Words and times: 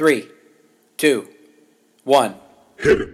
Three, 0.00 0.28
two, 0.96 1.28
one. 2.04 2.34
Hit 2.78 3.02
it. 3.02 3.08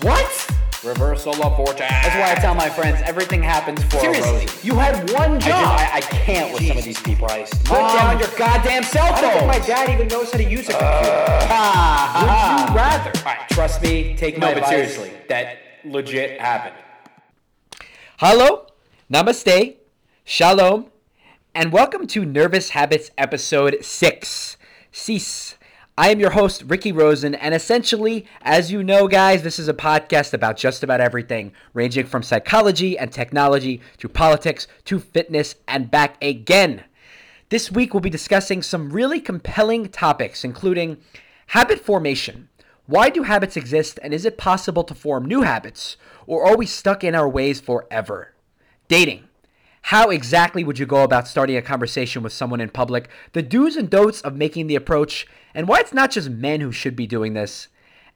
What? 0.00 0.50
Reversal 0.82 1.34
of 1.44 1.54
fortune. 1.54 1.84
That's 1.86 2.14
why 2.14 2.32
I 2.32 2.34
tell 2.36 2.54
my 2.54 2.70
friends 2.70 3.02
everything 3.04 3.42
happens 3.42 3.84
for 3.84 3.98
a 3.98 4.00
Seriously, 4.00 4.40
reason. 4.46 4.58
you 4.62 4.76
had 4.76 5.10
one 5.12 5.32
I, 5.32 5.38
job. 5.38 5.78
just, 5.78 5.92
I, 5.92 5.96
I 5.98 6.00
can't 6.00 6.54
with 6.54 6.66
some 6.66 6.78
of 6.78 6.84
these 6.84 6.98
people. 7.02 7.28
Christ. 7.28 7.52
Put 7.66 7.78
Mom, 7.78 7.94
down 7.94 8.18
your 8.18 8.28
goddamn 8.38 8.84
cell 8.84 9.04
phone. 9.08 9.16
I 9.16 9.20
don't 9.20 9.30
think 9.32 9.52
phone. 9.52 9.60
my 9.60 9.66
dad 9.66 9.90
even 9.90 10.08
knows 10.08 10.32
how 10.32 10.38
to 10.38 10.44
use 10.44 10.60
a 10.70 10.72
computer. 10.72 11.46
Ah, 11.52 12.64
Would 12.64 12.70
you 12.70 12.76
rather? 12.78 13.12
All 13.18 13.24
right, 13.26 13.48
trust 13.50 13.82
me. 13.82 14.16
Take 14.16 14.38
No, 14.38 14.46
my 14.46 14.54
but 14.54 14.62
advice. 14.62 14.94
seriously. 14.94 15.12
that 15.28 15.58
legit 15.84 16.40
happened. 16.40 16.76
Hello, 18.16 18.64
namaste, 19.12 19.76
shalom, 20.24 20.86
and 21.54 21.70
welcome 21.70 22.06
to 22.06 22.24
Nervous 22.24 22.70
Habits 22.70 23.10
episode 23.18 23.84
6. 23.84 24.56
Cease. 24.92 25.56
I 25.96 26.10
am 26.10 26.18
your 26.18 26.30
host, 26.30 26.64
Ricky 26.66 26.90
Rosen, 26.90 27.34
and 27.34 27.54
essentially, 27.54 28.26
as 28.42 28.72
you 28.72 28.82
know, 28.82 29.06
guys, 29.06 29.42
this 29.42 29.58
is 29.58 29.68
a 29.68 29.74
podcast 29.74 30.32
about 30.32 30.56
just 30.56 30.82
about 30.82 31.00
everything, 31.00 31.52
ranging 31.74 32.06
from 32.06 32.22
psychology 32.22 32.98
and 32.98 33.12
technology 33.12 33.80
to 33.98 34.08
politics 34.08 34.66
to 34.86 34.98
fitness 34.98 35.54
and 35.68 35.90
back 35.90 36.16
again. 36.22 36.84
This 37.50 37.70
week, 37.70 37.94
we'll 37.94 38.00
be 38.00 38.10
discussing 38.10 38.62
some 38.62 38.90
really 38.90 39.20
compelling 39.20 39.90
topics, 39.90 40.42
including 40.44 40.96
habit 41.48 41.80
formation. 41.80 42.48
Why 42.86 43.10
do 43.10 43.22
habits 43.22 43.56
exist, 43.56 44.00
and 44.02 44.12
is 44.12 44.24
it 44.24 44.38
possible 44.38 44.82
to 44.84 44.94
form 44.94 45.24
new 45.24 45.42
habits, 45.42 45.96
or 46.26 46.44
are 46.44 46.56
we 46.56 46.66
stuck 46.66 47.04
in 47.04 47.14
our 47.14 47.28
ways 47.28 47.60
forever? 47.60 48.34
Dating. 48.88 49.24
How 49.90 50.10
exactly 50.10 50.62
would 50.62 50.78
you 50.78 50.86
go 50.86 51.02
about 51.02 51.26
starting 51.26 51.56
a 51.56 51.62
conversation 51.62 52.22
with 52.22 52.32
someone 52.32 52.60
in 52.60 52.68
public? 52.68 53.08
The 53.32 53.42
do's 53.42 53.74
and 53.74 53.90
don'ts 53.90 54.20
of 54.20 54.36
making 54.36 54.68
the 54.68 54.76
approach, 54.76 55.26
and 55.52 55.66
why 55.66 55.80
it's 55.80 55.92
not 55.92 56.12
just 56.12 56.30
men 56.30 56.60
who 56.60 56.70
should 56.70 56.94
be 56.94 57.08
doing 57.08 57.32
this. 57.34 57.66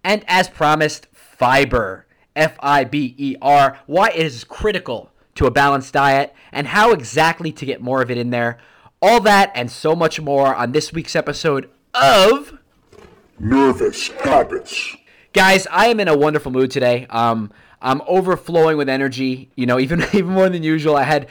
And 0.05 0.24
as 0.29 0.48
promised, 0.48 1.09
fiber. 1.12 2.07
F 2.37 2.57
I 2.60 2.84
B 2.84 3.16
E 3.18 3.34
R. 3.43 3.80
Why 3.87 4.10
it 4.10 4.24
is 4.24 4.45
critical 4.45 5.10
to 5.34 5.46
a 5.46 5.51
balanced 5.51 5.93
diet, 5.95 6.32
and 6.52 6.68
how 6.68 6.93
exactly 6.93 7.51
to 7.51 7.66
get 7.66 7.82
more 7.82 8.01
of 8.01 8.09
it 8.09 8.18
in 8.18 8.30
there. 8.30 8.59
All 9.02 9.18
that 9.23 9.51
and 9.56 9.68
so 9.68 9.96
much 9.96 10.21
more 10.21 10.54
on 10.54 10.71
this 10.71 10.93
week's 10.93 11.16
episode 11.16 11.68
of. 11.93 12.56
Nervous 13.40 14.10
habits. 14.23 14.95
Guys, 15.32 15.66
I 15.73 15.88
am 15.88 15.99
in 15.99 16.06
a 16.06 16.16
wonderful 16.16 16.52
mood 16.52 16.71
today. 16.71 17.09
Um, 17.10 17.51
I'm 17.82 18.01
overflowing 18.06 18.77
with 18.77 18.88
energy. 18.88 19.51
You 19.56 19.66
know, 19.66 19.80
even 19.80 20.04
even 20.12 20.30
more 20.30 20.49
than 20.49 20.62
usual. 20.62 20.95
I 20.95 21.02
had 21.02 21.27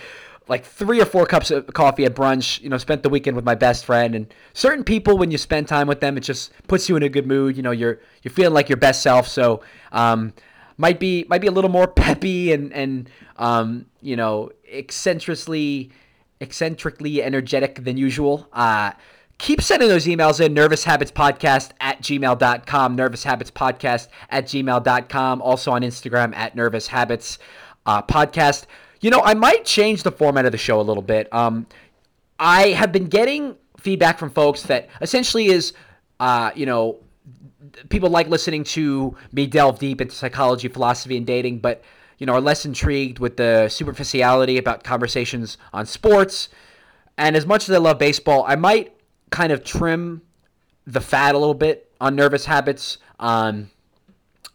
like 0.47 0.65
three 0.65 1.01
or 1.01 1.05
four 1.05 1.25
cups 1.25 1.51
of 1.51 1.67
coffee 1.67 2.05
at 2.05 2.15
brunch. 2.15 2.61
You 2.61 2.69
know, 2.69 2.77
spent 2.77 3.03
the 3.03 3.09
weekend 3.09 3.35
with 3.35 3.45
my 3.45 3.55
best 3.55 3.85
friend. 3.85 4.15
And 4.15 4.33
certain 4.53 4.83
people, 4.83 5.17
when 5.17 5.31
you 5.31 5.37
spend 5.37 5.67
time 5.67 5.87
with 5.87 5.99
them, 5.99 6.17
it 6.17 6.21
just 6.21 6.51
puts 6.67 6.89
you 6.89 6.95
in 6.95 7.03
a 7.03 7.09
good 7.09 7.27
mood. 7.27 7.55
You 7.57 7.63
know, 7.63 7.71
you're 7.71 7.99
you're 8.21 8.33
feeling 8.33 8.53
like 8.53 8.69
your 8.69 8.77
best 8.77 9.01
self. 9.01 9.27
So, 9.27 9.61
um, 9.91 10.33
might 10.77 10.99
be 10.99 11.25
might 11.29 11.41
be 11.41 11.47
a 11.47 11.51
little 11.51 11.69
more 11.69 11.87
peppy 11.95 12.51
and 12.51 12.73
and 12.73 13.09
um, 13.37 13.85
you 14.01 14.15
know, 14.15 14.51
eccentrically 14.71 15.91
eccentrically 16.41 17.23
energetic 17.23 17.83
than 17.83 17.97
usual. 17.97 18.47
Uh, 18.53 18.91
keep 19.37 19.61
sending 19.61 19.89
those 19.89 20.05
emails 20.05 20.43
in 20.43 20.53
nervoushabitspodcast 20.53 21.71
at 21.79 22.01
gmail.com 22.01 22.95
nervoushabitspodcast 22.95 24.07
at 24.29 24.45
gmail.com 24.45 25.41
also 25.41 25.71
on 25.71 25.81
instagram 25.81 26.35
at 26.35 26.55
nervoushabits 26.55 27.39
uh, 27.85 28.01
podcast 28.03 28.65
you 29.03 29.09
know 29.09 29.21
i 29.23 29.33
might 29.33 29.65
change 29.65 30.01
the 30.01 30.11
format 30.11 30.45
of 30.45 30.51
the 30.51 30.57
show 30.57 30.79
a 30.79 30.81
little 30.81 31.03
bit. 31.03 31.31
Um, 31.31 31.67
i 32.39 32.69
have 32.69 32.91
been 32.91 33.05
getting 33.05 33.55
feedback 33.77 34.17
from 34.17 34.31
folks 34.31 34.63
that 34.63 34.89
essentially 35.01 35.47
is 35.47 35.73
uh, 36.19 36.51
you 36.55 36.65
know 36.65 36.99
people 37.89 38.09
like 38.09 38.27
listening 38.27 38.63
to 38.63 39.15
me 39.31 39.45
delve 39.45 39.77
deep 39.77 40.01
into 40.01 40.15
psychology 40.15 40.67
philosophy 40.69 41.17
and 41.17 41.27
dating 41.27 41.59
but 41.59 41.83
you 42.17 42.25
know 42.25 42.33
are 42.33 42.41
less 42.41 42.65
intrigued 42.65 43.19
with 43.19 43.37
the 43.37 43.67
superficiality 43.67 44.57
about 44.57 44.83
conversations 44.83 45.57
on 45.73 45.85
sports. 45.85 46.49
And 47.17 47.35
as 47.35 47.45
much 47.45 47.69
as 47.69 47.75
i 47.75 47.77
love 47.77 47.99
baseball 47.99 48.45
i 48.47 48.55
might 48.55 48.95
kind 49.29 49.51
of 49.51 49.63
trim 49.63 50.21
the 50.87 51.01
fat 51.01 51.35
a 51.35 51.37
little 51.37 51.53
bit 51.53 51.91
on 51.99 52.15
nervous 52.15 52.45
habits 52.45 52.97
um, 53.19 53.69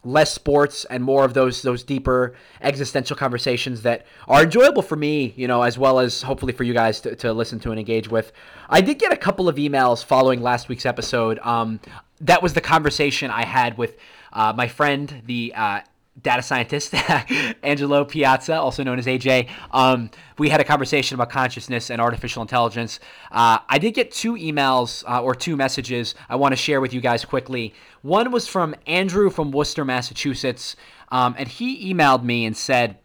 less 0.05 0.33
sports 0.33 0.85
and 0.87 1.03
more 1.03 1.25
of 1.25 1.35
those 1.35 1.63
those 1.63 1.83
deeper 1.83 2.35
existential 2.61 3.17
conversations 3.17 3.83
that 3.83 4.07
are 4.29 4.45
enjoyable 4.45 4.81
for 4.81 4.95
me 4.95 5.35
you 5.37 5.49
know 5.49 5.63
as 5.63 5.77
well 5.77 5.99
as 5.99 6.23
hopefully 6.23 6.53
for 6.53 6.63
you 6.63 6.73
guys 6.73 7.01
to, 7.01 7.17
to 7.17 7.33
listen 7.33 7.59
to 7.61 7.71
and 7.71 7.79
engage 7.79 8.09
with. 8.09 8.33
I 8.69 8.81
did 8.81 8.99
get 8.99 9.13
a 9.13 9.17
couple 9.17 9.49
of 9.49 9.57
emails 9.57 10.05
following 10.05 10.41
last 10.41 10.69
week's 10.69 10.87
episode. 10.87 11.39
Um, 11.43 11.81
that 12.21 12.43
was 12.43 12.53
the 12.55 12.61
conversation 12.61 13.31
i 13.31 13.45
had 13.45 13.79
with 13.79 13.97
uh, 14.33 14.53
my 14.57 14.69
friend 14.69 15.23
the 15.27 15.53
uh, 15.55 15.81
data 16.23 16.43
scientist 16.43 16.95
Angelo 17.63 18.05
Piazza, 18.05 18.55
also 18.55 18.83
known 18.83 18.99
as 18.99 19.07
AJ. 19.07 19.49
Um, 19.71 20.11
we 20.39 20.49
had 20.49 20.61
a 20.61 20.65
conversation 20.65 21.15
about 21.15 21.31
consciousness 21.31 21.91
and 21.91 22.01
artificial 22.01 22.43
intelligence. 22.43 23.01
Uh, 23.31 23.59
I 23.69 23.79
did 23.79 23.95
get 23.95 24.11
two 24.11 24.35
emails 24.35 25.05
uh, 25.09 25.23
or 25.23 25.35
two 25.35 25.57
messages 25.57 26.15
I 26.29 26.37
want 26.37 26.53
to 26.53 26.57
share 26.57 26.81
with 26.81 26.93
you 26.93 27.01
guys 27.01 27.25
quickly. 27.25 27.75
One 28.03 28.31
was 28.31 28.49
from 28.49 28.75
Andrew 28.87 29.31
from 29.31 29.51
Worcester, 29.51 29.85
Massachusetts, 29.85 30.77
um, 31.11 31.35
and 31.39 31.49
he 31.49 31.93
emailed 31.93 32.23
me 32.23 32.45
and 32.45 32.57
said. 32.57 32.99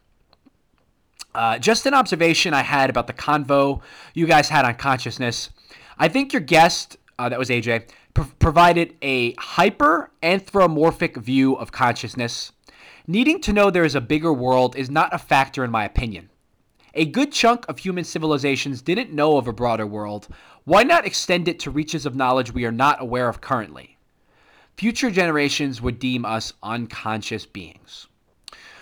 Uh, 1.35 1.57
just 1.57 1.87
an 1.87 1.95
observation 1.95 2.53
I 2.53 2.61
had 2.61 2.91
about 2.91 3.07
the 3.07 3.13
convo 3.13 3.81
you 4.13 4.27
guys 4.27 4.49
had 4.49 4.65
on 4.65 4.75
consciousness. 4.75 5.49
I 5.97 6.07
think 6.07 6.31
your 6.31 6.41
guest, 6.43 6.97
uh, 7.17 7.27
that 7.27 7.39
was 7.39 7.49
AJ, 7.49 7.89
pr- 8.13 8.23
provided 8.39 8.95
a 9.01 9.33
hyper 9.39 10.11
anthropomorphic 10.21 11.17
view 11.17 11.55
of 11.55 11.71
consciousness. 11.71 12.51
Needing 13.07 13.41
to 13.41 13.53
know 13.53 13.69
there 13.69 13.83
is 13.83 13.95
a 13.95 14.01
bigger 14.01 14.33
world 14.33 14.75
is 14.75 14.89
not 14.89 15.13
a 15.13 15.17
factor 15.17 15.63
in 15.63 15.71
my 15.71 15.85
opinion. 15.85 16.29
A 16.95 17.05
good 17.05 17.31
chunk 17.31 17.67
of 17.67 17.79
human 17.79 18.03
civilizations 18.03 18.81
didn't 18.81 19.11
know 19.11 19.37
of 19.37 19.47
a 19.47 19.53
broader 19.53 19.87
world. 19.87 20.27
Why 20.63 20.83
not 20.83 21.05
extend 21.05 21.47
it 21.47 21.59
to 21.61 21.71
reaches 21.71 22.05
of 22.05 22.15
knowledge 22.15 22.53
we 22.53 22.65
are 22.65 22.71
not 22.71 23.01
aware 23.01 23.27
of 23.27 23.41
currently? 23.41 23.97
Future 24.77 25.09
generations 25.09 25.81
would 25.81 25.99
deem 25.99 26.23
us 26.23 26.53
unconscious 26.61 27.45
beings. 27.45 28.07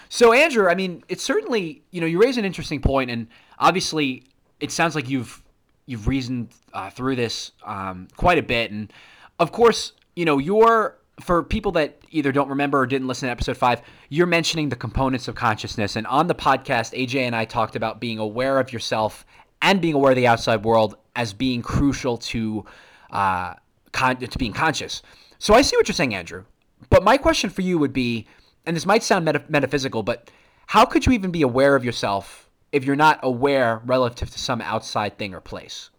So, 0.09 0.33
Andrew, 0.33 0.69
I 0.69 0.75
mean, 0.75 1.03
it's 1.07 1.23
certainly 1.23 1.83
you 1.91 2.01
know 2.01 2.07
you 2.07 2.19
raise 2.21 2.37
an 2.37 2.43
interesting 2.43 2.81
point, 2.81 3.09
and 3.09 3.27
obviously, 3.59 4.23
it 4.59 4.71
sounds 4.71 4.93
like 4.93 5.09
you've 5.09 5.41
you've 5.85 6.07
reasoned 6.07 6.49
uh, 6.73 6.89
through 6.89 7.15
this 7.15 7.51
um, 7.65 8.09
quite 8.17 8.37
a 8.37 8.43
bit, 8.43 8.71
and 8.71 8.91
of 9.39 9.53
course, 9.53 9.93
you 10.15 10.25
know 10.25 10.37
you're 10.37 10.97
for 11.21 11.43
people 11.43 11.71
that 11.73 11.99
either 12.09 12.31
don't 12.31 12.49
remember 12.49 12.79
or 12.79 12.85
didn't 12.85 13.07
listen 13.07 13.27
to 13.27 13.31
episode 13.31 13.57
five, 13.57 13.81
you're 14.09 14.27
mentioning 14.27 14.69
the 14.69 14.75
components 14.75 15.27
of 15.27 15.35
consciousness. 15.35 15.95
And 15.95 16.07
on 16.07 16.27
the 16.27 16.35
podcast, 16.35 16.97
AJ 16.97 17.21
and 17.21 17.35
I 17.35 17.45
talked 17.45 17.75
about 17.75 17.99
being 17.99 18.19
aware 18.19 18.59
of 18.59 18.73
yourself 18.73 19.25
and 19.61 19.81
being 19.81 19.93
aware 19.93 20.11
of 20.11 20.15
the 20.15 20.27
outside 20.27 20.63
world 20.63 20.95
as 21.15 21.33
being 21.33 21.61
crucial 21.61 22.17
to 22.17 22.65
uh, 23.11 23.53
con- 23.91 24.17
to 24.17 24.37
being 24.37 24.53
conscious. 24.53 25.01
So 25.39 25.53
I 25.53 25.61
see 25.61 25.75
what 25.75 25.87
you're 25.87 25.95
saying, 25.95 26.15
Andrew. 26.15 26.45
But 26.89 27.03
my 27.03 27.17
question 27.17 27.49
for 27.49 27.61
you 27.61 27.77
would 27.77 27.93
be, 27.93 28.27
and 28.65 28.75
this 28.75 28.85
might 28.85 29.03
sound 29.03 29.25
meta- 29.25 29.43
metaphysical, 29.49 30.03
but 30.03 30.31
how 30.67 30.85
could 30.85 31.05
you 31.05 31.11
even 31.11 31.31
be 31.31 31.41
aware 31.41 31.75
of 31.75 31.85
yourself 31.85 32.49
if 32.71 32.85
you're 32.85 32.95
not 32.95 33.19
aware 33.23 33.81
relative 33.85 34.29
to 34.31 34.39
some 34.39 34.61
outside 34.61 35.17
thing 35.17 35.33
or 35.33 35.41
place? 35.41 35.89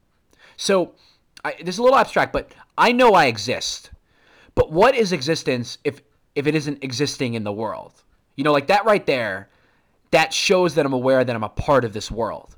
So 0.56 0.94
I, 1.44 1.54
this 1.62 1.74
is 1.74 1.78
a 1.78 1.82
little 1.82 1.98
abstract, 1.98 2.32
but 2.32 2.52
I 2.76 2.92
know 2.92 3.14
I 3.14 3.26
exist. 3.26 3.90
But 4.54 4.70
what 4.70 4.94
is 4.94 5.12
existence 5.12 5.78
if 5.84 6.02
if 6.34 6.46
it 6.46 6.54
isn't 6.54 6.82
existing 6.82 7.34
in 7.34 7.44
the 7.44 7.52
world? 7.52 7.92
You 8.36 8.44
know, 8.44 8.52
like 8.52 8.68
that 8.68 8.84
right 8.84 9.04
there, 9.04 9.48
that 10.10 10.32
shows 10.32 10.74
that 10.74 10.86
I'm 10.86 10.92
aware 10.92 11.24
that 11.24 11.34
I'm 11.34 11.44
a 11.44 11.48
part 11.48 11.84
of 11.84 11.92
this 11.92 12.10
world. 12.10 12.56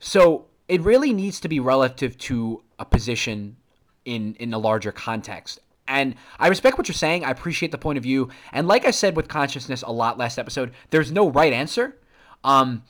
So 0.00 0.46
it 0.68 0.80
really 0.82 1.12
needs 1.12 1.40
to 1.40 1.48
be 1.48 1.60
relative 1.60 2.16
to 2.18 2.62
a 2.78 2.84
position 2.84 3.56
in 4.04 4.34
in 4.38 4.54
a 4.54 4.58
larger 4.58 4.92
context. 4.92 5.60
And 5.88 6.14
I 6.38 6.46
respect 6.46 6.78
what 6.78 6.86
you're 6.86 6.94
saying. 6.94 7.24
I 7.24 7.30
appreciate 7.30 7.72
the 7.72 7.78
point 7.78 7.96
of 7.96 8.04
view. 8.04 8.28
And 8.52 8.68
like 8.68 8.84
I 8.84 8.92
said 8.92 9.16
with 9.16 9.26
consciousness 9.26 9.82
a 9.82 9.90
lot 9.90 10.18
last 10.18 10.38
episode, 10.38 10.72
there's 10.90 11.10
no 11.10 11.28
right 11.30 11.52
answer. 11.52 11.96
Um, 12.44 12.84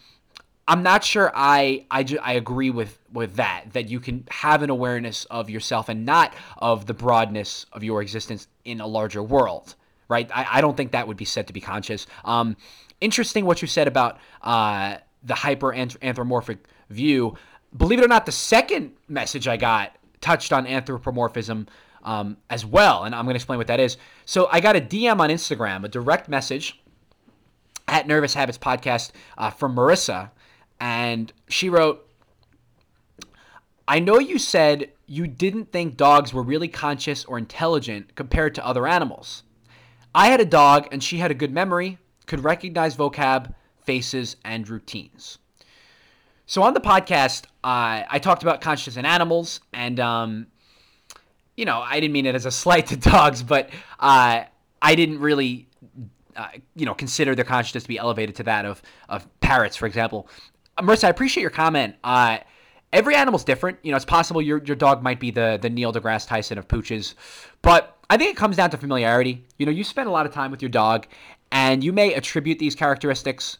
I'm 0.68 0.82
not 0.82 1.04
sure 1.04 1.32
I 1.34 1.86
I, 1.90 2.02
ju- 2.04 2.20
I 2.22 2.34
agree 2.34 2.70
with 2.70 2.98
with 3.12 3.34
that 3.36 3.72
that 3.72 3.88
you 3.88 4.00
can 4.00 4.26
have 4.30 4.62
an 4.62 4.70
awareness 4.70 5.24
of 5.26 5.50
yourself 5.50 5.88
and 5.88 6.06
not 6.06 6.34
of 6.58 6.86
the 6.86 6.94
broadness 6.94 7.66
of 7.72 7.82
your 7.82 8.02
existence 8.02 8.46
in 8.64 8.80
a 8.80 8.86
larger 8.86 9.22
world, 9.22 9.74
right? 10.08 10.30
I, 10.32 10.46
I 10.52 10.60
don't 10.60 10.76
think 10.76 10.92
that 10.92 11.08
would 11.08 11.16
be 11.16 11.24
said 11.24 11.46
to 11.48 11.52
be 11.52 11.60
conscious. 11.60 12.06
Um, 12.24 12.56
interesting 13.00 13.44
what 13.44 13.62
you 13.62 13.68
said 13.68 13.88
about 13.88 14.18
uh, 14.42 14.98
the 15.22 15.34
hyper 15.34 15.74
anthropomorphic 15.74 16.58
view. 16.88 17.36
Believe 17.76 17.98
it 17.98 18.04
or 18.04 18.08
not, 18.08 18.26
the 18.26 18.32
second 18.32 18.92
message 19.08 19.48
I 19.48 19.56
got 19.56 19.96
touched 20.20 20.52
on 20.52 20.66
anthropomorphism 20.66 21.66
um, 22.02 22.36
as 22.48 22.64
well, 22.64 23.04
and 23.04 23.14
I'm 23.14 23.24
going 23.24 23.34
to 23.34 23.38
explain 23.38 23.58
what 23.58 23.66
that 23.68 23.80
is. 23.80 23.96
So 24.24 24.48
I 24.50 24.60
got 24.60 24.76
a 24.76 24.80
DM 24.80 25.20
on 25.20 25.30
Instagram, 25.30 25.84
a 25.84 25.88
direct 25.88 26.28
message 26.28 26.80
at 27.88 28.06
Nervous 28.06 28.34
Habits 28.34 28.58
Podcast 28.58 29.10
uh, 29.36 29.50
from 29.50 29.74
Marissa, 29.74 30.30
and 30.80 31.32
she 31.48 31.68
wrote, 31.68 32.06
I 33.86 33.98
know 33.98 34.18
you 34.18 34.38
said 34.38 34.90
you 35.06 35.26
didn't 35.26 35.72
think 35.72 35.96
dogs 35.96 36.32
were 36.32 36.42
really 36.42 36.68
conscious 36.68 37.24
or 37.24 37.36
intelligent 37.36 38.14
compared 38.14 38.54
to 38.54 38.66
other 38.66 38.86
animals. 38.86 39.42
I 40.14 40.28
had 40.28 40.40
a 40.40 40.44
dog, 40.44 40.88
and 40.90 41.02
she 41.02 41.18
had 41.18 41.30
a 41.30 41.34
good 41.34 41.52
memory, 41.52 41.98
could 42.26 42.42
recognize 42.42 42.96
vocab, 42.96 43.54
faces, 43.82 44.36
and 44.44 44.68
routines. 44.68 45.38
So 46.46 46.62
on 46.62 46.74
the 46.74 46.80
podcast, 46.80 47.44
I 47.62 48.18
talked 48.20 48.42
about 48.42 48.60
conscious 48.60 48.96
in 48.96 49.04
animals, 49.04 49.60
and 49.72 50.00
um, 50.00 50.46
you 51.56 51.64
know, 51.64 51.80
I 51.80 52.00
didn't 52.00 52.12
mean 52.12 52.26
it 52.26 52.34
as 52.34 52.46
a 52.46 52.50
slight 52.62 52.86
to 52.86 52.96
dogs, 52.96 53.42
but 53.42 53.70
uh, 53.98 54.44
I 54.82 54.94
didn't 54.94 55.20
really, 55.20 55.68
uh, 56.36 56.48
you 56.74 56.86
know, 56.86 56.94
consider 56.94 57.34
their 57.34 57.44
consciousness 57.44 57.84
to 57.84 57.88
be 57.88 57.98
elevated 57.98 58.36
to 58.36 58.42
that 58.44 58.64
of 58.64 58.82
of 59.08 59.28
parrots, 59.40 59.76
for 59.76 59.86
example. 59.86 60.28
Marissa, 60.78 61.04
I 61.04 61.08
appreciate 61.08 61.42
your 61.42 61.50
comment. 61.50 61.96
Uh, 62.02 62.38
every 62.92 63.14
animal's 63.14 63.44
different. 63.44 63.78
You 63.82 63.90
know, 63.90 63.96
it's 63.96 64.04
possible 64.04 64.40
your 64.40 64.62
your 64.64 64.76
dog 64.76 65.02
might 65.02 65.20
be 65.20 65.30
the 65.30 65.58
the 65.60 65.70
Neil 65.70 65.92
deGrasse 65.92 66.26
Tyson 66.26 66.58
of 66.58 66.68
pooches, 66.68 67.14
but 67.62 67.96
I 68.08 68.16
think 68.16 68.30
it 68.30 68.36
comes 68.36 68.56
down 68.56 68.70
to 68.70 68.76
familiarity. 68.76 69.44
You 69.58 69.66
know, 69.66 69.72
you 69.72 69.84
spend 69.84 70.08
a 70.08 70.12
lot 70.12 70.26
of 70.26 70.32
time 70.32 70.50
with 70.50 70.62
your 70.62 70.70
dog, 70.70 71.06
and 71.52 71.84
you 71.84 71.92
may 71.92 72.14
attribute 72.14 72.58
these 72.58 72.74
characteristics, 72.74 73.58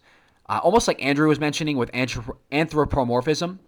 uh, 0.48 0.60
almost 0.62 0.88
like 0.88 1.04
Andrew 1.04 1.28
was 1.28 1.38
mentioning 1.38 1.76
with 1.76 1.90
anthrop- 1.92 2.36
anthropomorphism. 2.50 3.60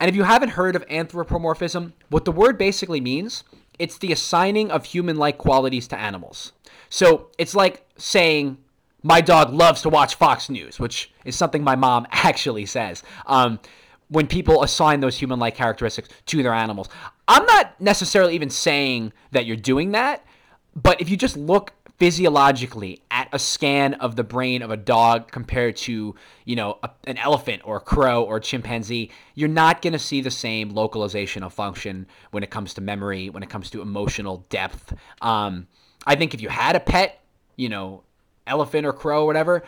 And 0.00 0.08
if 0.08 0.14
you 0.14 0.22
haven't 0.22 0.50
heard 0.50 0.76
of 0.76 0.84
anthropomorphism, 0.88 1.92
what 2.08 2.24
the 2.24 2.30
word 2.30 2.56
basically 2.56 3.00
means, 3.00 3.42
it's 3.80 3.98
the 3.98 4.12
assigning 4.12 4.70
of 4.70 4.84
human-like 4.84 5.38
qualities 5.38 5.88
to 5.88 5.98
animals. 5.98 6.52
So 6.88 7.30
it's 7.36 7.56
like 7.56 7.84
saying 7.96 8.58
my 9.02 9.20
dog 9.20 9.52
loves 9.52 9.82
to 9.82 9.88
watch 9.88 10.16
Fox 10.16 10.50
News, 10.50 10.78
which 10.80 11.12
is 11.24 11.36
something 11.36 11.62
my 11.62 11.76
mom 11.76 12.06
actually 12.12 12.66
says. 12.66 13.02
Um, 13.26 13.60
when 14.08 14.26
people 14.26 14.62
assign 14.62 15.00
those 15.00 15.18
human 15.18 15.38
like 15.38 15.54
characteristics 15.54 16.08
to 16.26 16.42
their 16.42 16.54
animals. 16.54 16.88
I'm 17.26 17.44
not 17.44 17.78
necessarily 17.80 18.34
even 18.34 18.50
saying 18.50 19.12
that 19.32 19.44
you're 19.44 19.56
doing 19.56 19.92
that, 19.92 20.24
but 20.74 21.00
if 21.00 21.10
you 21.10 21.16
just 21.16 21.36
look 21.36 21.72
physiologically 21.98 23.02
at 23.10 23.28
a 23.32 23.38
scan 23.38 23.94
of 23.94 24.14
the 24.14 24.22
brain 24.22 24.62
of 24.62 24.70
a 24.70 24.76
dog 24.76 25.30
compared 25.30 25.76
to, 25.76 26.14
you 26.44 26.56
know, 26.56 26.78
a, 26.82 26.90
an 27.04 27.18
elephant 27.18 27.60
or 27.64 27.76
a 27.76 27.80
crow 27.80 28.22
or 28.22 28.36
a 28.36 28.40
chimpanzee, 28.40 29.10
you're 29.34 29.48
not 29.48 29.82
going 29.82 29.92
to 29.92 29.98
see 29.98 30.20
the 30.20 30.30
same 30.30 30.70
localization 30.70 31.42
of 31.42 31.52
function 31.52 32.06
when 32.30 32.42
it 32.42 32.50
comes 32.50 32.72
to 32.74 32.80
memory, 32.80 33.28
when 33.30 33.42
it 33.42 33.50
comes 33.50 33.68
to 33.70 33.82
emotional 33.82 34.46
depth. 34.48 34.94
Um, 35.20 35.66
I 36.06 36.14
think 36.14 36.34
if 36.34 36.40
you 36.40 36.48
had 36.48 36.76
a 36.76 36.80
pet, 36.80 37.20
you 37.56 37.68
know, 37.68 38.04
elephant 38.48 38.86
or 38.86 38.92
crow 38.92 39.22
or 39.22 39.26
whatever, 39.26 39.62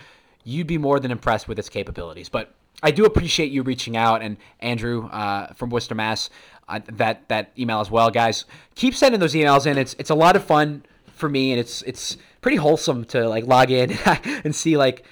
you'd 0.45 0.67
be 0.67 0.79
more 0.79 0.99
than 0.99 1.11
impressed 1.11 1.49
with 1.49 1.59
its 1.59 1.69
capabilities. 1.69 2.29
But 2.29 2.55
I 2.83 2.91
do 2.91 3.05
appreciate 3.05 3.51
you 3.53 3.63
reaching 3.63 3.97
out 3.97 4.23
and 4.23 4.37
Andrew 4.61 5.07
uh, 5.09 5.53
from 5.55 5.71
Worcester, 5.71 5.95
Mass. 5.95 6.31
Uh, 6.69 6.81
that 6.93 7.29
that 7.29 7.51
email 7.59 7.81
as 7.81 7.91
well, 7.91 8.11
guys. 8.11 8.45
Keep 8.77 8.95
sending 8.95 9.21
those 9.21 9.35
emails 9.35 9.67
in. 9.67 9.77
It's 9.77 9.95
it's 9.99 10.11
a 10.11 10.15
lot 10.15 10.37
of 10.37 10.45
fun 10.45 10.85
for 11.15 11.29
me, 11.29 11.51
and 11.51 11.61
it's 11.61 11.83
it's 11.83 12.17
pretty 12.41 12.57
wholesome 12.57 13.05
to 13.07 13.29
like 13.29 13.45
log 13.47 13.71
in 13.71 13.91
and 14.45 14.55
see 14.55 14.77
like 14.77 15.05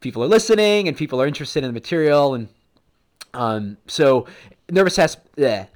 people 0.00 0.22
are 0.22 0.28
listening 0.28 0.88
and 0.88 0.96
people 0.96 1.20
are 1.20 1.26
interested 1.26 1.64
in 1.64 1.68
the 1.68 1.72
material 1.72 2.34
and 2.34 2.48
um 3.36 3.76
so 3.86 4.26
nervous 4.70 4.96
has 4.96 5.16
yeah, 5.36 5.66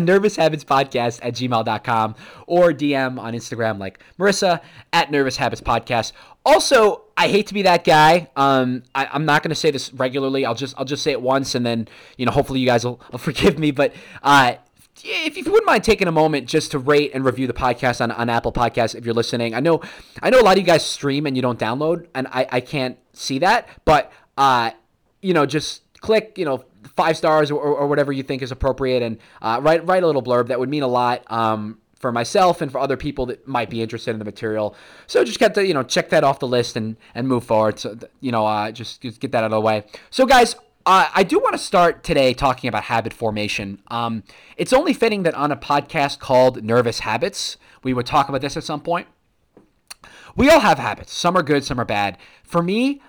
nervous 0.00 0.36
habits 0.36 0.64
podcast 0.64 1.20
at 1.22 1.34
gmail.com 1.34 2.14
or 2.46 2.72
dm 2.72 3.18
on 3.20 3.34
instagram 3.34 3.78
like 3.78 4.02
marissa 4.18 4.60
at 4.92 5.10
nervous 5.10 5.36
habits 5.36 5.60
podcast 5.60 6.12
also 6.46 7.02
i 7.16 7.28
hate 7.28 7.46
to 7.48 7.54
be 7.54 7.62
that 7.62 7.84
guy. 7.84 8.30
Um 8.36 8.84
I, 8.94 9.06
i'm 9.12 9.24
not 9.24 9.42
going 9.42 9.50
to 9.50 9.56
say 9.56 9.70
this 9.70 9.92
regularly. 9.92 10.46
I'll 10.46 10.54
just 10.54 10.78
i'll 10.78 10.84
just 10.84 11.02
say 11.02 11.10
it 11.10 11.20
once 11.20 11.54
and 11.54 11.66
then 11.66 11.88
you 12.16 12.24
know 12.24 12.32
hopefully 12.32 12.60
you 12.60 12.66
guys 12.66 12.84
will, 12.84 13.00
will 13.10 13.18
forgive 13.30 13.58
me. 13.58 13.70
But 13.72 13.92
uh 14.22 14.54
if 15.04 15.36
you 15.36 15.44
wouldn't 15.44 15.66
mind 15.66 15.84
taking 15.84 16.08
a 16.08 16.12
moment 16.12 16.48
just 16.48 16.72
to 16.72 16.78
rate 16.78 17.12
and 17.14 17.24
review 17.24 17.46
the 17.46 17.52
podcast 17.52 18.00
on, 18.00 18.10
on 18.10 18.28
Apple 18.28 18.52
Podcasts 18.52 18.94
if 18.94 19.04
you're 19.04 19.14
listening. 19.14 19.54
I 19.54 19.60
know 19.60 19.80
I 20.22 20.30
know 20.30 20.40
a 20.40 20.42
lot 20.42 20.56
of 20.56 20.58
you 20.58 20.66
guys 20.66 20.84
stream 20.84 21.26
and 21.26 21.36
you 21.36 21.42
don't 21.42 21.58
download, 21.58 22.06
and 22.14 22.26
I, 22.28 22.46
I 22.50 22.60
can't 22.60 22.98
see 23.12 23.38
that, 23.40 23.68
but 23.84 24.12
uh, 24.36 24.70
you 25.20 25.34
know, 25.34 25.46
just 25.46 25.82
click, 26.00 26.34
you 26.36 26.44
know, 26.44 26.64
five 26.98 27.16
stars 27.16 27.50
or, 27.50 27.60
or 27.60 27.86
whatever 27.86 28.12
you 28.12 28.22
think 28.22 28.42
is 28.42 28.50
appropriate 28.50 29.02
and 29.02 29.18
uh, 29.40 29.60
write 29.62 29.86
write 29.86 30.02
a 30.02 30.06
little 30.06 30.22
blurb. 30.22 30.48
That 30.48 30.58
would 30.58 30.68
mean 30.68 30.82
a 30.82 30.88
lot. 30.88 31.22
Um, 31.30 31.78
for 31.98 32.12
myself 32.12 32.62
and 32.62 32.70
for 32.70 32.78
other 32.78 32.96
people 32.96 33.26
that 33.26 33.48
might 33.48 33.68
be 33.68 33.82
interested 33.82 34.12
in 34.12 34.20
the 34.20 34.24
material. 34.24 34.76
So 35.08 35.24
just 35.24 35.40
get 35.40 35.52
to, 35.54 35.66
you 35.66 35.74
know, 35.74 35.82
check 35.82 36.10
that 36.10 36.22
off 36.22 36.38
the 36.38 36.46
list 36.46 36.76
and, 36.76 36.96
and 37.12 37.26
move 37.26 37.42
forward. 37.42 37.80
So, 37.80 37.98
you 38.20 38.30
know, 38.30 38.46
uh, 38.46 38.70
just, 38.70 39.02
just 39.02 39.20
get 39.20 39.32
that 39.32 39.38
out 39.38 39.46
of 39.46 39.50
the 39.50 39.60
way. 39.60 39.84
So 40.10 40.24
guys, 40.24 40.54
uh, 40.86 41.08
I 41.12 41.24
do 41.24 41.40
want 41.40 41.54
to 41.54 41.58
start 41.58 42.04
today 42.04 42.34
talking 42.34 42.68
about 42.68 42.84
habit 42.84 43.12
formation. 43.12 43.82
Um, 43.88 44.22
it's 44.56 44.72
only 44.72 44.94
fitting 44.94 45.24
that 45.24 45.34
on 45.34 45.50
a 45.50 45.56
podcast 45.56 46.20
called 46.20 46.62
Nervous 46.62 47.00
Habits, 47.00 47.56
we 47.82 47.92
would 47.92 48.06
talk 48.06 48.28
about 48.28 48.42
this 48.42 48.56
at 48.56 48.62
some 48.62 48.80
point. 48.80 49.08
We 50.36 50.48
all 50.50 50.60
have 50.60 50.78
habits. 50.78 51.12
Some 51.12 51.36
are 51.36 51.42
good, 51.42 51.64
some 51.64 51.80
are 51.80 51.84
bad. 51.84 52.16
For 52.44 52.62
me, 52.62 53.02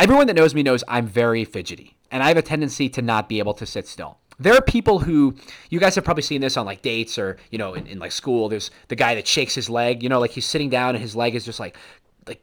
everyone 0.00 0.26
that 0.26 0.34
knows 0.34 0.54
me 0.54 0.62
knows 0.62 0.82
I'm 0.88 1.06
very 1.06 1.44
fidgety, 1.44 1.96
and 2.10 2.22
I 2.22 2.28
have 2.28 2.36
a 2.36 2.42
tendency 2.42 2.88
to 2.90 3.02
not 3.02 3.28
be 3.28 3.38
able 3.38 3.54
to 3.54 3.66
sit 3.66 3.86
still. 3.86 4.18
There 4.38 4.54
are 4.54 4.62
people 4.62 5.00
who 5.00 5.36
you 5.68 5.78
guys 5.78 5.94
have 5.96 6.04
probably 6.04 6.22
seen 6.22 6.40
this 6.40 6.56
on 6.56 6.64
like 6.64 6.80
dates 6.80 7.18
or 7.18 7.36
you 7.50 7.58
know 7.58 7.74
in, 7.74 7.86
in 7.86 7.98
like 7.98 8.12
school. 8.12 8.48
There's 8.48 8.70
the 8.88 8.96
guy 8.96 9.14
that 9.14 9.26
shakes 9.26 9.54
his 9.54 9.68
leg. 9.68 10.02
You 10.02 10.08
know, 10.08 10.18
like 10.18 10.30
he's 10.30 10.46
sitting 10.46 10.70
down 10.70 10.94
and 10.94 11.02
his 11.02 11.14
leg 11.14 11.34
is 11.34 11.44
just 11.44 11.60
like 11.60 11.76
like 12.26 12.42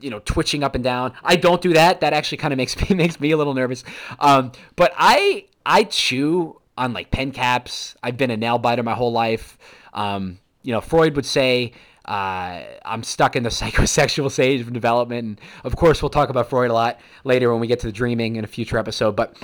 you 0.00 0.10
know 0.10 0.18
twitching 0.20 0.64
up 0.64 0.74
and 0.74 0.82
down. 0.82 1.12
I 1.22 1.36
don't 1.36 1.62
do 1.62 1.72
that. 1.74 2.00
That 2.00 2.12
actually 2.12 2.38
kind 2.38 2.52
of 2.52 2.58
makes 2.58 2.76
me 2.90 2.96
makes 2.96 3.20
me 3.20 3.30
a 3.30 3.36
little 3.36 3.54
nervous. 3.54 3.84
Um, 4.18 4.50
but 4.74 4.92
I 4.96 5.46
I 5.64 5.84
chew 5.84 6.60
on 6.76 6.92
like 6.92 7.12
pen 7.12 7.30
caps. 7.30 7.94
I've 8.02 8.16
been 8.16 8.32
a 8.32 8.36
nail 8.36 8.58
biter 8.58 8.82
my 8.82 8.94
whole 8.94 9.12
life. 9.12 9.56
Um, 9.94 10.40
you 10.62 10.72
know, 10.72 10.80
Freud 10.80 11.14
would 11.14 11.24
say 11.24 11.72
uh, 12.06 12.62
I'm 12.84 13.02
stuck 13.02 13.36
in 13.36 13.42
the 13.42 13.48
psychosexual 13.60 14.30
stage 14.30 14.60
of 14.60 14.72
development. 14.72 15.24
And 15.26 15.40
of 15.64 15.76
course, 15.76 16.02
we'll 16.02 16.10
talk 16.10 16.28
about 16.28 16.48
Freud 16.48 16.70
a 16.70 16.74
lot 16.74 17.00
later 17.24 17.50
when 17.50 17.60
we 17.60 17.66
get 17.66 17.80
to 17.80 17.86
the 17.86 17.92
dreaming 17.92 18.36
in 18.36 18.44
a 18.44 18.48
future 18.48 18.78
episode. 18.78 19.16
But 19.16 19.36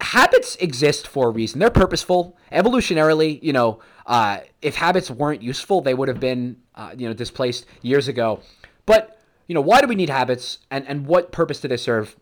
habits 0.00 0.56
exist 0.56 1.06
for 1.06 1.28
a 1.28 1.30
reason. 1.30 1.60
They're 1.60 1.70
purposeful. 1.70 2.36
Evolutionarily, 2.52 3.42
you 3.42 3.52
know, 3.52 3.80
uh, 4.06 4.40
if 4.62 4.76
habits 4.76 5.10
weren't 5.10 5.42
useful, 5.42 5.80
they 5.80 5.94
would 5.94 6.08
have 6.08 6.20
been, 6.20 6.56
uh, 6.74 6.94
you 6.96 7.08
know, 7.08 7.14
displaced 7.14 7.66
years 7.82 8.08
ago. 8.08 8.40
But 8.86 9.18
you 9.48 9.54
know, 9.54 9.60
why 9.62 9.80
do 9.80 9.88
we 9.88 9.94
need 9.96 10.10
habits 10.10 10.58
and, 10.70 10.86
and 10.86 11.06
what 11.06 11.32
purpose 11.32 11.60
do 11.60 11.68
they 11.68 11.76
serve? 11.76 12.16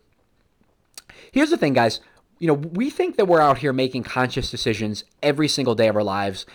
Here's 1.33 1.51
the 1.51 1.57
thing, 1.57 1.75
guys. 1.75 2.01
You 2.39 2.47
know, 2.47 2.55
we 2.55 2.89
think 2.89 3.17
that 3.17 3.27
we're 3.27 3.41
out 3.41 3.59
here 3.59 3.73
making 3.73 4.05
conscious 4.05 4.51
decisions 4.51 5.05
every 5.23 5.49
single 5.49 5.75
day 5.75 5.89
of 5.89 5.97
our 5.97 6.05
lives. 6.05 6.47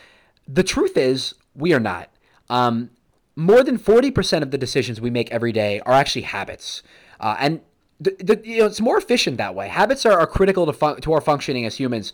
The 0.47 0.63
truth 0.63 0.95
is, 0.95 1.35
we 1.55 1.73
are 1.73 1.79
not. 1.79 2.09
Um, 2.49 2.89
more 3.35 3.63
than 3.63 3.77
40% 3.77 4.41
of 4.41 4.51
the 4.51 4.57
decisions 4.57 4.99
we 4.99 5.09
make 5.09 5.31
every 5.31 5.51
day 5.51 5.79
are 5.81 5.93
actually 5.93 6.23
habits. 6.23 6.83
Uh, 7.19 7.35
and 7.39 7.61
the, 7.99 8.15
the, 8.19 8.41
you 8.43 8.59
know, 8.59 8.65
it's 8.65 8.81
more 8.81 8.97
efficient 8.97 9.37
that 9.37 9.55
way. 9.55 9.67
Habits 9.67 10.05
are, 10.05 10.19
are 10.19 10.27
critical 10.27 10.65
to, 10.65 10.73
fun- 10.73 10.99
to 11.01 11.13
our 11.13 11.21
functioning 11.21 11.65
as 11.65 11.77
humans. 11.77 12.13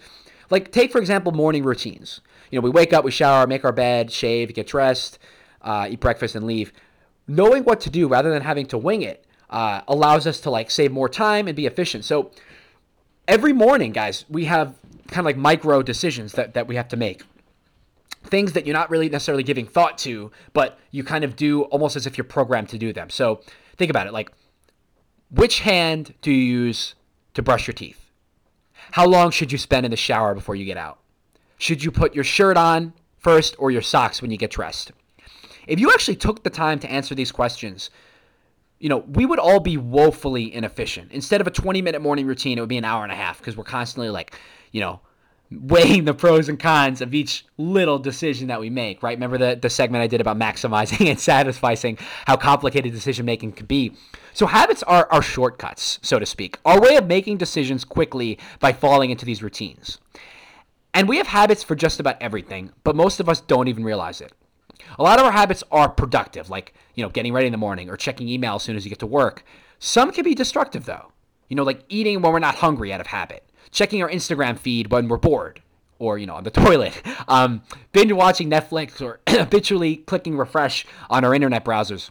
Like, 0.50 0.72
take, 0.72 0.92
for 0.92 1.00
example, 1.00 1.32
morning 1.32 1.64
routines. 1.64 2.22
You 2.52 2.60
know, 2.60 2.64
we 2.64 2.70
wake 2.70 2.94
up, 2.94 3.04
we 3.04 3.12
shower, 3.12 3.48
make 3.48 3.66
our 3.66 3.72
bed, 3.72 4.12
shave, 4.12 4.54
get 4.54 4.68
dressed, 4.68 5.20
uh, 5.62 5.88
eat 5.90 6.00
breakfast, 6.00 6.36
and 6.36 6.46
leave 6.46 6.72
knowing 7.28 7.64
what 7.64 7.82
to 7.82 7.90
do 7.90 8.08
rather 8.08 8.32
than 8.32 8.42
having 8.42 8.66
to 8.68 8.78
wing 8.78 9.02
it 9.02 9.26
uh, 9.50 9.82
allows 9.88 10.26
us 10.26 10.40
to 10.42 10.50
like 10.50 10.72
save 10.72 10.92
more 10.92 11.10
time 11.10 11.48
and 11.48 11.56
be 11.56 11.66
efficient. 11.66 12.06
So 12.06 12.32
every 13.28 13.54
morning, 13.54 13.92
guys, 13.92 14.26
we 14.30 14.46
have 14.46 14.76
kind 15.08 15.20
of 15.20 15.26
like 15.26 15.38
micro 15.38 15.84
decisions 15.84 16.34
that, 16.34 16.54
that 16.54 16.68
we 16.68 16.76
have 16.76 16.88
to 16.90 16.98
make. 16.98 17.24
Things 18.24 18.54
that 18.54 18.66
you're 18.66 18.76
not 18.76 18.90
really 18.90 19.10
necessarily 19.10 19.44
giving 19.44 19.66
thought 19.66 19.98
to, 20.00 20.32
but 20.54 20.80
you 20.92 21.04
kind 21.04 21.24
of 21.24 21.36
do 21.36 21.64
almost 21.64 21.96
as 21.96 22.06
if 22.06 22.18
you're 22.18 22.26
programmed 22.26 22.70
to 22.70 22.78
do 22.78 22.92
them. 22.92 23.10
So 23.10 23.42
think 23.78 23.90
about 23.90 24.08
it 24.08 24.14
like, 24.14 24.32
which 25.32 25.60
hand 25.60 26.14
do 26.22 26.32
you 26.32 26.62
use 26.62 26.96
to 27.34 27.42
brush 27.42 27.68
your 27.68 27.74
teeth? 27.74 28.12
How 28.92 29.06
long 29.06 29.32
should 29.32 29.52
you 29.52 29.58
spend 29.58 29.86
in 29.86 29.92
the 29.92 29.98
shower 29.98 30.34
before 30.34 30.56
you 30.56 30.66
get 30.66 30.78
out? 30.78 31.00
Should 31.58 31.84
you 31.84 31.92
put 31.92 32.16
your 32.16 32.24
shirt 32.24 32.58
on 32.58 32.94
first 33.18 33.56
or 33.60 33.72
your 33.72 33.82
socks 33.82 34.22
when 34.22 34.32
you 34.32 34.38
get 34.38 34.52
dressed? 34.52 34.92
If 35.68 35.80
you 35.80 35.92
actually 35.92 36.16
took 36.16 36.44
the 36.44 36.50
time 36.50 36.80
to 36.80 36.90
answer 36.90 37.14
these 37.14 37.32
questions, 37.32 37.90
you 38.80 38.90
know, 38.90 39.00
we 39.00 39.26
would 39.26 39.40
all 39.40 39.60
be 39.60 39.76
woefully 39.78 40.54
inefficient. 40.54 41.12
Instead 41.12 41.42
of 41.42 41.48
a 41.48 41.52
20 41.52 41.82
minute 41.82 42.02
morning 42.02 42.26
routine, 42.26 42.58
it 42.58 42.62
would 42.62 42.70
be 42.70 42.78
an 42.78 42.86
hour 42.86 43.04
and 43.04 43.12
a 43.12 43.16
half 43.16 43.40
because 43.40 43.58
we're 43.58 43.64
constantly 43.64 44.10
like, 44.10 44.36
you 44.72 44.80
know, 44.80 45.02
weighing 45.52 46.06
the 46.06 46.14
pros 46.14 46.50
and 46.50 46.60
cons 46.60 47.02
of 47.02 47.14
each 47.14 47.46
little 47.58 48.00
decision 48.00 48.48
that 48.48 48.60
we 48.60 48.70
make, 48.70 49.02
right? 49.02 49.16
Remember 49.16 49.38
the, 49.38 49.58
the 49.62 49.70
segment 49.70 50.02
I 50.04 50.08
did 50.08 50.22
about 50.22 50.38
maximizing 50.38 51.08
and 51.10 51.18
satisficing, 51.18 52.00
how 52.26 52.36
complicated 52.36 52.92
decision 52.92 53.26
making 53.26 53.54
can 53.54 53.66
be. 53.66 53.94
So 54.34 54.46
habits 54.46 54.84
are 54.84 55.08
our 55.12 55.22
shortcuts, 55.22 56.00
so 56.02 56.20
to 56.20 56.26
speak, 56.26 56.60
our 56.66 56.80
way 56.80 56.96
of 56.96 57.08
making 57.08 57.38
decisions 57.38 57.84
quickly 57.86 58.38
by 58.60 58.74
falling 58.74 59.10
into 59.10 59.26
these 59.26 59.42
routines. 59.42 60.00
And 60.94 61.08
we 61.08 61.18
have 61.18 61.28
habits 61.28 61.64
for 61.64 61.76
just 61.76 62.00
about 62.00 62.22
everything, 62.22 62.72
but 62.84 62.96
most 62.96 63.20
of 63.20 63.30
us 63.30 63.42
don't 63.42 63.68
even 63.68 63.84
realize 63.84 64.22
it. 64.22 64.34
A 65.00 65.04
lot 65.04 65.20
of 65.20 65.26
our 65.26 65.32
habits 65.32 65.64
are 65.72 65.90
productive, 65.90 66.50
like, 66.50 66.74
you 66.96 67.04
know, 67.04 67.10
getting 67.10 67.34
ready 67.34 67.48
in 67.48 67.52
the 67.52 67.58
morning 67.58 67.90
or 67.90 67.98
checking 67.98 68.28
email 68.28 68.56
as 68.56 68.64
soon 68.64 68.76
as 68.76 68.86
you 68.86 68.90
get 68.90 69.00
to 69.00 69.08
work. 69.08 69.44
Some 69.80 70.12
can 70.12 70.24
be 70.24 70.36
destructive, 70.36 70.86
though. 70.86 71.12
You 71.50 71.56
know, 71.56 71.64
like 71.64 71.84
eating 71.90 72.22
when 72.22 72.34
we're 72.34 72.40
not 72.40 72.56
hungry 72.56 72.92
out 72.92 73.02
of 73.02 73.08
habit, 73.08 73.47
checking 73.78 74.02
our 74.02 74.10
Instagram 74.10 74.58
feed 74.58 74.92
when 74.92 75.08
we're 75.08 75.18
bored, 75.18 75.62
or 76.00 76.18
you 76.18 76.26
know 76.26 76.34
on 76.34 76.44
the 76.44 76.52
toilet, 76.66 77.00
um, 77.28 77.62
binge 77.92 78.12
watching 78.12 78.50
Netflix, 78.50 79.02
or 79.02 79.20
habitually 79.30 79.98
clicking 79.98 80.36
refresh 80.36 80.86
on 81.10 81.24
our 81.24 81.34
internet 81.34 81.64
browsers. 81.64 82.10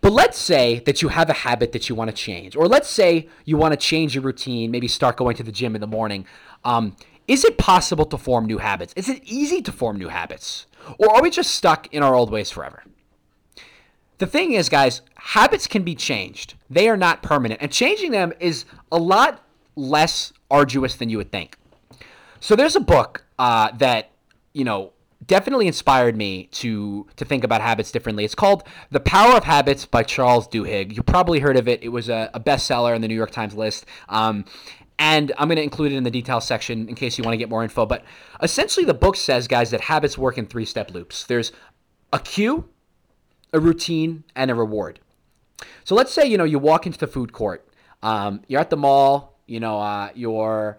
But 0.00 0.12
let's 0.12 0.38
say 0.38 0.78
that 0.86 1.02
you 1.02 1.08
have 1.08 1.28
a 1.28 1.34
habit 1.34 1.72
that 1.72 1.88
you 1.88 1.94
want 1.94 2.08
to 2.08 2.16
change, 2.16 2.56
or 2.56 2.66
let's 2.66 2.88
say 2.88 3.28
you 3.44 3.56
want 3.56 3.72
to 3.72 3.76
change 3.76 4.14
your 4.14 4.22
routine, 4.22 4.70
maybe 4.70 4.88
start 4.88 5.16
going 5.16 5.36
to 5.36 5.42
the 5.42 5.52
gym 5.52 5.74
in 5.74 5.80
the 5.80 5.86
morning. 5.86 6.24
Um, 6.64 6.96
is 7.26 7.44
it 7.44 7.58
possible 7.58 8.06
to 8.06 8.16
form 8.16 8.46
new 8.46 8.58
habits? 8.58 8.94
Is 8.96 9.08
it 9.08 9.22
easy 9.24 9.60
to 9.62 9.72
form 9.72 9.98
new 9.98 10.08
habits? 10.08 10.66
Or 10.98 11.14
are 11.14 11.20
we 11.20 11.30
just 11.30 11.50
stuck 11.50 11.92
in 11.92 12.02
our 12.02 12.14
old 12.14 12.30
ways 12.30 12.50
forever? 12.50 12.84
The 14.16 14.26
thing 14.26 14.52
is, 14.52 14.68
guys, 14.68 15.02
habits 15.16 15.66
can 15.66 15.82
be 15.82 15.94
changed. 15.94 16.54
They 16.70 16.88
are 16.88 16.96
not 16.96 17.22
permanent, 17.22 17.60
and 17.60 17.70
changing 17.70 18.12
them 18.12 18.32
is 18.40 18.64
a 18.90 18.98
lot 18.98 19.44
less 19.76 20.32
arduous 20.50 20.96
than 20.96 21.08
you 21.10 21.18
would 21.18 21.32
think. 21.32 21.56
So 22.40 22.56
there's 22.56 22.76
a 22.76 22.80
book 22.80 23.24
uh, 23.38 23.72
that 23.78 24.10
you 24.52 24.64
know 24.64 24.92
definitely 25.26 25.66
inspired 25.66 26.16
me 26.16 26.44
to 26.52 27.06
to 27.16 27.24
think 27.24 27.44
about 27.44 27.60
habits 27.60 27.90
differently. 27.90 28.24
It's 28.24 28.34
called 28.34 28.64
The 28.90 29.00
Power 29.00 29.36
of 29.36 29.44
Habits 29.44 29.86
by 29.86 30.02
Charles 30.02 30.48
Duhigg. 30.48 30.96
You 30.96 31.02
probably 31.02 31.40
heard 31.40 31.56
of 31.56 31.68
it. 31.68 31.82
It 31.82 31.88
was 31.88 32.08
a, 32.08 32.30
a 32.34 32.40
bestseller 32.40 32.94
in 32.94 33.02
the 33.02 33.08
New 33.08 33.16
York 33.16 33.30
Times 33.30 33.54
list. 33.54 33.86
Um, 34.08 34.44
and 34.98 35.32
I'm 35.38 35.46
going 35.46 35.56
to 35.56 35.62
include 35.62 35.92
it 35.92 35.96
in 35.96 36.02
the 36.02 36.10
details 36.10 36.44
section 36.44 36.88
in 36.88 36.96
case 36.96 37.18
you 37.18 37.24
want 37.24 37.34
to 37.34 37.38
get 37.38 37.48
more 37.48 37.62
info. 37.62 37.86
But 37.86 38.04
essentially, 38.42 38.84
the 38.84 38.94
book 38.94 39.14
says, 39.14 39.46
guys, 39.46 39.70
that 39.70 39.82
habits 39.82 40.18
work 40.18 40.38
in 40.38 40.46
three 40.46 40.64
step 40.64 40.90
loops. 40.92 41.24
There's 41.24 41.52
a 42.12 42.18
cue, 42.18 42.68
a 43.52 43.60
routine, 43.60 44.24
and 44.34 44.50
a 44.50 44.54
reward. 44.54 44.98
So 45.84 45.94
let's 45.94 46.12
say 46.12 46.26
you 46.26 46.36
know 46.36 46.44
you 46.44 46.58
walk 46.58 46.86
into 46.86 46.98
the 46.98 47.06
food 47.06 47.32
court. 47.32 47.68
Um, 48.02 48.42
you're 48.48 48.60
at 48.60 48.70
the 48.70 48.76
mall. 48.76 49.37
You 49.48 49.60
know 49.60 49.80
uh, 49.80 50.10
you're 50.14 50.78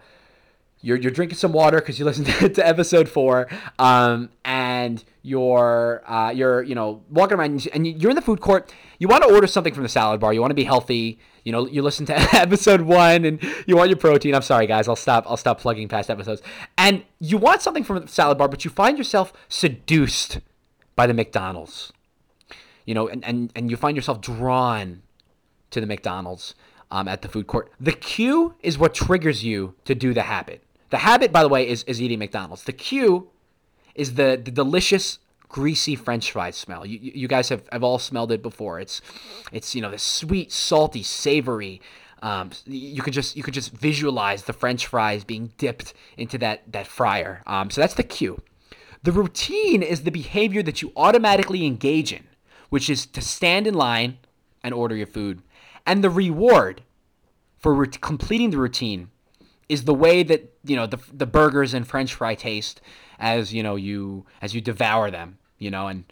you're, 0.82 0.96
you're 0.96 1.10
drinking 1.10 1.36
some 1.36 1.52
water 1.52 1.78
because 1.78 1.98
you 1.98 2.04
listened 2.04 2.26
to, 2.38 2.48
to, 2.48 2.66
episode 2.66 3.08
four, 3.08 3.48
um, 3.78 4.30
and 4.44 5.04
you're 5.22 6.02
uh, 6.06 6.30
you're 6.30 6.62
you 6.62 6.74
know 6.74 7.02
walking 7.10 7.36
around 7.36 7.68
and 7.72 7.86
you're 7.86 8.10
in 8.10 8.16
the 8.16 8.22
food 8.22 8.40
court. 8.40 8.72
You 8.98 9.08
want 9.08 9.22
to 9.24 9.32
order 9.32 9.46
something 9.46 9.74
from 9.74 9.82
the 9.82 9.88
salad 9.88 10.20
bar. 10.20 10.32
You 10.32 10.40
want 10.40 10.52
to 10.52 10.56
be 10.56 10.64
healthy. 10.64 11.18
You 11.44 11.52
know 11.52 11.66
you 11.66 11.82
listen 11.82 12.06
to 12.06 12.16
episode 12.32 12.82
one 12.82 13.24
and 13.24 13.42
you 13.66 13.76
want 13.76 13.90
your 13.90 13.98
protein. 13.98 14.34
I'm 14.34 14.42
sorry 14.42 14.66
guys, 14.66 14.88
I'll 14.88 14.96
stop 14.96 15.24
I'll 15.26 15.36
stop 15.36 15.60
plugging 15.60 15.88
past 15.88 16.08
episodes. 16.08 16.42
And 16.78 17.04
you 17.18 17.36
want 17.36 17.60
something 17.60 17.84
from 17.84 18.00
the 18.00 18.08
salad 18.08 18.38
bar, 18.38 18.48
but 18.48 18.64
you 18.64 18.70
find 18.70 18.96
yourself 18.96 19.32
seduced 19.48 20.40
by 20.96 21.06
the 21.06 21.14
McDonald's. 21.14 21.92
You 22.86 22.94
know, 22.94 23.08
and 23.08 23.24
and, 23.24 23.52
and 23.54 23.70
you 23.70 23.76
find 23.76 23.96
yourself 23.96 24.20
drawn 24.20 25.02
to 25.70 25.80
the 25.80 25.86
McDonald's. 25.86 26.54
Um, 26.92 27.06
at 27.06 27.22
the 27.22 27.28
food 27.28 27.46
court. 27.46 27.70
The 27.78 27.92
cue 27.92 28.56
is 28.62 28.76
what 28.76 28.94
triggers 28.94 29.44
you 29.44 29.74
to 29.84 29.94
do 29.94 30.12
the 30.12 30.22
habit. 30.22 30.64
The 30.90 30.98
habit, 30.98 31.30
by 31.30 31.42
the 31.44 31.48
way, 31.48 31.68
is, 31.68 31.84
is 31.84 32.02
eating 32.02 32.18
McDonald's. 32.18 32.64
The 32.64 32.72
cue 32.72 33.28
is 33.94 34.14
the, 34.14 34.40
the 34.42 34.50
delicious 34.50 35.20
greasy 35.50 35.94
french 35.94 36.32
fry 36.32 36.50
smell. 36.50 36.86
You, 36.86 36.98
you 37.02 37.28
guys 37.28 37.50
have, 37.50 37.68
have 37.70 37.84
all 37.84 37.98
smelled 37.98 38.32
it 38.32 38.42
before. 38.42 38.80
It's 38.80 39.02
it's 39.52 39.74
you 39.74 39.82
know 39.82 39.90
the 39.90 39.98
sweet, 39.98 40.50
salty, 40.50 41.02
savory. 41.02 41.82
Um, 42.22 42.50
you 42.66 43.02
could 43.02 43.12
just 43.12 43.36
you 43.36 43.42
could 43.42 43.54
just 43.54 43.72
visualize 43.72 44.44
the 44.44 44.52
french 44.52 44.86
fries 44.86 45.24
being 45.24 45.52
dipped 45.58 45.92
into 46.16 46.38
that 46.38 46.72
that 46.72 46.86
fryer. 46.86 47.42
Um, 47.46 47.70
so 47.70 47.82
that's 47.82 47.94
the 47.94 48.02
cue. 48.02 48.40
The 49.02 49.12
routine 49.12 49.82
is 49.82 50.02
the 50.02 50.10
behavior 50.10 50.62
that 50.62 50.82
you 50.82 50.92
automatically 50.96 51.66
engage 51.66 52.12
in, 52.12 52.24
which 52.68 52.88
is 52.88 53.06
to 53.06 53.20
stand 53.20 53.66
in 53.66 53.74
line 53.74 54.18
and 54.62 54.74
order 54.74 54.94
your 54.94 55.06
food. 55.06 55.42
And 55.86 56.04
the 56.04 56.10
reward 56.10 56.82
for 57.58 57.74
re- 57.74 57.88
completing 57.88 58.50
the 58.50 58.58
routine 58.58 59.10
is 59.68 59.84
the 59.84 59.94
way 59.94 60.22
that 60.22 60.52
you 60.64 60.76
know 60.76 60.86
the 60.86 60.98
the 61.12 61.26
burgers 61.26 61.74
and 61.74 61.86
French 61.86 62.14
fry 62.14 62.34
taste 62.34 62.80
as 63.18 63.54
you 63.54 63.62
know 63.62 63.76
you 63.76 64.26
as 64.42 64.54
you 64.54 64.60
devour 64.60 65.10
them. 65.10 65.38
You 65.58 65.70
know, 65.70 65.88
and 65.88 66.04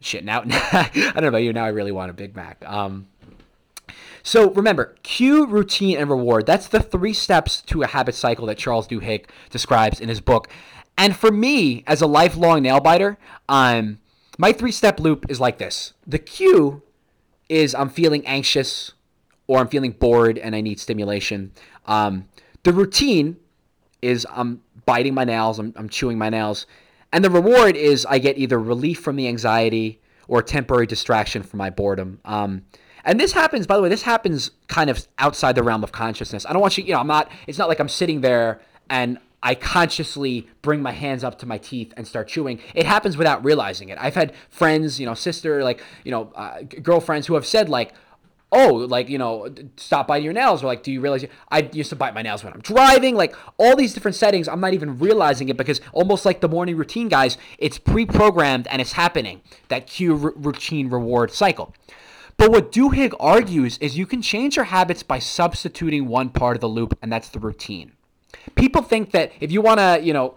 shit. 0.00 0.24
Now 0.24 0.42
I 0.46 0.90
don't 0.94 1.22
know 1.22 1.28
about 1.28 1.42
you. 1.42 1.52
Now 1.52 1.64
I 1.64 1.68
really 1.68 1.92
want 1.92 2.10
a 2.10 2.14
Big 2.14 2.36
Mac. 2.36 2.62
Um, 2.66 3.08
so 4.22 4.50
remember, 4.50 4.96
cue, 5.02 5.46
routine, 5.46 5.96
and 5.96 6.10
reward. 6.10 6.44
That's 6.44 6.68
the 6.68 6.80
three 6.80 7.14
steps 7.14 7.62
to 7.62 7.82
a 7.82 7.86
habit 7.86 8.14
cycle 8.14 8.46
that 8.46 8.58
Charles 8.58 8.86
Duhigg 8.86 9.26
describes 9.50 10.00
in 10.00 10.08
his 10.08 10.20
book. 10.20 10.48
And 10.98 11.16
for 11.16 11.30
me, 11.30 11.84
as 11.86 12.02
a 12.02 12.06
lifelong 12.06 12.62
nail 12.62 12.80
biter, 12.80 13.16
um, 13.48 13.98
my 14.36 14.52
three 14.52 14.72
step 14.72 15.00
loop 15.00 15.26
is 15.30 15.40
like 15.40 15.58
this. 15.58 15.94
The 16.06 16.18
cue 16.18 16.82
is 17.48 17.74
I'm 17.74 17.88
feeling 17.88 18.26
anxious 18.26 18.92
or 19.46 19.58
I'm 19.58 19.68
feeling 19.68 19.92
bored 19.92 20.38
and 20.38 20.54
I 20.54 20.60
need 20.60 20.78
stimulation. 20.78 21.52
Um, 21.86 22.28
the 22.62 22.72
routine 22.72 23.36
is 24.02 24.26
I'm 24.30 24.62
biting 24.84 25.14
my 25.14 25.24
nails, 25.24 25.58
I'm, 25.58 25.72
I'm 25.76 25.88
chewing 25.88 26.18
my 26.18 26.28
nails. 26.28 26.66
And 27.12 27.24
the 27.24 27.30
reward 27.30 27.76
is 27.76 28.06
I 28.06 28.18
get 28.18 28.38
either 28.38 28.58
relief 28.58 29.00
from 29.00 29.16
the 29.16 29.28
anxiety 29.28 30.00
or 30.28 30.42
temporary 30.42 30.86
distraction 30.86 31.42
from 31.42 31.58
my 31.58 31.70
boredom. 31.70 32.20
Um, 32.24 32.66
and 33.04 33.18
this 33.18 33.32
happens, 33.32 33.66
by 33.66 33.76
the 33.76 33.82
way, 33.82 33.88
this 33.88 34.02
happens 34.02 34.50
kind 34.66 34.90
of 34.90 35.08
outside 35.18 35.54
the 35.54 35.62
realm 35.62 35.82
of 35.82 35.92
consciousness. 35.92 36.44
I 36.44 36.52
don't 36.52 36.60
want 36.60 36.76
you, 36.76 36.84
you 36.84 36.92
know, 36.92 37.00
I'm 37.00 37.06
not, 37.06 37.32
it's 37.46 37.58
not 37.58 37.68
like 37.68 37.80
I'm 37.80 37.88
sitting 37.88 38.20
there 38.20 38.60
and 38.90 39.18
I 39.42 39.54
consciously 39.54 40.48
bring 40.62 40.82
my 40.82 40.92
hands 40.92 41.22
up 41.22 41.38
to 41.40 41.46
my 41.46 41.58
teeth 41.58 41.92
and 41.96 42.06
start 42.06 42.28
chewing. 42.28 42.60
It 42.74 42.86
happens 42.86 43.16
without 43.16 43.44
realizing 43.44 43.88
it. 43.88 43.98
I've 44.00 44.14
had 44.14 44.34
friends, 44.48 44.98
you 44.98 45.06
know, 45.06 45.14
sister, 45.14 45.62
like, 45.62 45.82
you 46.04 46.10
know, 46.10 46.32
uh, 46.34 46.62
girlfriends 46.62 47.26
who 47.28 47.34
have 47.34 47.46
said, 47.46 47.68
like, 47.68 47.94
oh, 48.50 48.74
like, 48.74 49.08
you 49.08 49.18
know, 49.18 49.48
stop 49.76 50.08
biting 50.08 50.24
your 50.24 50.32
nails. 50.32 50.62
Or 50.62 50.66
like, 50.66 50.82
do 50.82 50.90
you 50.90 51.00
realize 51.00 51.22
you-? 51.22 51.28
I 51.50 51.68
used 51.72 51.90
to 51.90 51.96
bite 51.96 52.14
my 52.14 52.22
nails 52.22 52.42
when 52.42 52.52
I'm 52.52 52.60
driving? 52.60 53.14
Like, 53.14 53.34
all 53.58 53.76
these 53.76 53.94
different 53.94 54.16
settings, 54.16 54.48
I'm 54.48 54.60
not 54.60 54.74
even 54.74 54.98
realizing 54.98 55.48
it 55.48 55.56
because 55.56 55.80
almost 55.92 56.24
like 56.24 56.40
the 56.40 56.48
morning 56.48 56.76
routine, 56.76 57.08
guys, 57.08 57.38
it's 57.58 57.78
pre 57.78 58.06
programmed 58.06 58.66
and 58.68 58.80
it's 58.80 58.92
happening. 58.92 59.42
That 59.68 59.86
cue 59.86 60.12
r- 60.12 60.32
routine 60.34 60.88
reward 60.88 61.30
cycle. 61.30 61.74
But 62.36 62.52
what 62.52 62.70
Duhigg 62.70 63.14
argues 63.18 63.78
is 63.78 63.98
you 63.98 64.06
can 64.06 64.22
change 64.22 64.56
your 64.56 64.66
habits 64.66 65.02
by 65.02 65.18
substituting 65.18 66.06
one 66.06 66.30
part 66.30 66.56
of 66.56 66.60
the 66.60 66.68
loop, 66.68 66.96
and 67.02 67.12
that's 67.12 67.28
the 67.28 67.40
routine. 67.40 67.92
People 68.54 68.82
think 68.82 69.12
that 69.12 69.32
if 69.40 69.50
you 69.50 69.60
want 69.60 69.78
to, 69.78 70.00
you 70.02 70.12
know, 70.12 70.34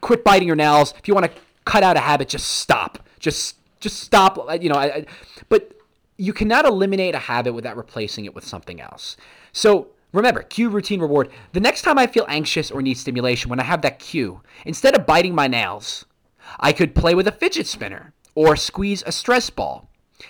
quit 0.00 0.24
biting 0.24 0.46
your 0.46 0.56
nails, 0.56 0.94
if 0.98 1.08
you 1.08 1.14
want 1.14 1.26
to 1.26 1.32
cut 1.64 1.82
out 1.82 1.96
a 1.96 2.00
habit, 2.00 2.28
just 2.28 2.46
stop. 2.58 2.98
Just 3.18 3.56
just 3.80 4.00
stop, 4.00 4.38
uh, 4.38 4.58
you 4.60 4.68
know, 4.68 4.76
I, 4.76 4.84
I, 4.86 5.06
but 5.48 5.72
you 6.16 6.32
cannot 6.32 6.64
eliminate 6.64 7.14
a 7.14 7.18
habit 7.18 7.52
without 7.52 7.76
replacing 7.76 8.24
it 8.24 8.34
with 8.34 8.44
something 8.44 8.80
else. 8.80 9.16
So 9.52 9.88
remember, 10.12 10.42
cue, 10.42 10.70
routine, 10.70 11.00
reward. 11.00 11.30
The 11.52 11.60
next 11.60 11.82
time 11.82 11.98
I 11.98 12.06
feel 12.06 12.24
anxious 12.28 12.70
or 12.70 12.80
need 12.80 12.96
stimulation, 12.96 13.50
when 13.50 13.60
I 13.60 13.64
have 13.64 13.82
that 13.82 13.98
cue, 13.98 14.40
instead 14.64 14.96
of 14.96 15.06
biting 15.06 15.34
my 15.34 15.46
nails, 15.46 16.06
I 16.58 16.72
could 16.72 16.94
play 16.94 17.14
with 17.14 17.28
a 17.28 17.32
fidget 17.32 17.66
spinner 17.66 18.12
or 18.34 18.56
squeeze 18.56 19.02
a 19.06 19.12
stress 19.12 19.50
ball. 19.50 19.88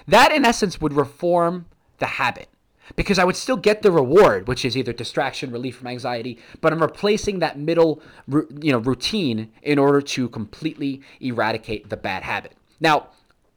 That, 0.09 0.33
in 0.33 0.45
essence, 0.45 0.81
would 0.81 0.95
reform 0.95 1.67
the 1.99 2.07
habit 2.07 2.49
because 2.95 3.19
I 3.19 3.25
would 3.25 3.37
still 3.37 3.57
get 3.57 3.83
the 3.83 3.91
reward, 3.91 4.47
which 4.47 4.65
is 4.65 4.77
either 4.77 4.93
distraction, 4.93 5.51
relief 5.51 5.77
from 5.77 5.89
anxiety, 5.89 6.39
but 6.61 6.73
I'm 6.73 6.81
replacing 6.81 7.41
that 7.41 7.59
middle, 7.59 8.01
you 8.29 8.73
know, 8.73 8.79
routine 8.79 9.51
in 9.63 9.79
order 9.79 10.01
to 10.01 10.29
completely 10.29 11.03
eradicate 11.21 11.91
the 11.91 11.97
bad 11.97 12.23
habit. 12.23 12.53
Now, 12.79 13.09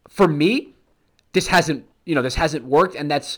for 0.07 0.27
me, 0.27 0.73
this 1.33 1.47
hasn't 1.47 1.85
you 2.05 2.15
know 2.15 2.21
this 2.23 2.35
hasn't 2.35 2.65
worked, 2.65 2.95
and 2.95 3.09
that's 3.09 3.37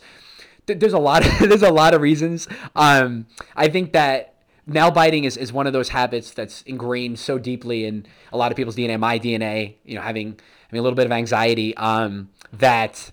there's 0.66 0.94
a 0.94 1.00
lot 1.00 1.26
of 1.26 1.40
there's 1.50 1.64
a 1.64 1.72
lot 1.72 1.94
of 1.94 2.02
reasons. 2.02 2.48
Um, 2.76 3.28
I 3.56 3.68
think 3.68 3.92
that 3.94 4.36
nail 4.66 4.92
biting 4.92 5.26
is, 5.26 5.38
is 5.38 5.52
one 5.52 5.68
of 5.68 5.74
those 5.74 5.90
habits 5.90 6.32
that's 6.32 6.62
ingrained 6.64 7.20
so 7.20 7.38
deeply 7.38 7.86
in 7.86 8.06
a 8.32 8.38
lot 8.38 8.52
of 8.52 8.56
people's 8.56 8.76
DNA, 8.76 9.00
my 9.00 9.20
DNA, 9.20 9.76
you 9.84 9.96
know, 9.96 10.02
having 10.02 10.40
having 10.68 10.80
a 10.80 10.82
little 10.82 10.96
bit 10.96 11.06
of 11.06 11.12
anxiety, 11.12 11.76
um, 11.76 12.30
that 12.54 13.12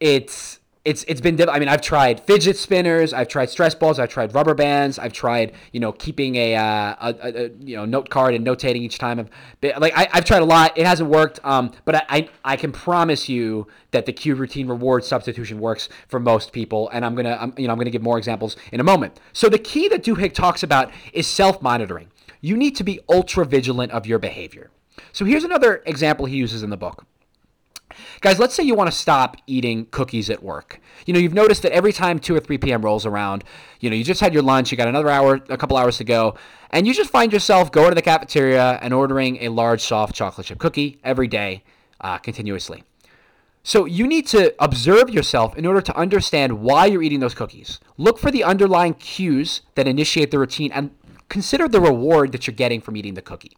it's 0.00 0.60
it's 0.86 1.04
it's 1.08 1.20
been 1.20 1.36
I 1.48 1.58
mean 1.58 1.68
I've 1.68 1.80
tried 1.80 2.20
fidget 2.20 2.56
spinners, 2.56 3.12
I've 3.12 3.26
tried 3.26 3.50
stress 3.50 3.74
balls, 3.74 3.98
I've 3.98 4.08
tried 4.08 4.32
rubber 4.34 4.54
bands, 4.54 5.00
I've 5.00 5.12
tried 5.12 5.52
you 5.72 5.80
know 5.80 5.90
keeping 5.90 6.36
a, 6.36 6.54
uh, 6.54 6.94
a, 7.00 7.14
a, 7.22 7.48
you 7.58 7.76
know 7.76 7.84
note 7.84 8.08
card 8.08 8.34
and 8.34 8.46
notating 8.46 8.76
each 8.76 8.98
time. 8.98 9.18
I've 9.18 9.28
been, 9.60 9.72
like 9.78 9.92
I, 9.96 10.08
have 10.12 10.24
tried 10.24 10.42
a 10.42 10.44
lot. 10.44 10.78
It 10.78 10.86
hasn't 10.86 11.10
worked. 11.10 11.40
Um, 11.44 11.72
but 11.84 11.96
I, 11.96 12.02
I, 12.08 12.28
I 12.44 12.56
can 12.56 12.70
promise 12.70 13.28
you 13.28 13.66
that 13.90 14.06
the 14.06 14.12
cue 14.12 14.36
routine 14.36 14.68
reward 14.68 15.04
substitution 15.04 15.58
works 15.58 15.88
for 16.06 16.20
most 16.20 16.52
people, 16.52 16.88
and 16.90 17.04
I'm 17.04 17.16
gonna 17.16 17.36
I'm, 17.40 17.52
you 17.58 17.66
know 17.66 17.72
I'm 17.72 17.78
gonna 17.78 17.90
give 17.90 18.02
more 18.02 18.16
examples 18.16 18.56
in 18.70 18.78
a 18.78 18.84
moment. 18.84 19.18
So 19.32 19.48
the 19.48 19.58
key 19.58 19.88
that 19.88 20.04
Duhigg 20.04 20.34
talks 20.34 20.62
about 20.62 20.92
is 21.12 21.26
self 21.26 21.60
monitoring. 21.60 22.12
You 22.40 22.56
need 22.56 22.76
to 22.76 22.84
be 22.84 23.00
ultra 23.08 23.44
vigilant 23.44 23.90
of 23.90 24.06
your 24.06 24.20
behavior. 24.20 24.70
So 25.12 25.24
here's 25.24 25.42
another 25.42 25.82
example 25.84 26.26
he 26.26 26.36
uses 26.36 26.62
in 26.62 26.70
the 26.70 26.76
book. 26.76 27.06
Guys, 28.20 28.38
let's 28.38 28.54
say 28.54 28.62
you 28.62 28.74
want 28.74 28.90
to 28.90 28.96
stop 28.96 29.36
eating 29.46 29.86
cookies 29.90 30.30
at 30.30 30.42
work. 30.42 30.80
You 31.06 31.12
know, 31.12 31.20
you've 31.20 31.34
noticed 31.34 31.62
that 31.62 31.72
every 31.72 31.92
time 31.92 32.18
2 32.18 32.34
or 32.34 32.40
3 32.40 32.58
p.m. 32.58 32.82
rolls 32.82 33.06
around, 33.06 33.44
you 33.80 33.90
know, 33.90 33.96
you 33.96 34.04
just 34.04 34.20
had 34.20 34.32
your 34.32 34.42
lunch, 34.42 34.70
you 34.70 34.76
got 34.76 34.88
another 34.88 35.08
hour, 35.08 35.40
a 35.48 35.56
couple 35.56 35.76
hours 35.76 35.98
to 35.98 36.04
go, 36.04 36.36
and 36.70 36.86
you 36.86 36.94
just 36.94 37.10
find 37.10 37.32
yourself 37.32 37.70
going 37.70 37.90
to 37.90 37.94
the 37.94 38.02
cafeteria 38.02 38.78
and 38.82 38.92
ordering 38.92 39.42
a 39.42 39.48
large 39.48 39.82
soft 39.82 40.14
chocolate 40.14 40.46
chip 40.46 40.58
cookie 40.58 40.98
every 41.04 41.28
day, 41.28 41.62
uh, 42.00 42.18
continuously. 42.18 42.84
So 43.62 43.84
you 43.84 44.06
need 44.06 44.28
to 44.28 44.54
observe 44.62 45.10
yourself 45.10 45.56
in 45.56 45.66
order 45.66 45.80
to 45.80 45.96
understand 45.96 46.60
why 46.60 46.86
you're 46.86 47.02
eating 47.02 47.18
those 47.18 47.34
cookies. 47.34 47.80
Look 47.96 48.16
for 48.16 48.30
the 48.30 48.44
underlying 48.44 48.94
cues 48.94 49.62
that 49.74 49.88
initiate 49.88 50.30
the 50.30 50.38
routine 50.38 50.70
and 50.70 50.92
consider 51.28 51.66
the 51.66 51.80
reward 51.80 52.30
that 52.30 52.46
you're 52.46 52.54
getting 52.54 52.80
from 52.80 52.96
eating 52.96 53.14
the 53.14 53.22
cookie. 53.22 53.56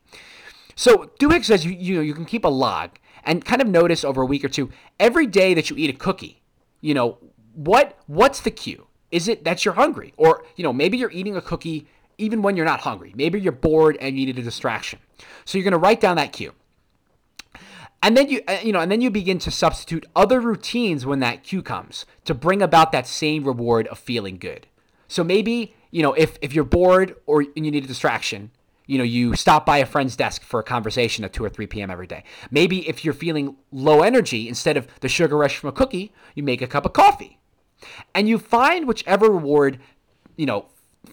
So 0.74 1.10
Duhigg 1.20 1.44
says 1.44 1.66
you 1.66 1.72
you 1.72 1.94
know 1.96 2.00
you 2.00 2.14
can 2.14 2.24
keep 2.24 2.44
a 2.44 2.48
log 2.48 2.92
and 3.28 3.44
kind 3.44 3.60
of 3.60 3.68
notice 3.68 4.02
over 4.04 4.22
a 4.22 4.26
week 4.26 4.42
or 4.42 4.48
two 4.48 4.70
every 4.98 5.26
day 5.26 5.52
that 5.54 5.68
you 5.68 5.76
eat 5.76 5.90
a 5.90 5.92
cookie. 5.92 6.40
You 6.80 6.94
know 6.94 7.18
what 7.54 7.98
what's 8.06 8.40
the 8.40 8.50
cue? 8.50 8.86
Is 9.12 9.28
it 9.28 9.44
that 9.44 9.64
you're 9.64 9.74
hungry, 9.74 10.14
or 10.16 10.44
you 10.56 10.64
know 10.64 10.72
maybe 10.72 10.96
you're 10.98 11.12
eating 11.12 11.36
a 11.36 11.42
cookie 11.42 11.86
even 12.16 12.42
when 12.42 12.56
you're 12.56 12.66
not 12.66 12.80
hungry? 12.80 13.12
Maybe 13.14 13.40
you're 13.40 13.52
bored 13.52 13.96
and 14.00 14.18
you 14.18 14.26
needed 14.26 14.38
a 14.38 14.42
distraction. 14.42 14.98
So 15.44 15.58
you're 15.58 15.64
going 15.64 15.72
to 15.72 15.78
write 15.78 16.00
down 16.00 16.16
that 16.16 16.32
cue. 16.32 16.54
And 18.02 18.16
then 18.16 18.28
you 18.28 18.40
uh, 18.48 18.58
you 18.62 18.72
know 18.72 18.80
and 18.80 18.90
then 18.90 19.02
you 19.02 19.10
begin 19.10 19.38
to 19.40 19.50
substitute 19.50 20.06
other 20.16 20.40
routines 20.40 21.04
when 21.04 21.20
that 21.20 21.44
cue 21.44 21.62
comes 21.62 22.06
to 22.24 22.34
bring 22.34 22.62
about 22.62 22.92
that 22.92 23.06
same 23.06 23.44
reward 23.44 23.86
of 23.88 23.98
feeling 23.98 24.38
good. 24.38 24.66
So 25.06 25.22
maybe, 25.22 25.74
you 25.90 26.02
know, 26.02 26.14
if 26.14 26.38
if 26.40 26.54
you're 26.54 26.64
bored 26.64 27.14
or 27.26 27.42
you 27.42 27.52
need 27.56 27.74
a 27.74 27.80
distraction, 27.80 28.52
you 28.88 28.98
know, 28.98 29.04
you 29.04 29.36
stop 29.36 29.64
by 29.64 29.78
a 29.78 29.86
friend's 29.86 30.16
desk 30.16 30.42
for 30.42 30.58
a 30.58 30.64
conversation 30.64 31.24
at 31.24 31.32
2 31.32 31.44
or 31.44 31.50
3 31.50 31.66
p.m. 31.68 31.90
every 31.90 32.06
day. 32.06 32.24
Maybe 32.50 32.88
if 32.88 33.04
you're 33.04 33.14
feeling 33.14 33.56
low 33.70 34.02
energy, 34.02 34.48
instead 34.48 34.76
of 34.76 34.88
the 35.00 35.08
sugar 35.08 35.36
rush 35.36 35.58
from 35.58 35.68
a 35.68 35.72
cookie, 35.72 36.12
you 36.34 36.42
make 36.42 36.62
a 36.62 36.66
cup 36.66 36.86
of 36.86 36.94
coffee. 36.94 37.38
And 38.14 38.28
you 38.28 38.38
find 38.38 38.88
whichever 38.88 39.30
reward, 39.30 39.78
you 40.36 40.46
know, 40.46 40.66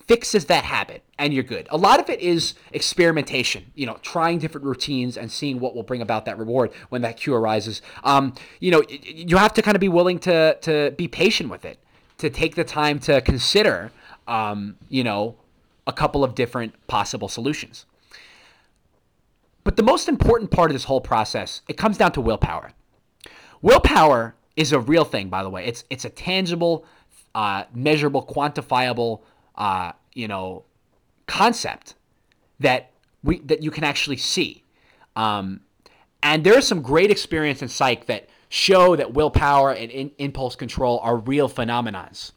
fixes 0.07 0.45
that 0.45 0.63
habit 0.63 1.03
and 1.19 1.33
you're 1.33 1.43
good. 1.43 1.67
A 1.69 1.77
lot 1.77 1.99
of 1.99 2.09
it 2.09 2.19
is 2.21 2.55
experimentation, 2.71 3.71
you 3.75 3.85
know, 3.85 3.97
trying 4.01 4.39
different 4.39 4.65
routines 4.65 5.17
and 5.17 5.31
seeing 5.31 5.59
what 5.59 5.75
will 5.75 5.83
bring 5.83 6.01
about 6.01 6.25
that 6.25 6.37
reward 6.37 6.71
when 6.89 7.01
that 7.01 7.17
cue 7.17 7.35
arises. 7.35 7.81
Um, 8.03 8.33
you 8.61 8.71
know, 8.71 8.83
you 8.89 9.37
have 9.37 9.53
to 9.53 9.61
kind 9.61 9.75
of 9.75 9.81
be 9.81 9.89
willing 9.89 10.19
to 10.19 10.57
to 10.61 10.91
be 10.91 11.07
patient 11.07 11.49
with 11.49 11.65
it, 11.65 11.79
to 12.19 12.29
take 12.29 12.55
the 12.55 12.63
time 12.63 12.99
to 12.99 13.21
consider, 13.21 13.91
um, 14.27 14.77
you 14.89 15.03
know, 15.03 15.35
a 15.87 15.93
couple 15.93 16.23
of 16.23 16.35
different 16.35 16.73
possible 16.87 17.27
solutions. 17.27 17.85
But 19.63 19.77
the 19.77 19.83
most 19.83 20.07
important 20.07 20.51
part 20.51 20.69
of 20.69 20.75
this 20.75 20.83
whole 20.85 21.01
process, 21.01 21.61
it 21.67 21.77
comes 21.77 21.97
down 21.97 22.11
to 22.13 22.21
willpower. 22.21 22.71
Willpower 23.61 24.35
is 24.55 24.71
a 24.71 24.79
real 24.79 25.03
thing, 25.03 25.29
by 25.29 25.43
the 25.43 25.49
way. 25.49 25.65
It's 25.65 25.83
it's 25.89 26.05
a 26.05 26.09
tangible, 26.09 26.85
uh, 27.33 27.63
measurable, 27.73 28.25
quantifiable 28.25 29.21
uh, 29.55 29.93
you 30.13 30.27
know, 30.27 30.63
concept 31.27 31.95
that 32.59 32.91
we 33.23 33.39
that 33.39 33.61
you 33.61 33.71
can 33.71 33.83
actually 33.83 34.17
see. 34.17 34.63
Um, 35.15 35.61
and 36.23 36.43
there 36.43 36.57
is 36.57 36.67
some 36.67 36.81
great 36.81 37.11
experience 37.11 37.61
in 37.61 37.67
psych 37.67 38.07
that 38.07 38.29
show 38.49 38.95
that 38.95 39.13
willpower 39.13 39.71
and 39.71 39.91
in, 39.91 40.11
impulse 40.17 40.55
control 40.55 40.99
are 41.03 41.17
real 41.17 41.49
phenomenons. 41.49 42.31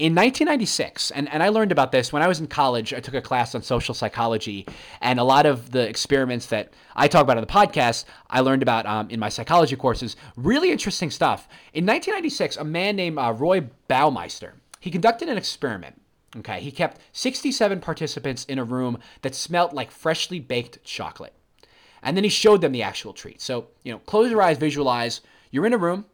In 0.00 0.14
1996, 0.14 1.10
and, 1.10 1.28
and 1.28 1.42
I 1.42 1.50
learned 1.50 1.72
about 1.72 1.92
this 1.92 2.10
when 2.10 2.22
I 2.22 2.26
was 2.26 2.40
in 2.40 2.46
college, 2.46 2.94
I 2.94 3.00
took 3.00 3.12
a 3.12 3.20
class 3.20 3.54
on 3.54 3.60
social 3.60 3.94
psychology, 3.94 4.64
and 5.02 5.20
a 5.20 5.24
lot 5.24 5.44
of 5.44 5.72
the 5.72 5.86
experiments 5.86 6.46
that 6.46 6.72
I 6.96 7.06
talk 7.06 7.22
about 7.22 7.36
on 7.36 7.42
the 7.42 7.46
podcast, 7.46 8.06
I 8.30 8.40
learned 8.40 8.62
about 8.62 8.86
um, 8.86 9.10
in 9.10 9.20
my 9.20 9.28
psychology 9.28 9.76
courses. 9.76 10.16
Really 10.36 10.72
interesting 10.72 11.10
stuff. 11.10 11.46
In 11.74 11.84
1996, 11.84 12.56
a 12.56 12.64
man 12.64 12.96
named 12.96 13.18
uh, 13.18 13.34
Roy 13.36 13.68
Baumeister, 13.90 14.52
he 14.80 14.90
conducted 14.90 15.28
an 15.28 15.36
experiment 15.36 16.00
Okay, 16.36 16.60
he 16.60 16.70
kept 16.70 17.00
67 17.12 17.80
participants 17.80 18.44
in 18.44 18.58
a 18.58 18.64
room 18.64 18.98
that 19.22 19.34
smelled 19.34 19.72
like 19.72 19.90
freshly 19.90 20.38
baked 20.38 20.82
chocolate. 20.84 21.34
And 22.02 22.16
then 22.16 22.24
he 22.24 22.30
showed 22.30 22.60
them 22.60 22.72
the 22.72 22.84
actual 22.84 23.12
treat. 23.12 23.42
So, 23.42 23.66
you 23.82 23.92
know, 23.92 23.98
close 23.98 24.30
your 24.30 24.40
eyes, 24.40 24.56
visualize. 24.56 25.20
You're 25.50 25.66
in 25.66 25.74
a 25.74 25.78
room, 25.78 26.06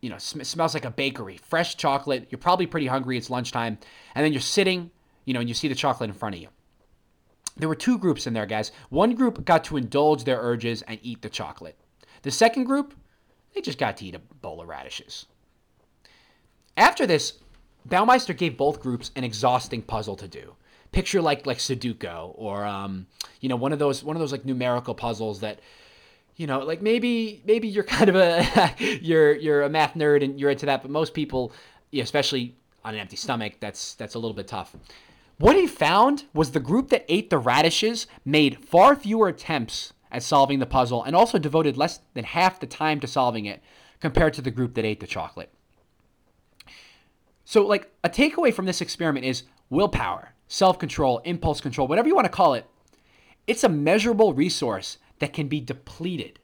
you 0.00 0.10
know, 0.10 0.18
sm- 0.18 0.42
smells 0.42 0.74
like 0.74 0.84
a 0.84 0.90
bakery, 0.90 1.38
fresh 1.38 1.76
chocolate. 1.76 2.28
You're 2.30 2.38
probably 2.38 2.66
pretty 2.66 2.86
hungry. 2.86 3.16
It's 3.16 3.30
lunchtime. 3.30 3.78
And 4.14 4.24
then 4.24 4.32
you're 4.32 4.40
sitting, 4.40 4.90
you 5.24 5.34
know, 5.34 5.40
and 5.40 5.48
you 5.48 5.54
see 5.54 5.68
the 5.68 5.74
chocolate 5.74 6.10
in 6.10 6.14
front 6.16 6.34
of 6.34 6.40
you. 6.40 6.48
There 7.56 7.68
were 7.68 7.74
two 7.74 7.98
groups 7.98 8.26
in 8.26 8.34
there, 8.34 8.46
guys. 8.46 8.70
One 8.90 9.14
group 9.14 9.44
got 9.44 9.64
to 9.64 9.76
indulge 9.76 10.24
their 10.24 10.40
urges 10.40 10.82
and 10.82 10.98
eat 11.02 11.22
the 11.22 11.30
chocolate. 11.30 11.78
The 12.22 12.30
second 12.30 12.64
group, 12.64 12.94
they 13.54 13.60
just 13.62 13.78
got 13.78 13.96
to 13.98 14.04
eat 14.04 14.14
a 14.14 14.18
bowl 14.18 14.60
of 14.60 14.68
radishes. 14.68 15.26
After 16.76 17.06
this, 17.06 17.34
Baumeister 17.88 18.36
gave 18.36 18.56
both 18.56 18.80
groups 18.80 19.10
an 19.16 19.24
exhausting 19.24 19.80
puzzle 19.80 20.16
to 20.16 20.28
do. 20.28 20.54
Picture 20.92 21.22
like 21.22 21.46
like 21.46 21.58
Sudoku 21.58 22.32
or 22.34 22.64
um, 22.64 23.06
you 23.40 23.48
know 23.48 23.56
one 23.56 23.72
of 23.72 23.78
those 23.78 24.02
one 24.02 24.16
of 24.16 24.20
those 24.20 24.32
like 24.32 24.44
numerical 24.44 24.94
puzzles 24.94 25.40
that 25.40 25.60
you 26.36 26.46
know 26.46 26.60
like 26.60 26.82
maybe 26.82 27.42
maybe 27.44 27.68
you're 27.68 27.84
kind 27.98 28.08
of 28.08 28.16
a 28.16 28.74
you're 28.78 29.34
you're 29.34 29.62
a 29.62 29.68
math 29.68 29.94
nerd 29.94 30.22
and 30.22 30.38
you're 30.38 30.50
into 30.50 30.66
that, 30.66 30.82
but 30.82 30.90
most 30.90 31.14
people, 31.14 31.52
especially 31.92 32.56
on 32.84 32.94
an 32.94 33.00
empty 33.00 33.16
stomach, 33.16 33.54
that's 33.60 33.94
that's 33.94 34.14
a 34.14 34.18
little 34.18 34.36
bit 34.36 34.48
tough. 34.48 34.76
What 35.38 35.56
he 35.56 35.66
found 35.66 36.24
was 36.32 36.52
the 36.52 36.60
group 36.60 36.88
that 36.88 37.04
ate 37.08 37.28
the 37.28 37.38
radishes 37.38 38.06
made 38.24 38.64
far 38.64 38.96
fewer 38.96 39.28
attempts 39.28 39.92
at 40.10 40.22
solving 40.22 40.60
the 40.60 40.66
puzzle 40.66 41.02
and 41.02 41.14
also 41.14 41.38
devoted 41.38 41.76
less 41.76 42.00
than 42.14 42.24
half 42.24 42.58
the 42.58 42.66
time 42.66 43.00
to 43.00 43.06
solving 43.06 43.44
it 43.44 43.62
compared 44.00 44.32
to 44.34 44.42
the 44.42 44.50
group 44.50 44.74
that 44.74 44.84
ate 44.84 45.00
the 45.00 45.06
chocolate. 45.06 45.50
So, 47.44 47.66
like, 47.66 47.90
a 48.02 48.08
takeaway 48.08 48.52
from 48.52 48.66
this 48.66 48.80
experiment 48.80 49.26
is 49.26 49.44
willpower, 49.68 50.32
self 50.48 50.78
control, 50.78 51.18
impulse 51.24 51.60
control, 51.60 51.86
whatever 51.86 52.08
you 52.08 52.14
want 52.14 52.24
to 52.24 52.32
call 52.32 52.54
it. 52.54 52.66
It's 53.46 53.62
a 53.62 53.68
measurable 53.68 54.32
resource 54.32 54.98
that 55.18 55.32
can 55.32 55.48
be 55.48 55.60
depleted, 55.60 56.38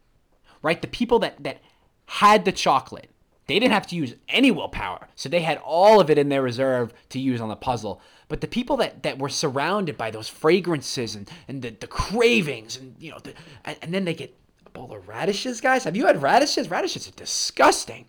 right? 0.62 0.80
The 0.80 0.88
people 0.88 1.18
that, 1.20 1.42
that 1.42 1.61
had 2.06 2.44
the 2.44 2.52
chocolate, 2.52 3.11
they 3.46 3.58
didn't 3.58 3.72
have 3.72 3.87
to 3.88 3.96
use 3.96 4.14
any 4.28 4.50
willpower. 4.50 5.08
So 5.14 5.28
they 5.28 5.42
had 5.42 5.58
all 5.58 6.00
of 6.00 6.11
it 6.11 6.18
in 6.18 6.28
their 6.28 6.42
reserve 6.42 6.92
to 7.11 7.18
use 7.18 7.40
on 7.40 7.48
the 7.48 7.56
puzzle. 7.56 8.00
But 8.28 8.40
the 8.40 8.46
people 8.46 8.76
that, 8.78 9.02
that 9.02 9.18
were 9.18 9.28
surrounded 9.28 9.98
by 9.98 10.11
those 10.11 10.28
fragrances 10.28 11.14
and, 11.14 11.30
and 11.48 11.61
the, 11.61 11.70
the 11.70 11.87
cravings 11.87 12.76
and, 12.76 12.94
you 12.98 13.11
know, 13.11 13.18
the, 13.22 13.35
and, 13.64 13.92
then 13.92 14.04
they 14.04 14.14
get 14.14 14.35
a 14.64 14.70
bowl 14.70 14.92
of 14.92 15.06
radishes, 15.08 15.61
guys. 15.61 15.85
Have 15.85 15.96
you 15.96 16.06
had 16.06 16.22
radishes? 16.22 16.70
Radishes 16.70 17.08
are 17.08 17.12
disgusting. 17.12 18.06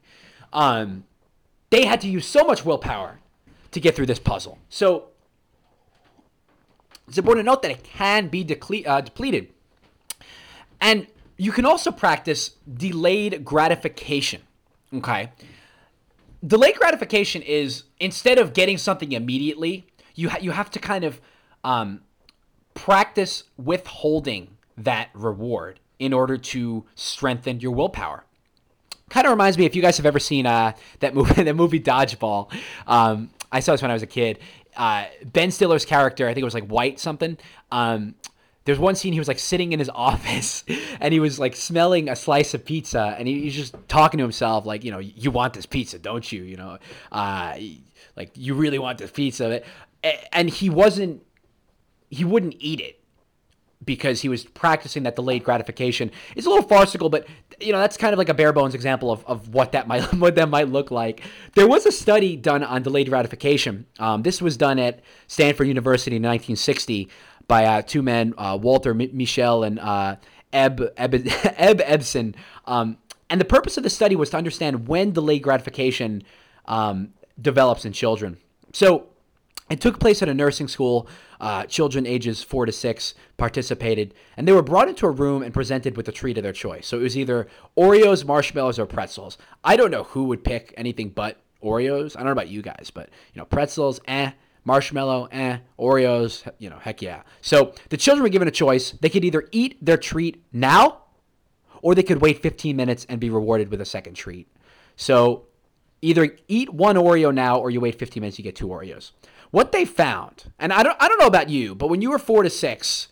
Um, 0.53 1.03
they 1.71 1.85
had 1.85 1.99
to 2.01 2.07
use 2.07 2.25
so 2.25 2.45
much 2.45 2.63
willpower 2.63 3.19
to 3.71 3.79
get 3.79 3.95
through 3.95 4.05
this 4.05 4.19
puzzle. 4.19 4.59
So 4.69 5.09
it's 7.07 7.17
important 7.17 7.45
to 7.45 7.51
note 7.51 7.61
that 7.63 7.71
it 7.71 7.83
can 7.83 8.27
be 8.27 8.45
decle- 8.45 8.87
uh, 8.87 9.01
depleted. 9.01 9.49
And 10.81 11.07
you 11.37 11.51
can 11.51 11.65
also 11.65 11.91
practice 11.91 12.51
delayed 12.71 13.43
gratification. 13.43 14.41
Okay. 14.93 15.31
Delayed 16.45 16.75
gratification 16.75 17.41
is 17.41 17.83
instead 17.99 18.37
of 18.37 18.53
getting 18.53 18.77
something 18.77 19.11
immediately, 19.11 19.87
you, 20.15 20.29
ha- 20.29 20.39
you 20.41 20.51
have 20.51 20.69
to 20.71 20.79
kind 20.79 21.03
of 21.03 21.21
um, 21.63 22.01
practice 22.73 23.43
withholding 23.57 24.57
that 24.77 25.09
reward 25.13 25.79
in 25.99 26.11
order 26.11 26.37
to 26.37 26.85
strengthen 26.95 27.59
your 27.59 27.71
willpower 27.71 28.25
kind 29.13 29.27
of 29.27 29.31
reminds 29.31 29.57
me 29.57 29.65
if 29.65 29.75
you 29.75 29.81
guys 29.81 29.95
have 29.97 30.05
ever 30.07 30.19
seen 30.19 30.45
uh, 30.45 30.73
that 30.99 31.13
movie, 31.13 31.43
that 31.43 31.55
movie 31.55 31.79
Dodgeball. 31.79 32.51
Um, 32.87 33.29
I 33.51 33.59
saw 33.59 33.73
this 33.73 33.81
when 33.81 33.91
I 33.91 33.93
was 33.93 34.03
a 34.03 34.07
kid. 34.07 34.39
Uh, 34.75 35.05
ben 35.23 35.51
Stiller's 35.51 35.85
character, 35.85 36.27
I 36.27 36.33
think 36.33 36.41
it 36.41 36.45
was 36.45 36.55
like 36.55 36.67
White 36.67 36.99
something. 36.99 37.37
Um, 37.71 38.15
there's 38.65 38.79
one 38.79 38.95
scene 38.95 39.13
he 39.13 39.19
was 39.19 39.27
like 39.27 39.39
sitting 39.39 39.73
in 39.73 39.79
his 39.79 39.89
office 39.93 40.63
and 40.99 41.13
he 41.13 41.19
was 41.19 41.39
like 41.39 41.55
smelling 41.55 42.09
a 42.09 42.15
slice 42.15 42.53
of 42.53 42.65
pizza 42.65 43.15
and 43.17 43.27
he, 43.27 43.41
he's 43.41 43.55
just 43.55 43.75
talking 43.87 44.17
to 44.17 44.23
himself 44.23 44.65
like 44.65 44.83
you 44.83 44.91
know 44.91 44.99
you 44.99 45.31
want 45.31 45.53
this 45.53 45.65
pizza 45.65 45.99
don't 45.99 46.31
you 46.31 46.43
you 46.43 46.57
know 46.57 46.77
uh, 47.11 47.57
like 48.15 48.31
you 48.35 48.53
really 48.53 48.79
want 48.79 48.97
this 48.97 49.11
pizza 49.11 49.61
and 50.31 50.49
he 50.49 50.69
wasn't 50.69 51.21
he 52.09 52.23
wouldn't 52.23 52.55
eat 52.59 52.79
it 52.79 52.99
because 53.85 54.21
he 54.21 54.29
was 54.29 54.45
practicing 54.45 55.03
that 55.03 55.15
delayed 55.15 55.43
gratification. 55.43 56.11
It's 56.35 56.45
a 56.45 56.49
little 56.49 56.67
farcical, 56.67 57.09
but 57.09 57.27
you 57.59 57.71
know 57.71 57.79
that's 57.79 57.97
kind 57.97 58.13
of 58.13 58.17
like 58.17 58.29
a 58.29 58.33
bare 58.33 58.53
bones 58.53 58.75
example 58.75 59.11
of, 59.11 59.25
of 59.25 59.49
what 59.49 59.71
that 59.73 59.87
might 59.87 60.01
what 60.13 60.35
that 60.35 60.49
might 60.49 60.69
look 60.69 60.91
like. 60.91 61.23
There 61.53 61.67
was 61.67 61.85
a 61.85 61.91
study 61.91 62.35
done 62.35 62.63
on 62.63 62.83
delayed 62.83 63.09
gratification. 63.09 63.85
Um, 63.99 64.23
this 64.23 64.41
was 64.41 64.57
done 64.57 64.79
at 64.79 65.01
Stanford 65.27 65.67
University 65.67 66.15
in 66.15 66.21
1960 66.21 67.09
by 67.47 67.65
uh, 67.65 67.81
two 67.81 68.01
men, 68.01 68.33
uh, 68.37 68.57
Walter 68.61 68.91
M- 68.91 68.99
Mischel 69.09 69.65
and 69.65 69.79
uh, 69.79 70.15
Eb 70.51 70.81
Eb, 70.97 71.13
Eb 71.57 71.79
Ebsen. 71.79 72.35
Um, 72.65 72.97
and 73.29 73.41
the 73.41 73.45
purpose 73.45 73.77
of 73.77 73.83
the 73.83 73.89
study 73.89 74.15
was 74.15 74.29
to 74.31 74.37
understand 74.37 74.87
when 74.87 75.11
delayed 75.11 75.41
gratification 75.41 76.23
um, 76.65 77.13
develops 77.41 77.85
in 77.85 77.91
children. 77.91 78.37
So 78.73 79.07
it 79.69 79.81
took 79.81 79.99
place 79.99 80.21
at 80.21 80.29
a 80.29 80.33
nursing 80.33 80.67
school. 80.67 81.07
Uh, 81.39 81.65
children 81.65 82.05
ages 82.05 82.41
four 82.43 82.65
to 82.65 82.71
six 82.71 83.15
participated, 83.37 84.13
and 84.37 84.47
they 84.47 84.51
were 84.53 84.61
brought 84.61 84.87
into 84.87 85.05
a 85.05 85.11
room 85.11 85.43
and 85.43 85.53
presented 85.53 85.97
with 85.97 86.07
a 86.07 86.11
treat 86.11 86.37
of 86.37 86.43
their 86.43 86.53
choice. 86.53 86.87
So 86.87 86.99
it 86.99 87.03
was 87.03 87.17
either 87.17 87.47
Oreos, 87.77 88.23
marshmallows, 88.25 88.79
or 88.79 88.85
pretzels. 88.85 89.37
I 89.63 89.75
don't 89.75 89.91
know 89.91 90.03
who 90.03 90.25
would 90.25 90.43
pick 90.43 90.73
anything 90.77 91.09
but 91.09 91.41
Oreos. 91.61 92.15
I 92.15 92.19
don't 92.19 92.27
know 92.27 92.33
about 92.33 92.49
you 92.49 92.61
guys, 92.61 92.91
but 92.93 93.09
you 93.33 93.39
know, 93.39 93.45
pretzels, 93.45 93.99
eh. 94.07 94.31
Marshmallow, 94.65 95.27
eh. 95.31 95.57
Oreos, 95.77 96.49
you 96.57 96.69
know, 96.69 96.77
heck 96.77 97.01
yeah. 97.01 97.23
So 97.41 97.73
the 97.89 97.97
children 97.97 98.23
were 98.23 98.29
given 98.29 98.47
a 98.47 98.51
choice. 98.51 98.91
They 98.91 99.09
could 99.09 99.25
either 99.25 99.47
eat 99.51 99.77
their 99.83 99.97
treat 99.97 100.43
now, 100.51 101.03
or 101.81 101.95
they 101.95 102.03
could 102.03 102.21
wait 102.21 102.41
15 102.41 102.75
minutes 102.75 103.05
and 103.09 103.19
be 103.19 103.29
rewarded 103.29 103.69
with 103.69 103.81
a 103.81 103.85
second 103.85 104.13
treat. 104.13 104.47
So 104.95 105.47
either 106.01 106.37
eat 106.47 106.73
one 106.73 106.95
Oreo 106.95 107.33
now, 107.33 107.59
or 107.59 107.69
you 107.69 107.81
wait 107.81 107.99
15 107.99 108.21
minutes, 108.21 108.37
you 108.37 108.43
get 108.43 108.55
two 108.55 108.67
Oreos. 108.67 109.11
what 109.51 109.71
they 109.71 109.85
found, 109.85 110.51
and 110.59 110.73
I 110.73 110.81
don't 110.81 110.97
I 110.99 111.07
don't 111.07 111.19
know 111.19 111.27
about 111.27 111.49
you, 111.49 111.75
but 111.75 111.87
when 111.87 112.01
you 112.01 112.09
were 112.09 112.19
four 112.19 112.43
to 112.43 112.49
six, 112.49 113.07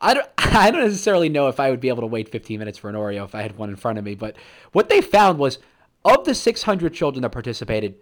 I 0.00 0.14
don't 0.14 0.28
I 0.38 0.70
don't 0.70 0.82
necessarily 0.82 1.28
know 1.28 1.48
if 1.48 1.58
I 1.60 1.70
would 1.70 1.80
be 1.80 1.88
able 1.88 2.02
to 2.02 2.06
wait 2.06 2.28
15 2.28 2.58
minutes 2.58 2.78
for 2.78 2.88
an 2.88 2.94
Oreo 2.94 3.24
if 3.24 3.34
I 3.34 3.42
had 3.42 3.56
one 3.56 3.70
in 3.70 3.76
front 3.76 3.98
of 3.98 4.04
me. 4.04 4.14
But 4.14 4.36
what 4.72 4.88
they 4.88 5.00
found 5.00 5.38
was 5.38 5.58
of 6.04 6.24
the 6.24 6.34
600 6.34 6.92
children 6.94 7.22
that 7.22 7.30
participated, 7.30 7.96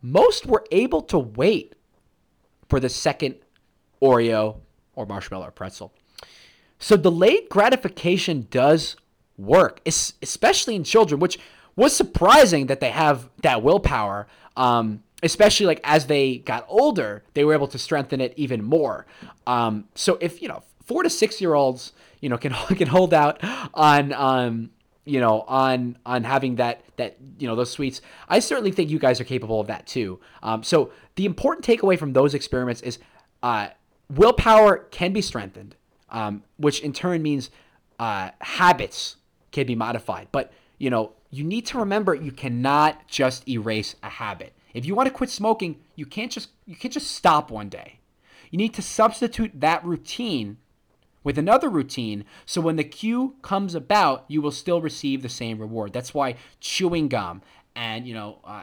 most 0.00 0.46
were 0.46 0.64
able 0.70 1.02
to 1.02 1.18
wait 1.18 1.74
for 2.68 2.80
the 2.80 2.88
second 2.88 3.36
Oreo 4.02 4.56
or 4.94 5.06
marshmallow 5.06 5.48
or 5.48 5.50
pretzel. 5.50 5.92
So 6.78 6.96
delayed 6.96 7.48
gratification 7.48 8.46
does 8.50 8.96
work, 9.38 9.80
especially 9.86 10.76
in 10.76 10.84
children, 10.84 11.20
which 11.20 11.38
was 11.76 11.94
surprising 11.94 12.66
that 12.66 12.80
they 12.80 12.90
have 12.90 13.28
that 13.42 13.62
willpower. 13.62 14.26
Um, 14.56 15.02
especially 15.22 15.66
like 15.66 15.80
as 15.82 16.06
they 16.06 16.36
got 16.38 16.64
older, 16.68 17.24
they 17.32 17.44
were 17.44 17.54
able 17.54 17.66
to 17.68 17.78
strengthen 17.78 18.20
it 18.20 18.34
even 18.36 18.62
more. 18.62 19.06
Um, 19.46 19.88
so 19.94 20.18
if 20.20 20.42
you 20.42 20.48
know 20.48 20.62
four 20.84 21.02
to 21.02 21.10
six 21.10 21.40
year 21.40 21.54
olds, 21.54 21.92
you 22.20 22.28
know, 22.28 22.36
can 22.38 22.52
can 22.76 22.88
hold 22.88 23.12
out 23.12 23.40
on 23.74 24.12
um, 24.12 24.70
you 25.04 25.20
know 25.20 25.42
on 25.42 25.98
on 26.06 26.24
having 26.24 26.56
that 26.56 26.82
that 26.96 27.16
you 27.38 27.46
know 27.46 27.56
those 27.56 27.70
sweets, 27.70 28.00
I 28.28 28.38
certainly 28.38 28.72
think 28.72 28.90
you 28.90 28.98
guys 28.98 29.20
are 29.20 29.24
capable 29.24 29.60
of 29.60 29.66
that 29.66 29.86
too. 29.86 30.20
Um, 30.42 30.62
so 30.62 30.92
the 31.16 31.26
important 31.26 31.64
takeaway 31.66 31.98
from 31.98 32.12
those 32.12 32.34
experiments 32.34 32.80
is 32.82 32.98
uh, 33.42 33.68
willpower 34.10 34.78
can 34.90 35.12
be 35.12 35.20
strengthened, 35.20 35.76
um, 36.10 36.42
which 36.56 36.80
in 36.80 36.92
turn 36.92 37.22
means 37.22 37.50
uh, 37.98 38.30
habits 38.40 39.16
can 39.52 39.66
be 39.66 39.74
modified. 39.74 40.28
But 40.32 40.52
you 40.78 40.90
know, 40.90 41.12
you 41.30 41.44
need 41.44 41.66
to 41.66 41.78
remember 41.78 42.14
you 42.14 42.32
cannot 42.32 43.06
just 43.08 43.48
erase 43.48 43.96
a 44.02 44.08
habit. 44.08 44.52
If 44.72 44.86
you 44.86 44.94
want 44.94 45.08
to 45.08 45.14
quit 45.14 45.30
smoking, 45.30 45.80
you 45.94 46.06
can't 46.06 46.32
just 46.32 46.48
you 46.66 46.76
can't 46.76 46.92
just 46.92 47.10
stop 47.12 47.50
one 47.50 47.68
day. 47.68 48.00
You 48.50 48.58
need 48.58 48.74
to 48.74 48.82
substitute 48.82 49.50
that 49.60 49.84
routine 49.84 50.58
with 51.24 51.38
another 51.38 51.68
routine 51.68 52.24
so 52.46 52.60
when 52.60 52.76
the 52.76 52.84
cue 52.84 53.34
comes 53.42 53.74
about, 53.74 54.24
you 54.28 54.40
will 54.40 54.52
still 54.52 54.80
receive 54.80 55.22
the 55.22 55.28
same 55.28 55.58
reward. 55.58 55.92
That's 55.92 56.14
why 56.14 56.36
chewing 56.60 57.08
gum 57.08 57.42
and 57.74 58.06
you 58.06 58.14
know, 58.14 58.38
uh, 58.44 58.62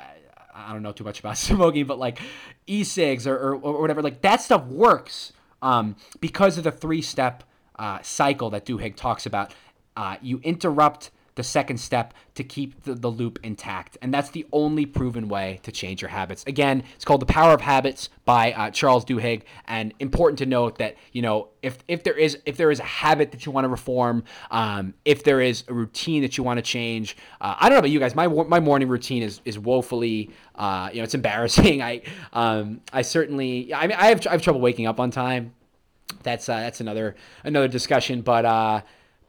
I 0.54 0.72
don't 0.72 0.84
know 0.84 0.92
too 0.92 1.04
much 1.04 1.20
about 1.20 1.38
smoking, 1.38 1.86
but 1.86 2.00
like 2.00 2.20
e-cigs 2.68 3.28
or, 3.28 3.36
or, 3.36 3.56
or 3.56 3.82
whatever, 3.82 4.02
like 4.02 4.22
that 4.22 4.42
stuff 4.42 4.66
works 4.66 5.34
um, 5.62 5.96
because 6.20 6.58
of 6.58 6.64
the 6.64 6.72
three-step 6.72 7.44
uh, 7.78 8.00
cycle 8.02 8.50
that 8.52 8.66
Duhigg 8.66 8.96
talks 8.96 9.26
about. 9.26 9.54
Uh, 9.98 10.16
you 10.22 10.40
interrupt 10.44 11.12
the 11.36 11.44
second 11.44 11.78
step 11.78 12.14
to 12.36 12.44
keep 12.44 12.84
the, 12.84 12.94
the, 12.94 13.10
loop 13.10 13.40
intact. 13.44 13.98
And 14.02 14.14
that's 14.14 14.30
the 14.30 14.46
only 14.52 14.86
proven 14.86 15.28
way 15.28 15.60
to 15.64 15.72
change 15.72 16.02
your 16.02 16.10
habits. 16.10 16.44
Again, 16.48 16.84
it's 16.96 17.06
called 17.06 17.22
The 17.22 17.26
Power 17.26 17.54
of 17.54 17.62
Habits 17.62 18.10
by 18.26 18.54
uh, 18.54 18.72
Charles 18.72 19.06
Duhigg. 19.06 19.44
And 19.68 19.94
important 20.00 20.40
to 20.40 20.46
note 20.46 20.78
that, 20.80 20.96
you 21.12 21.22
know, 21.22 21.50
if, 21.62 21.78
if 21.88 22.04
there 22.04 22.18
is 22.18 22.40
if 22.46 22.58
there 22.58 22.72
is 22.72 22.80
a 22.80 22.84
habit 22.84 23.32
that 23.32 23.46
you 23.46 23.52
want 23.52 23.66
to 23.66 23.70
reform, 23.70 24.24
um, 24.50 24.94
if 25.06 25.24
there 25.24 25.42
is 25.42 25.64
a 25.68 25.74
routine 25.74 26.22
that 26.24 26.38
you 26.38 26.44
want 26.44 26.58
to 26.58 26.62
change, 26.62 27.18
uh, 27.40 27.56
I 27.60 27.70
don't 27.70 27.76
know 27.76 27.80
about 27.80 27.92
you 27.92 28.00
guys, 28.00 28.16
my, 28.16 28.28
my 28.28 28.60
morning 28.60 28.88
routine 28.88 29.24
is, 29.24 29.42
is 29.46 29.60
woefully, 29.60 30.32
uh, 30.56 30.90
you 30.92 30.98
know, 30.98 31.04
it's 31.04 31.14
embarrassing. 31.22 31.82
I, 31.82 32.02
um, 32.34 32.82
I 32.92 33.02
certainly, 33.04 33.74
I 33.74 33.88
mean, 33.88 33.98
I 33.98 34.08
have, 34.08 34.26
I 34.28 34.32
have 34.32 34.42
trouble 34.42 34.62
waking 34.62 34.88
up 34.88 35.00
on 35.00 35.12
time. 35.12 35.54
That's, 36.24 36.50
uh, 36.50 36.60
that's 36.60 36.82
another, 36.82 37.16
another 37.44 37.68
discussion. 37.68 38.22
But, 38.22 38.46
uh, 38.46 38.82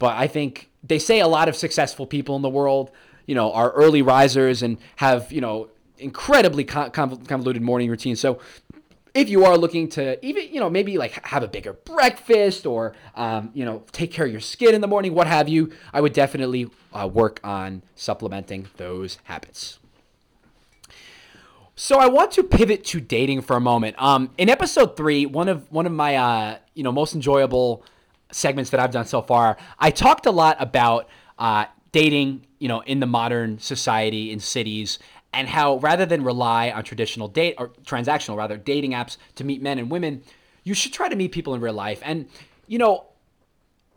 but 0.02 0.16
I 0.16 0.26
think 0.26 0.68
they 0.82 0.98
say 0.98 1.20
a 1.20 1.28
lot 1.28 1.48
of 1.48 1.54
successful 1.54 2.08
people 2.08 2.34
in 2.34 2.42
the 2.42 2.48
world, 2.48 2.90
you 3.24 3.36
know, 3.36 3.52
are 3.52 3.70
early 3.70 4.02
risers 4.02 4.60
and 4.60 4.76
have, 4.96 5.30
you 5.30 5.40
know, 5.40 5.68
incredibly 5.96 6.64
convoluted 6.64 7.62
morning 7.62 7.88
routines. 7.88 8.18
So 8.18 8.40
if 9.14 9.30
you 9.30 9.44
are 9.44 9.56
looking 9.56 9.88
to 9.90 10.18
even, 10.26 10.52
you 10.52 10.58
know, 10.58 10.68
maybe 10.68 10.98
like 10.98 11.24
have 11.24 11.44
a 11.44 11.46
bigger 11.46 11.74
breakfast 11.74 12.66
or, 12.66 12.96
um, 13.14 13.52
you 13.54 13.64
know, 13.64 13.84
take 13.92 14.10
care 14.10 14.26
of 14.26 14.32
your 14.32 14.40
skin 14.40 14.74
in 14.74 14.80
the 14.80 14.88
morning, 14.88 15.14
what 15.14 15.28
have 15.28 15.48
you, 15.48 15.70
I 15.92 16.00
would 16.00 16.14
definitely 16.14 16.68
uh, 16.92 17.06
work 17.06 17.38
on 17.44 17.82
supplementing 17.94 18.70
those 18.78 19.18
habits. 19.22 19.78
So 21.76 22.00
I 22.00 22.08
want 22.08 22.32
to 22.32 22.42
pivot 22.42 22.84
to 22.86 23.00
dating 23.00 23.42
for 23.42 23.54
a 23.54 23.60
moment. 23.60 23.94
Um, 24.02 24.30
in 24.36 24.48
episode 24.48 24.96
three, 24.96 25.26
one 25.26 25.48
of 25.48 25.70
one 25.70 25.86
of 25.86 25.92
my 25.92 26.16
uh, 26.16 26.58
you 26.74 26.82
know 26.82 26.90
most 26.90 27.14
enjoyable 27.14 27.84
segments 28.32 28.70
that 28.70 28.80
I've 28.80 28.90
done 28.90 29.06
so 29.06 29.22
far, 29.22 29.56
I 29.78 29.90
talked 29.90 30.26
a 30.26 30.30
lot 30.30 30.56
about 30.58 31.08
uh, 31.38 31.66
dating, 31.92 32.46
you 32.58 32.68
know, 32.68 32.80
in 32.80 33.00
the 33.00 33.06
modern 33.06 33.58
society 33.58 34.32
in 34.32 34.40
cities, 34.40 34.98
and 35.32 35.48
how 35.48 35.76
rather 35.78 36.04
than 36.04 36.24
rely 36.24 36.70
on 36.70 36.84
traditional 36.84 37.28
date 37.28 37.54
or 37.58 37.68
transactional 37.84 38.36
rather 38.36 38.56
dating 38.56 38.92
apps 38.92 39.16
to 39.36 39.44
meet 39.44 39.62
men 39.62 39.78
and 39.78 39.90
women, 39.90 40.22
you 40.64 40.74
should 40.74 40.92
try 40.92 41.08
to 41.08 41.16
meet 41.16 41.32
people 41.32 41.54
in 41.54 41.60
real 41.60 41.72
life. 41.74 42.00
And 42.04 42.28
you 42.66 42.78
know, 42.78 43.06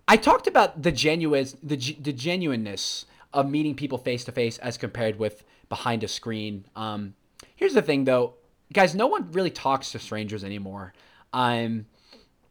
I 0.07 0.17
talked 0.17 0.47
about 0.47 0.83
the 0.83 0.91
genuine 0.91 1.47
the, 1.63 1.75
the 1.75 2.13
genuineness 2.13 3.05
of 3.33 3.49
meeting 3.49 3.75
people 3.75 3.97
face 3.97 4.23
to 4.25 4.31
face 4.31 4.57
as 4.59 4.77
compared 4.77 5.19
with 5.19 5.43
behind 5.67 6.03
a 6.03 6.07
screen. 6.07 6.65
Um, 6.75 7.15
here's 7.55 7.73
the 7.73 7.81
thing, 7.81 8.05
though, 8.05 8.35
guys, 8.71 8.95
no 8.95 9.07
one 9.07 9.31
really 9.31 9.49
talks 9.49 9.91
to 9.91 9.99
strangers 9.99 10.43
anymore. 10.43 10.93
Um, 11.33 11.85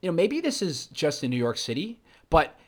you 0.05 0.11
know, 0.11 0.15
maybe 0.15 0.43
this 0.43 0.61
is 0.61 0.89
just 0.89 1.25
in 1.25 1.31
New 1.31 1.39
York 1.39 1.57
City, 1.57 1.99
but 2.29 2.59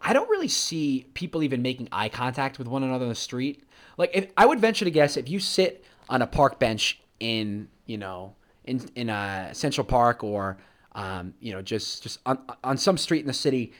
I 0.00 0.12
don't 0.12 0.30
really 0.30 0.46
see 0.46 1.06
people 1.12 1.42
even 1.42 1.60
making 1.60 1.88
eye 1.90 2.08
contact 2.08 2.56
with 2.56 2.68
one 2.68 2.84
another 2.84 3.02
on 3.02 3.08
the 3.08 3.16
street. 3.16 3.64
Like, 3.98 4.12
if, 4.14 4.30
I 4.36 4.46
would 4.46 4.60
venture 4.60 4.84
to 4.84 4.90
guess 4.92 5.16
if 5.16 5.28
you 5.28 5.40
sit 5.40 5.84
on 6.08 6.22
a 6.22 6.26
park 6.28 6.60
bench 6.60 7.00
in, 7.18 7.66
you 7.86 7.98
know, 7.98 8.36
in 8.62 8.88
in 8.94 9.10
a 9.10 9.50
Central 9.52 9.84
Park 9.84 10.22
or, 10.22 10.56
um, 10.92 11.34
you 11.40 11.52
know, 11.52 11.62
just 11.62 12.04
just 12.04 12.20
on 12.26 12.38
on 12.62 12.76
some 12.78 12.96
street 12.96 13.22
in 13.22 13.26
the 13.26 13.32
city, 13.32 13.72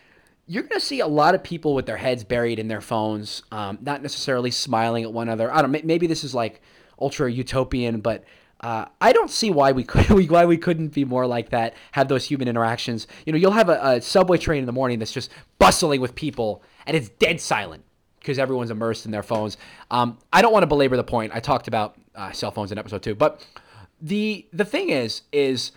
you're 0.48 0.64
going 0.64 0.80
to 0.80 0.84
see 0.84 0.98
a 0.98 1.06
lot 1.06 1.36
of 1.36 1.44
people 1.44 1.76
with 1.76 1.86
their 1.86 1.96
heads 1.96 2.24
buried 2.24 2.58
in 2.58 2.66
their 2.66 2.80
phones, 2.80 3.44
um, 3.52 3.78
not 3.80 4.02
necessarily 4.02 4.50
smiling 4.50 5.04
at 5.04 5.12
one 5.12 5.28
another. 5.28 5.54
I 5.54 5.62
don't. 5.62 5.84
Maybe 5.84 6.08
this 6.08 6.24
is 6.24 6.34
like 6.34 6.62
ultra 7.00 7.30
utopian, 7.30 8.00
but 8.00 8.24
uh, 8.62 8.86
I 9.00 9.12
don't 9.12 9.30
see 9.30 9.50
why 9.50 9.72
we 9.72 9.82
could 9.82 10.08
why 10.30 10.44
we 10.44 10.56
couldn't 10.56 10.88
be 10.88 11.04
more 11.04 11.26
like 11.26 11.50
that. 11.50 11.74
Have 11.92 12.08
those 12.08 12.24
human 12.24 12.48
interactions. 12.48 13.06
You 13.26 13.32
know, 13.32 13.38
you'll 13.38 13.52
have 13.52 13.68
a, 13.68 13.80
a 13.82 14.00
subway 14.00 14.38
train 14.38 14.60
in 14.60 14.66
the 14.66 14.72
morning 14.72 14.98
that's 14.98 15.12
just 15.12 15.30
bustling 15.58 16.00
with 16.00 16.14
people, 16.14 16.62
and 16.86 16.96
it's 16.96 17.08
dead 17.08 17.40
silent 17.40 17.84
because 18.20 18.38
everyone's 18.38 18.70
immersed 18.70 19.04
in 19.04 19.10
their 19.10 19.24
phones. 19.24 19.56
Um, 19.90 20.18
I 20.32 20.42
don't 20.42 20.52
want 20.52 20.62
to 20.62 20.68
belabor 20.68 20.96
the 20.96 21.02
point. 21.02 21.32
I 21.34 21.40
talked 21.40 21.66
about 21.66 21.96
uh, 22.14 22.30
cell 22.30 22.52
phones 22.52 22.70
in 22.70 22.78
episode 22.78 23.02
two, 23.02 23.16
but 23.16 23.44
the 24.00 24.46
the 24.52 24.64
thing 24.64 24.90
is 24.90 25.22
is. 25.32 25.72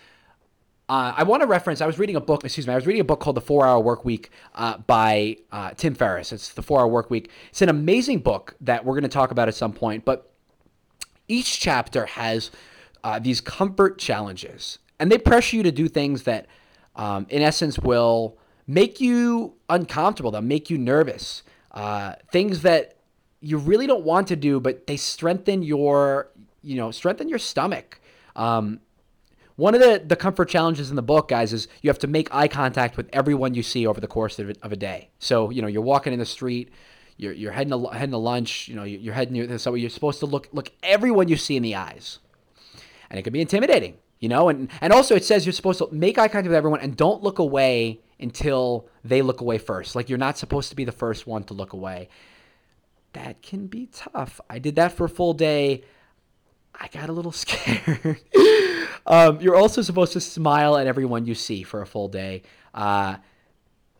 Uh, 0.88 1.12
I 1.16 1.24
want 1.24 1.40
to 1.40 1.48
reference. 1.48 1.80
I 1.80 1.86
was 1.86 1.98
reading 1.98 2.14
a 2.14 2.20
book. 2.20 2.44
Excuse 2.44 2.64
me. 2.64 2.72
I 2.72 2.76
was 2.76 2.86
reading 2.86 3.00
a 3.00 3.04
book 3.04 3.18
called 3.18 3.34
The 3.34 3.40
Four 3.40 3.66
Hour 3.66 3.80
Work 3.80 4.04
Week 4.04 4.30
uh, 4.54 4.78
by 4.78 5.36
uh, 5.50 5.72
Tim 5.72 5.96
Ferriss. 5.96 6.32
It's 6.32 6.52
The 6.52 6.62
Four 6.62 6.78
Hour 6.78 6.86
Work 6.86 7.10
Week. 7.10 7.28
It's 7.50 7.60
an 7.60 7.68
amazing 7.68 8.20
book 8.20 8.54
that 8.60 8.84
we're 8.84 8.92
going 8.92 9.02
to 9.02 9.08
talk 9.08 9.32
about 9.32 9.48
at 9.48 9.56
some 9.56 9.72
point. 9.72 10.04
But 10.04 10.30
each 11.26 11.58
chapter 11.58 12.06
has 12.06 12.52
uh, 13.06 13.20
these 13.20 13.40
comfort 13.40 13.98
challenges, 13.98 14.80
and 14.98 15.12
they 15.12 15.16
pressure 15.16 15.54
you 15.56 15.62
to 15.62 15.70
do 15.70 15.86
things 15.86 16.24
that, 16.24 16.48
um, 16.96 17.24
in 17.28 17.40
essence, 17.40 17.78
will 17.78 18.36
make 18.66 19.00
you 19.00 19.54
uncomfortable. 19.68 20.32
They'll 20.32 20.42
make 20.42 20.70
you 20.70 20.76
nervous. 20.76 21.44
Uh, 21.70 22.14
things 22.32 22.62
that 22.62 22.96
you 23.40 23.58
really 23.58 23.86
don't 23.86 24.02
want 24.02 24.26
to 24.26 24.34
do, 24.34 24.58
but 24.58 24.88
they 24.88 24.96
strengthen 24.96 25.62
your, 25.62 26.32
you 26.62 26.74
know, 26.74 26.90
strengthen 26.90 27.28
your 27.28 27.38
stomach. 27.38 28.00
Um, 28.34 28.80
one 29.54 29.76
of 29.76 29.80
the, 29.80 30.02
the 30.04 30.16
comfort 30.16 30.48
challenges 30.48 30.90
in 30.90 30.96
the 30.96 31.02
book, 31.02 31.28
guys, 31.28 31.52
is 31.52 31.68
you 31.82 31.90
have 31.90 32.00
to 32.00 32.08
make 32.08 32.34
eye 32.34 32.48
contact 32.48 32.96
with 32.96 33.08
everyone 33.12 33.54
you 33.54 33.62
see 33.62 33.86
over 33.86 34.00
the 34.00 34.08
course 34.08 34.40
of, 34.40 34.50
of 34.62 34.72
a 34.72 34.76
day. 34.76 35.10
So, 35.20 35.50
you 35.50 35.62
know, 35.62 35.68
you're 35.68 35.80
walking 35.80 36.12
in 36.12 36.18
the 36.18 36.26
street, 36.26 36.72
you're, 37.18 37.32
you're 37.34 37.52
heading 37.52 37.70
to 37.70 37.86
heading 37.86 38.10
to 38.10 38.18
lunch, 38.18 38.66
you 38.66 38.74
know, 38.74 38.82
you're 38.82 39.14
heading 39.14 39.46
to, 39.46 39.58
so 39.60 39.74
you're 39.74 39.90
supposed 39.90 40.18
to 40.18 40.26
look 40.26 40.48
look 40.52 40.72
everyone 40.82 41.28
you 41.28 41.36
see 41.36 41.56
in 41.56 41.62
the 41.62 41.76
eyes 41.76 42.18
and 43.10 43.18
it 43.18 43.22
can 43.22 43.32
be 43.32 43.40
intimidating, 43.40 43.96
you 44.18 44.28
know. 44.28 44.48
And 44.48 44.70
and 44.80 44.92
also 44.92 45.14
it 45.14 45.24
says 45.24 45.46
you're 45.46 45.52
supposed 45.52 45.78
to 45.78 45.88
make 45.92 46.18
eye 46.18 46.28
contact 46.28 46.48
with 46.48 46.56
everyone 46.56 46.80
and 46.80 46.96
don't 46.96 47.22
look 47.22 47.38
away 47.38 48.00
until 48.18 48.88
they 49.04 49.22
look 49.22 49.40
away 49.40 49.58
first. 49.58 49.94
Like 49.94 50.08
you're 50.08 50.18
not 50.18 50.38
supposed 50.38 50.70
to 50.70 50.76
be 50.76 50.84
the 50.84 50.92
first 50.92 51.26
one 51.26 51.44
to 51.44 51.54
look 51.54 51.72
away. 51.72 52.08
That 53.12 53.42
can 53.42 53.66
be 53.66 53.88
tough. 53.92 54.40
I 54.48 54.58
did 54.58 54.76
that 54.76 54.92
for 54.92 55.04
a 55.04 55.08
full 55.08 55.34
day. 55.34 55.84
I 56.74 56.88
got 56.88 57.08
a 57.08 57.12
little 57.12 57.32
scared. 57.32 58.20
um, 59.06 59.40
you're 59.40 59.56
also 59.56 59.82
supposed 59.82 60.12
to 60.14 60.20
smile 60.20 60.76
at 60.76 60.86
everyone 60.86 61.26
you 61.26 61.34
see 61.34 61.62
for 61.62 61.80
a 61.82 61.86
full 61.86 62.08
day. 62.08 62.42
Uh, 62.74 63.16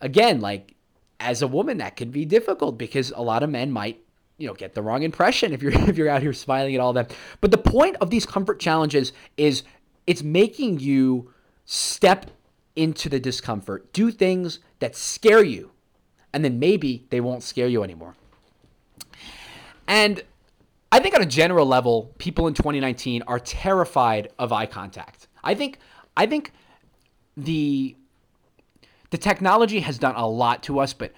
again, 0.01 0.41
like 0.41 0.75
as 1.19 1.43
a 1.43 1.47
woman, 1.49 1.79
that 1.79 1.97
can 1.97 2.11
be 2.11 2.25
difficult 2.25 2.77
because 2.77 3.11
a 3.15 3.23
lot 3.23 3.43
of 3.43 3.51
men 3.51 3.73
might 3.73 4.03
you 4.39 4.47
know 4.47 4.55
get 4.55 4.75
the 4.75 4.83
wrong 4.83 5.03
impression 5.03 5.53
if 5.53 5.63
you're 5.63 5.73
if 5.89 5.97
you're 5.97 6.09
out 6.09 6.23
here 6.23 6.33
smiling 6.33 6.75
at 6.75 6.81
all 6.81 6.93
them. 6.93 7.07
But 7.41 7.51
the 7.51 7.59
point 7.59 7.97
of 8.01 8.11
these 8.11 8.27
comfort 8.27 8.61
challenges 8.61 9.13
is 9.37 9.63
it's 10.07 10.23
making 10.23 10.81
you 10.81 11.33
step 11.65 12.31
into 12.77 13.09
the 13.09 13.19
discomfort, 13.19 13.93
do 13.93 14.11
things 14.11 14.61
that 14.79 14.95
scare 14.95 15.43
you, 15.43 15.73
and 16.33 16.45
then 16.45 16.59
maybe 16.59 17.07
they 17.11 17.21
won't 17.21 17.43
scare 17.43 17.67
you 17.67 17.83
anymore. 17.83 18.15
And 19.89 20.23
I 20.93 21.01
think 21.01 21.15
on 21.15 21.23
a 21.23 21.27
general 21.27 21.67
level, 21.67 22.13
people 22.19 22.47
in 22.47 22.55
2019 22.55 23.23
are 23.27 23.39
terrified 23.39 24.29
of 24.39 24.53
eye 24.53 24.67
contact. 24.67 25.27
I 25.43 25.55
think 25.55 25.79
I 26.17 26.27
think 26.27 26.53
the 27.37 27.97
the 29.11 29.19
technology 29.19 29.81
has 29.81 29.99
done 29.99 30.15
a 30.17 30.27
lot 30.27 30.63
to 30.65 30.81
us, 30.81 30.93
but 30.93 31.13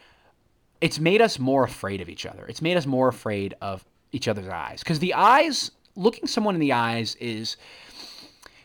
it's 0.80 0.98
made 0.98 1.20
us 1.20 1.38
more 1.38 1.64
afraid 1.64 2.00
of 2.00 2.08
each 2.08 2.26
other. 2.26 2.46
It's 2.46 2.62
made 2.62 2.76
us 2.76 2.86
more 2.86 3.08
afraid 3.08 3.54
of 3.60 3.84
each 4.12 4.28
other's 4.28 4.48
eyes 4.48 4.80
because 4.80 4.98
the 4.98 5.14
eyes, 5.14 5.70
looking 5.96 6.26
someone 6.26 6.54
in 6.54 6.60
the 6.60 6.72
eyes, 6.72 7.16
is 7.16 7.56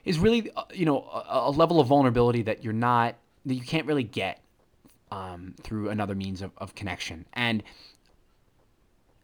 is 0.06 0.20
really 0.20 0.52
uh, 0.56 0.64
you 0.74 0.86
know 0.86 1.02
a, 1.02 1.50
a 1.50 1.52
level 1.52 1.80
of 1.80 1.88
vulnerability 1.88 2.44
that 2.44 2.64
you're 2.64 2.74
not 2.74 3.16
that 3.46 3.56
you 3.56 3.62
can't 3.62 3.88
really 3.88 4.04
get 4.04 4.42
um, 5.12 5.54
through 5.62 5.90
another 5.90 6.16
means 6.16 6.42
of, 6.42 6.52
of 6.58 6.76
connection. 6.76 7.26
And 7.34 7.64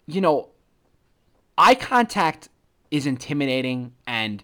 you 0.08 0.22
know, 0.22 0.50
eye 1.58 1.76
contact 1.76 2.50
is 2.92 3.06
intimidating 3.06 3.94
and 4.08 4.44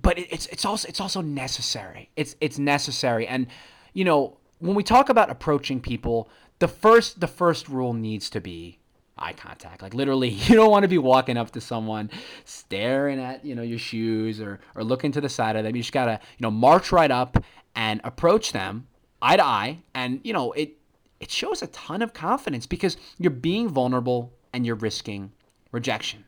but 0.00 0.18
it, 0.18 0.28
it's 0.30 0.46
it's 0.46 0.64
also 0.64 0.88
it's 0.88 1.00
also 1.00 1.20
necessary. 1.20 2.10
It's 2.16 2.36
it's 2.40 2.58
necessary, 2.58 3.26
and 3.26 3.46
you 3.92 4.04
know 4.04 4.36
when 4.58 4.74
we 4.74 4.82
talk 4.82 5.08
about 5.08 5.30
approaching 5.30 5.80
people, 5.80 6.28
the 6.60 6.68
first 6.68 7.20
the 7.20 7.26
first 7.26 7.68
rule 7.68 7.92
needs 7.92 8.30
to 8.30 8.40
be 8.40 8.78
eye 9.18 9.32
contact. 9.32 9.82
Like 9.82 9.94
literally, 9.94 10.28
you 10.28 10.54
don't 10.54 10.70
want 10.70 10.84
to 10.84 10.88
be 10.88 10.98
walking 10.98 11.36
up 11.36 11.50
to 11.52 11.60
someone, 11.60 12.10
staring 12.44 13.18
at 13.18 13.44
you 13.44 13.54
know 13.54 13.62
your 13.62 13.78
shoes 13.78 14.40
or 14.40 14.60
or 14.74 14.84
looking 14.84 15.12
to 15.12 15.20
the 15.20 15.28
side 15.28 15.56
of 15.56 15.64
them. 15.64 15.74
You 15.74 15.82
just 15.82 15.92
gotta 15.92 16.20
you 16.38 16.42
know 16.42 16.50
march 16.50 16.92
right 16.92 17.10
up 17.10 17.42
and 17.74 18.00
approach 18.04 18.52
them 18.52 18.86
eye 19.20 19.36
to 19.36 19.44
eye, 19.44 19.78
and 19.94 20.20
you 20.22 20.32
know 20.32 20.52
it 20.52 20.76
it 21.18 21.30
shows 21.30 21.62
a 21.62 21.66
ton 21.68 22.02
of 22.02 22.14
confidence 22.14 22.66
because 22.66 22.96
you're 23.18 23.30
being 23.30 23.68
vulnerable 23.68 24.32
and 24.52 24.64
you're 24.64 24.76
risking 24.76 25.32
rejection. 25.72 26.24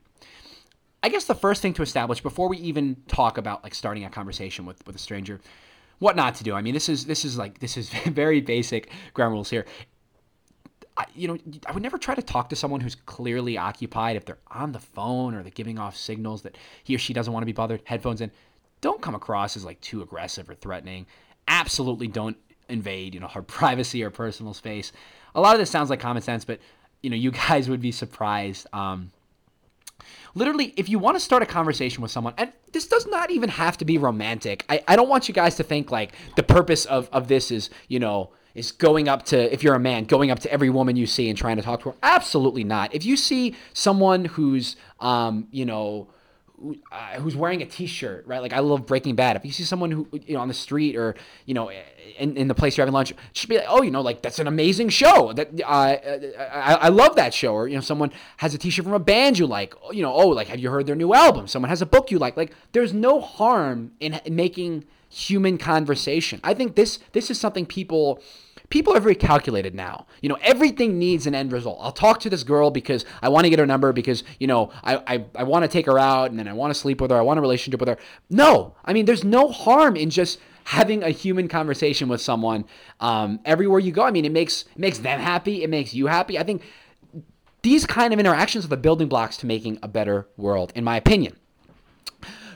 I 1.03 1.09
guess 1.09 1.25
the 1.25 1.35
first 1.35 1.63
thing 1.63 1.73
to 1.75 1.83
establish 1.83 2.21
before 2.21 2.49
we 2.49 2.59
even 2.59 2.97
talk 3.09 3.37
about 3.37 3.65
like 3.65 3.75
starting 3.75 4.05
a 4.05 4.11
conversation 4.11 4.65
with, 4.65 4.87
with 4.87 4.95
a 4.95 5.01
stranger, 5.01 5.41
what 5.99 6.15
not 6.15 6.37
to 6.37 6.45
do. 6.45 6.55
I 6.55 6.63
mean, 6.63 6.75
this 6.75 6.89
is 6.89 7.07
this 7.07 7.25
is 7.25 7.37
like 7.37 7.59
this 7.59 7.77
is 7.77 7.89
very 8.07 8.41
basic 8.41 8.91
ground 9.15 9.33
rules 9.33 9.51
here. 9.51 9.67
I, 10.97 11.07
you 11.15 11.29
know, 11.29 11.39
I 11.67 11.73
would 11.73 11.83
never 11.83 11.99
try 11.99 12.15
to 12.15 12.23
talk 12.23 12.49
to 12.51 12.57
someone 12.57 12.81
who's 12.81 12.95
clearly 12.95 13.57
occupied 13.57 14.17
if 14.17 14.25
they're 14.25 14.39
on 14.51 14.73
the 14.73 14.79
phone 14.79 15.35
or 15.35 15.43
they're 15.43 15.51
giving 15.51 15.79
off 15.79 15.97
signals 15.97 16.43
that 16.43 16.57
he 16.85 16.95
or 16.95 16.99
she 16.99 17.13
doesn't 17.13 17.33
want 17.33 17.43
to 17.43 17.47
be 17.47 17.53
bothered. 17.53 17.81
Headphones 17.85 18.21
in. 18.21 18.31
Don't 18.81 19.01
come 19.01 19.15
across 19.15 19.57
as 19.57 19.65
like 19.65 19.81
too 19.81 20.03
aggressive 20.03 20.51
or 20.51 20.55
threatening. 20.55 21.07
Absolutely 21.49 22.09
don't 22.09 22.37
invade, 22.69 23.15
you 23.15 23.21
know, 23.21 23.29
her 23.29 23.43
privacy 23.59 24.03
or 24.03 24.11
personal 24.11 24.55
space. 24.55 24.93
A 25.35 25.41
lot 25.41 25.55
of 25.55 25.61
this 25.61 25.71
sounds 25.71 25.89
like 25.89 26.01
common 26.01 26.23
sense, 26.23 26.45
but 26.45 26.61
you 27.03 27.11
know, 27.11 27.17
you 27.17 27.31
guys 27.31 27.69
would 27.69 27.81
be 27.81 27.93
surprised. 27.93 28.67
Um, 28.73 29.13
literally, 30.35 30.73
if 30.77 30.89
you 30.89 30.99
want 30.99 31.17
to 31.17 31.21
start 31.21 31.43
a 31.43 31.47
conversation 31.47 32.03
with 32.03 32.11
someone, 32.11 32.35
and 32.39 32.53
this 32.73 32.87
does 32.87 33.07
not 33.07 33.31
even 33.31 33.49
have 33.49 33.77
to 33.79 33.85
be 33.85 33.99
romantic. 33.99 34.65
I, 34.69 34.83
I 34.87 34.97
don't 34.97 35.09
want 35.09 35.29
you 35.29 35.35
guys 35.35 35.57
to 35.57 35.63
think 35.63 35.91
like 35.91 36.13
the 36.37 36.43
purpose 36.43 36.85
of, 36.87 37.09
of 37.13 37.29
this 37.29 37.51
is, 37.51 37.71
you 37.89 37.99
know, 37.99 38.31
is 38.55 38.73
going 38.73 39.09
up 39.09 39.25
to, 39.27 39.53
if 39.53 39.63
you're 39.63 39.75
a 39.75 39.81
man, 39.81 40.05
going 40.05 40.31
up 40.31 40.41
to 40.41 40.53
every 40.53 40.71
woman 40.71 40.97
you 40.97 41.07
see 41.07 41.29
and 41.29 41.39
trying 41.39 41.57
to 41.57 41.63
talk 41.63 41.83
to 41.83 41.91
her. 41.91 41.97
Absolutely 42.03 42.65
not. 42.65 42.95
If 42.95 43.05
you 43.05 43.17
see 43.17 43.55
someone 43.73 44.25
who's, 44.27 44.77
um, 45.01 45.49
you 45.51 45.65
know, 45.65 46.09
uh, 46.93 47.15
who's 47.15 47.35
wearing 47.35 47.61
a 47.63 47.67
t-shirt, 47.67 48.27
right? 48.27 48.41
Like 48.41 48.53
I 48.53 48.61
love 48.61 48.87
Breaking 48.87 49.17
Bad. 49.17 49.37
If 49.37 49.45
you 49.45 49.51
see 49.51 49.65
someone 49.65 49.91
who, 49.91 50.07
you 50.13 50.35
know, 50.35 50.41
on 50.41 50.49
the 50.49 50.55
street 50.55 50.95
or, 50.95 51.17
you 51.45 51.55
know, 51.55 51.73
in, 52.19 52.37
in 52.37 52.47
the 52.47 52.55
place 52.55 52.77
you're 52.77 52.83
having 52.83 52.95
lunch, 52.95 53.13
should 53.33 53.49
be 53.49 53.57
like, 53.57 53.67
oh, 53.69 53.83
you 53.83 53.91
know, 53.91 54.01
like 54.01 54.23
that's 54.23 54.39
an 54.39 54.47
amazing 54.47 54.89
show. 54.91 55.33
That 55.33 55.61
uh, 55.61 55.67
I, 55.67 56.79
I 56.83 56.89
love 56.89 57.17
that 57.17 57.35
show. 57.35 57.55
Or 57.55 57.67
you 57.67 57.75
know, 57.75 57.81
someone 57.81 58.13
has 58.37 58.55
a 58.55 58.59
t-shirt 58.59 58.85
from 58.85 58.95
a 58.95 59.01
band 59.01 59.39
you 59.39 59.47
like. 59.47 59.75
You 59.91 60.03
know, 60.03 60.13
oh, 60.13 60.29
like 60.29 60.49
have 60.49 60.61
you 60.61 60.71
heard 60.71 60.87
their 60.87 60.95
new 60.95 61.15
album? 61.15 61.49
Someone 61.49 61.69
has 61.69 61.83
a 61.83 61.87
book 61.87 62.11
you 62.11 62.19
like. 62.19 62.37
Like 62.37 62.53
there's 62.73 62.93
no 62.93 63.21
harm 63.21 63.93
in 63.99 64.21
making 64.31 64.85
human 65.09 65.59
conversation. 65.59 66.41
I 66.45 66.55
think 66.55 66.77
this 66.77 67.01
this 67.13 67.31
is 67.31 67.41
something 67.41 67.67
people 67.67 68.23
people 68.73 68.97
are 68.97 69.01
very 69.01 69.15
calculated 69.15 69.75
now. 69.75 70.07
You 70.23 70.31
know, 70.31 70.39
everything 70.41 70.99
needs 70.99 71.27
an 71.27 71.35
end 71.35 71.53
result. 71.53 71.79
I'll 71.83 71.93
talk 71.93 72.21
to 72.21 72.31
this 72.31 72.43
girl 72.43 72.71
because 72.71 73.05
I 73.21 73.29
want 73.29 73.45
to 73.45 73.51
get 73.51 73.59
her 73.59 73.67
number 73.67 73.93
because, 73.93 74.25
you 74.41 74.47
know, 74.47 74.71
I, 74.83 74.97
I, 75.07 75.25
I 75.35 75.43
want 75.43 75.63
to 75.65 75.69
take 75.69 75.85
her 75.85 75.99
out 75.99 76.31
and 76.31 76.39
then 76.39 76.49
I 76.49 76.55
want 76.55 76.73
to 76.73 76.81
sleep 76.81 76.99
with 77.03 77.11
her. 77.11 77.19
I 77.19 77.21
want 77.21 77.37
a 77.37 77.43
relationship 77.43 77.81
with 77.81 77.91
her. 77.91 77.99
No, 78.31 78.75
I 78.83 78.95
mean, 78.95 79.05
there's 79.05 79.25
no 79.25 79.49
harm 79.49 79.95
in 79.95 80.09
just 80.09 80.39
having 80.65 81.03
a 81.03 81.11
human 81.11 81.49
conversation 81.49 82.09
with 82.09 82.23
someone 82.23 82.65
um, 82.99 83.41
everywhere 83.45 83.79
you 83.79 83.93
go. 83.93 84.05
I 84.05 84.11
mean, 84.11 84.25
it 84.25 84.33
makes 84.33 84.63
it 84.63 84.79
makes 84.79 84.97
them 84.99 85.21
happy. 85.21 85.63
It 85.63 85.69
makes 85.69 85.93
you 85.93 86.07
happy. 86.07 86.39
I 86.39 86.43
think 86.43 86.63
these 87.61 87.85
kind 87.85 88.15
of 88.15 88.19
interactions 88.19 88.65
are 88.65 88.69
the 88.69 88.79
building 88.79 89.09
blocks 89.09 89.37
to 89.39 89.47
making 89.47 89.81
a 89.83 89.89
better 89.89 90.29
world, 90.39 90.73
in 90.75 90.83
my 90.83 90.97
opinion. 90.97 91.37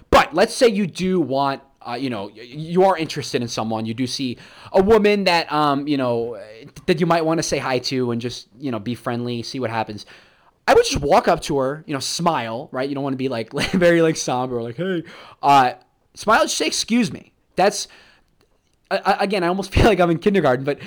But 0.08 0.32
let's 0.32 0.54
say 0.54 0.68
you 0.68 0.86
do 0.86 1.20
want 1.20 1.60
uh, 1.86 1.94
you 1.94 2.10
know, 2.10 2.30
you 2.30 2.84
are 2.84 2.96
interested 2.96 3.42
in 3.42 3.48
someone, 3.48 3.86
you 3.86 3.94
do 3.94 4.06
see 4.06 4.36
a 4.72 4.82
woman 4.82 5.24
that, 5.24 5.50
um, 5.52 5.86
you 5.86 5.96
know, 5.96 6.40
that 6.86 7.00
you 7.00 7.06
might 7.06 7.24
want 7.24 7.38
to 7.38 7.42
say 7.42 7.58
hi 7.58 7.78
to 7.78 8.10
and 8.10 8.20
just, 8.20 8.48
you 8.58 8.70
know, 8.70 8.78
be 8.78 8.94
friendly, 8.94 9.42
see 9.42 9.60
what 9.60 9.70
happens. 9.70 10.06
I 10.66 10.74
would 10.74 10.84
just 10.84 11.00
walk 11.00 11.28
up 11.28 11.42
to 11.42 11.58
her, 11.58 11.84
you 11.86 11.94
know, 11.94 12.00
smile, 12.00 12.68
right? 12.72 12.88
You 12.88 12.94
don't 12.94 13.04
want 13.04 13.14
to 13.14 13.18
be 13.18 13.28
like 13.28 13.52
very 13.72 14.02
like 14.02 14.16
somber, 14.16 14.62
like, 14.62 14.76
hey, 14.76 15.04
uh, 15.42 15.74
smile, 16.14 16.42
just 16.42 16.58
say, 16.58 16.66
excuse 16.66 17.12
me. 17.12 17.32
That's, 17.54 17.88
again, 18.90 19.44
I 19.44 19.48
almost 19.48 19.70
feel 19.74 19.84
like 19.84 20.00
I'm 20.00 20.10
in 20.10 20.18
kindergarten, 20.18 20.64
but 20.64 20.78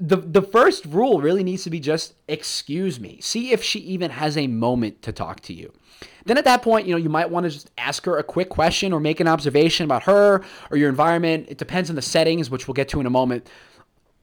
the 0.00 0.16
the 0.16 0.42
first 0.42 0.84
rule 0.86 1.20
really 1.20 1.44
needs 1.44 1.64
to 1.64 1.70
be 1.70 1.80
just 1.80 2.14
excuse 2.28 2.98
me. 2.98 3.18
See 3.20 3.52
if 3.52 3.62
she 3.62 3.78
even 3.80 4.10
has 4.10 4.36
a 4.36 4.46
moment 4.46 5.02
to 5.02 5.12
talk 5.12 5.40
to 5.42 5.52
you. 5.52 5.72
Then 6.24 6.38
at 6.38 6.44
that 6.44 6.62
point, 6.62 6.86
you 6.86 6.92
know, 6.92 6.98
you 6.98 7.08
might 7.08 7.30
want 7.30 7.44
to 7.44 7.50
just 7.50 7.70
ask 7.78 8.04
her 8.04 8.18
a 8.18 8.22
quick 8.22 8.48
question 8.48 8.92
or 8.92 9.00
make 9.00 9.20
an 9.20 9.28
observation 9.28 9.84
about 9.84 10.04
her 10.04 10.42
or 10.70 10.76
your 10.76 10.88
environment. 10.88 11.46
It 11.48 11.58
depends 11.58 11.90
on 11.90 11.96
the 11.96 12.02
settings, 12.02 12.50
which 12.50 12.66
we'll 12.66 12.74
get 12.74 12.88
to 12.90 13.00
in 13.00 13.06
a 13.06 13.10
moment. 13.10 13.48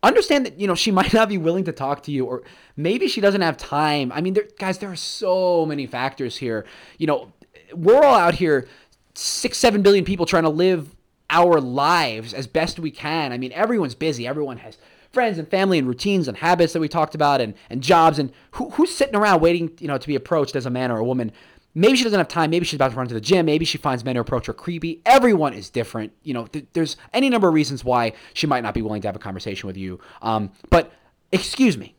Understand 0.02 0.46
that, 0.46 0.60
you 0.60 0.68
know, 0.68 0.76
she 0.76 0.92
might 1.00 1.14
not 1.14 1.30
be 1.30 1.38
willing 1.38 1.66
to 1.66 1.72
talk 1.72 2.04
to 2.04 2.12
you 2.12 2.26
or 2.26 2.44
maybe 2.78 3.08
she 3.08 3.22
doesn't 3.22 3.42
have 3.42 3.58
time. 3.58 4.12
I 4.14 4.22
mean, 4.22 4.34
there, 4.34 4.48
guys, 4.58 4.80
there 4.80 4.92
are 4.92 4.96
so 4.96 5.66
many 5.66 5.86
factors 5.88 6.38
here. 6.38 6.66
You 6.98 7.08
know, 7.08 7.34
we're 7.74 8.02
all 8.02 8.16
out 8.16 8.36
here, 8.36 8.68
six, 9.14 9.58
seven 9.58 9.82
billion 9.82 10.06
people 10.06 10.26
trying 10.26 10.44
to 10.44 10.50
live 10.50 10.96
our 11.30 11.62
lives 11.62 12.34
as 12.34 12.48
best 12.48 12.80
we 12.80 12.92
can. 12.92 13.32
I 13.32 13.38
mean, 13.38 13.52
everyone's 13.52 13.96
busy. 13.96 14.26
Everyone 14.26 14.58
has 14.58 14.78
friends 15.12 15.38
and 15.38 15.48
family 15.50 15.80
and 15.80 15.88
routines 15.88 16.28
and 16.28 16.38
habits 16.38 16.74
that 16.74 16.80
we 16.80 16.88
talked 16.88 17.16
about 17.16 17.42
and, 17.42 17.54
and 17.70 17.82
jobs 17.82 18.20
and 18.20 18.32
who, 18.52 18.70
who's 18.72 18.94
sitting 18.94 19.16
around 19.16 19.42
waiting, 19.42 19.72
you 19.80 19.88
know, 19.88 19.98
to 19.98 20.08
be 20.08 20.16
approached 20.16 20.56
as 20.56 20.66
a 20.66 20.70
man 20.70 20.92
or 20.92 20.98
a 20.98 21.04
woman 21.04 21.32
Maybe 21.76 21.98
she 21.98 22.04
doesn't 22.04 22.18
have 22.18 22.28
time. 22.28 22.50
Maybe 22.50 22.66
she's 22.66 22.76
about 22.76 22.92
to 22.92 22.98
run 22.98 23.08
to 23.08 23.14
the 23.14 23.22
gym. 23.22 23.46
Maybe 23.46 23.64
she 23.64 23.78
finds 23.78 24.04
men 24.04 24.16
who 24.16 24.22
approach 24.22 24.48
her 24.48 24.54
creepy. 24.54 25.02
Everyone 25.06 25.54
is 25.54 25.70
different. 25.70 26.12
You 26.24 26.34
know, 26.34 26.48
th- 26.48 26.66
there's 26.74 26.98
any 27.14 27.30
number 27.30 27.48
of 27.48 27.54
reasons 27.54 27.84
why 27.84 28.14
she 28.34 28.48
might 28.48 28.64
not 28.64 28.74
be 28.74 28.82
willing 28.82 29.02
to 29.04 29.08
have 29.08 29.16
a 29.16 29.20
conversation 29.20 29.68
with 29.68 29.78
you. 29.78 30.00
Um, 30.22 30.52
but 30.70 30.92
excuse 31.32 31.78
me, 31.78 31.96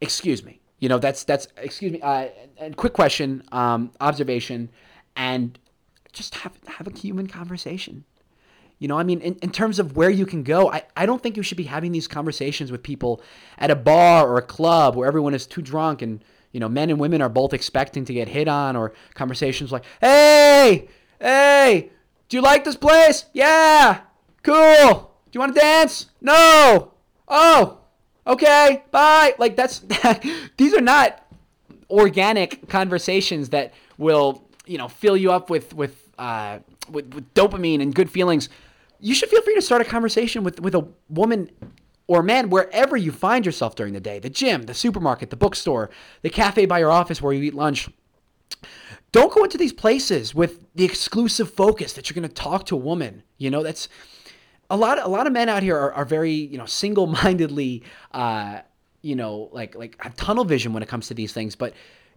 excuse 0.00 0.44
me. 0.44 0.60
You 0.80 0.88
know, 0.88 0.98
that's 0.98 1.24
that's 1.24 1.46
excuse 1.56 1.92
me. 1.92 2.00
Uh, 2.00 2.28
and 2.58 2.76
quick 2.76 2.92
question, 2.92 3.42
um, 3.52 3.92
observation, 4.00 4.70
and 5.14 5.58
just 6.12 6.34
have 6.36 6.58
have 6.66 6.86
a 6.86 6.98
human 6.98 7.28
conversation. 7.28 8.04
You 8.78 8.88
know, 8.88 8.98
I 8.98 9.04
mean, 9.04 9.20
in, 9.20 9.36
in 9.36 9.50
terms 9.50 9.78
of 9.78 9.96
where 9.96 10.10
you 10.10 10.26
can 10.26 10.42
go, 10.42 10.70
I, 10.70 10.82
I 10.96 11.06
don't 11.06 11.22
think 11.22 11.36
you 11.36 11.42
should 11.42 11.56
be 11.56 11.64
having 11.64 11.92
these 11.92 12.06
conversations 12.06 12.70
with 12.70 12.82
people 12.82 13.22
at 13.56 13.70
a 13.70 13.76
bar 13.76 14.28
or 14.28 14.36
a 14.36 14.42
club 14.42 14.96
where 14.96 15.08
everyone 15.08 15.32
is 15.34 15.46
too 15.46 15.62
drunk 15.62 16.02
and 16.02 16.22
you 16.56 16.60
know, 16.60 16.70
men 16.70 16.88
and 16.88 16.98
women 16.98 17.20
are 17.20 17.28
both 17.28 17.52
expecting 17.52 18.06
to 18.06 18.14
get 18.14 18.28
hit 18.28 18.48
on, 18.48 18.76
or 18.76 18.94
conversations 19.12 19.70
like, 19.70 19.84
hey, 20.00 20.88
hey, 21.20 21.90
do 22.30 22.38
you 22.38 22.42
like 22.42 22.64
this 22.64 22.76
place? 22.76 23.26
Yeah, 23.34 24.00
cool. 24.42 25.12
Do 25.26 25.30
you 25.32 25.40
want 25.40 25.54
to 25.54 25.60
dance? 25.60 26.06
No. 26.22 26.94
Oh, 27.28 27.80
okay, 28.26 28.84
bye. 28.90 29.34
Like, 29.38 29.54
that's, 29.54 29.80
these 30.56 30.72
are 30.72 30.80
not 30.80 31.30
organic 31.90 32.70
conversations 32.70 33.50
that 33.50 33.74
will, 33.98 34.48
you 34.64 34.78
know, 34.78 34.88
fill 34.88 35.18
you 35.18 35.32
up 35.32 35.50
with, 35.50 35.74
with, 35.74 36.08
uh, 36.18 36.60
with, 36.90 37.14
with 37.14 37.32
dopamine 37.34 37.80
and 37.80 37.94
good 37.94 38.10
feelings. 38.10 38.48
You 39.00 39.14
should 39.14 39.28
feel 39.28 39.42
free 39.42 39.54
to 39.54 39.62
start 39.62 39.82
a 39.82 39.84
conversation 39.84 40.44
with, 40.44 40.60
with 40.60 40.74
a 40.74 40.86
woman 41.08 41.50
or 42.08 42.22
man, 42.22 42.50
wherever 42.50 42.96
you 42.96 43.10
find 43.10 43.44
yourself 43.44 43.74
during 43.74 43.92
the 43.92 44.00
day 44.00 44.18
the 44.18 44.30
gym, 44.30 44.62
the 44.62 44.74
supermarket, 44.74 45.30
the 45.30 45.36
bookstore, 45.36 45.90
the 46.22 46.30
cafe 46.30 46.66
by 46.66 46.78
your 46.78 46.90
office 46.90 47.20
where 47.20 47.32
you 47.32 47.42
eat 47.42 47.54
lunch. 47.54 47.88
Don't 49.12 49.32
go 49.32 49.44
into 49.44 49.58
these 49.58 49.72
places 49.72 50.34
with 50.34 50.64
the 50.74 50.84
exclusive 50.84 51.52
focus 51.52 51.94
that 51.94 52.08
you're 52.08 52.14
going 52.14 52.28
to 52.28 52.34
talk 52.34 52.66
to 52.66 52.74
a 52.74 52.78
woman. 52.78 53.22
You 53.38 53.50
know, 53.50 53.62
that's 53.62 53.88
a 54.68 54.76
lot. 54.76 54.98
A 55.02 55.08
lot 55.08 55.26
of 55.26 55.32
men 55.32 55.48
out 55.48 55.62
here 55.62 55.76
are, 55.76 55.92
are 55.94 56.04
very, 56.04 56.32
you 56.32 56.58
know, 56.58 56.66
single-mindedly, 56.66 57.82
uh, 58.12 58.60
you 59.02 59.16
know, 59.16 59.48
like 59.52 59.74
like 59.74 59.96
have 60.02 60.16
tunnel 60.16 60.44
vision 60.44 60.72
when 60.72 60.82
it 60.82 60.88
comes 60.88 61.08
to 61.08 61.14
these 61.14 61.32
things. 61.32 61.56
But 61.56 61.72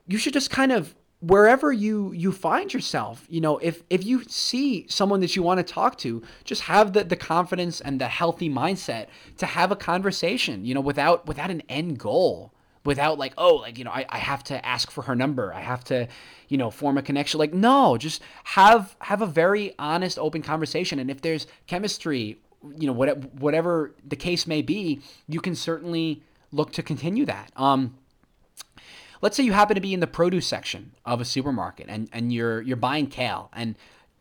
you 0.08 0.18
should 0.18 0.34
just 0.34 0.50
kind 0.50 0.72
of 0.72 0.94
wherever 1.22 1.72
you 1.72 2.14
you 2.14 2.32
find 2.32 2.74
yourself 2.74 3.26
you 3.30 3.42
know 3.42 3.58
if 3.58 3.84
if 3.90 4.06
you 4.06 4.24
see 4.28 4.86
someone 4.88 5.20
that 5.20 5.36
you 5.36 5.44
want 5.44 5.58
to 5.58 5.74
talk 5.74 5.98
to 5.98 6.24
just 6.46 6.62
have 6.62 6.94
the 6.94 7.04
the 7.04 7.16
confidence 7.16 7.82
and 7.82 8.00
the 8.00 8.08
healthy 8.08 8.50
mindset 8.50 9.08
to 9.38 9.46
have 9.46 9.72
a 9.72 9.76
conversation 9.76 10.64
you 10.64 10.74
know 10.74 10.80
without 10.80 11.28
without 11.28 11.52
an 11.52 11.62
end 11.68 12.00
goal 12.00 12.54
without 12.86 13.20
like 13.20 13.34
oh 13.38 13.56
like 13.56 13.78
you 13.78 13.84
know 13.84 13.92
I, 13.92 14.06
I 14.08 14.18
have 14.18 14.46
to 14.46 14.66
ask 14.66 14.90
for 14.90 15.02
her 15.02 15.16
number 15.16 15.54
i 15.54 15.60
have 15.60 15.84
to 15.86 16.08
you 16.48 16.58
know 16.58 16.70
form 16.70 16.98
a 16.98 17.02
connection 17.02 17.38
like 17.38 17.54
no 17.54 17.98
just 17.98 18.22
have 18.44 18.96
have 19.00 19.22
a 19.22 19.26
very 19.26 19.74
honest 19.80 20.20
open 20.20 20.42
conversation. 20.42 21.00
And 21.00 21.10
if 21.10 21.22
there's 21.22 21.48
chemistry 21.68 22.40
you 22.78 22.88
know 22.88 22.94
whatever 22.94 23.22
whatever 23.40 23.96
the 24.06 24.18
case 24.18 24.46
may 24.46 24.62
be 24.62 25.02
you 25.28 25.40
can 25.40 25.56
certainly 25.56 26.22
look 26.52 26.74
to 26.74 26.84
continue 26.84 27.26
that. 27.26 27.52
Um 27.56 27.96
let's 29.22 29.36
say 29.36 29.44
you 29.44 29.54
happen 29.54 29.76
to 29.76 29.82
be 29.82 29.94
in 29.94 30.00
the 30.00 30.08
produce 30.08 30.48
section 30.48 30.92
of 31.06 31.22
a 31.22 31.26
supermarket 31.26 31.88
and, 31.90 32.10
and 32.12 32.34
you're 32.34 32.62
you're 32.62 32.78
buying 32.78 33.08
kale 33.08 33.50
and 33.54 33.76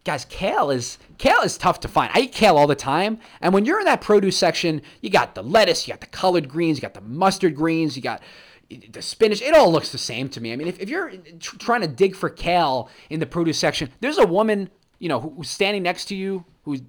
guys 0.04 0.24
kale 0.24 0.70
is 0.70 0.98
kale 1.18 1.40
is 1.40 1.58
tough 1.58 1.80
to 1.80 1.88
find. 1.88 2.10
I 2.14 2.20
eat 2.20 2.32
kale 2.32 2.56
all 2.56 2.66
the 2.66 2.74
time. 2.74 3.18
And 3.40 3.52
when 3.52 3.64
you're 3.64 3.78
in 3.78 3.86
that 3.86 4.00
produce 4.00 4.36
section 4.36 4.82
you 5.00 5.10
got 5.10 5.34
the 5.34 5.42
lettuce 5.42 5.86
you 5.86 5.92
got 5.92 6.00
the 6.00 6.06
collard 6.06 6.48
greens 6.48 6.78
you 6.78 6.82
got 6.82 6.94
the 6.94 7.00
mustard 7.00 7.54
greens 7.54 7.96
you 7.96 8.02
got 8.02 8.22
the 8.90 9.02
spinach. 9.02 9.40
It 9.40 9.54
all 9.54 9.72
looks 9.72 9.92
the 9.92 9.98
same 9.98 10.28
to 10.30 10.40
me. 10.40 10.52
I 10.52 10.56
mean 10.56 10.68
if, 10.68 10.78
if 10.80 10.88
you're 10.88 11.10
tr- 11.40 11.56
trying 11.56 11.80
to 11.82 11.88
dig 11.88 12.14
for 12.14 12.30
kale 12.30 12.90
in 13.10 13.20
the 13.20 13.26
produce 13.26 13.58
section 13.58 13.90
there's 14.00 14.18
a 14.18 14.26
woman 14.26 14.70
you 14.98 15.08
know 15.08 15.20
who's 15.20 15.50
standing 15.50 15.82
next 15.82 16.06
to 16.06 16.14
you 16.14 16.44
who's 16.64 16.82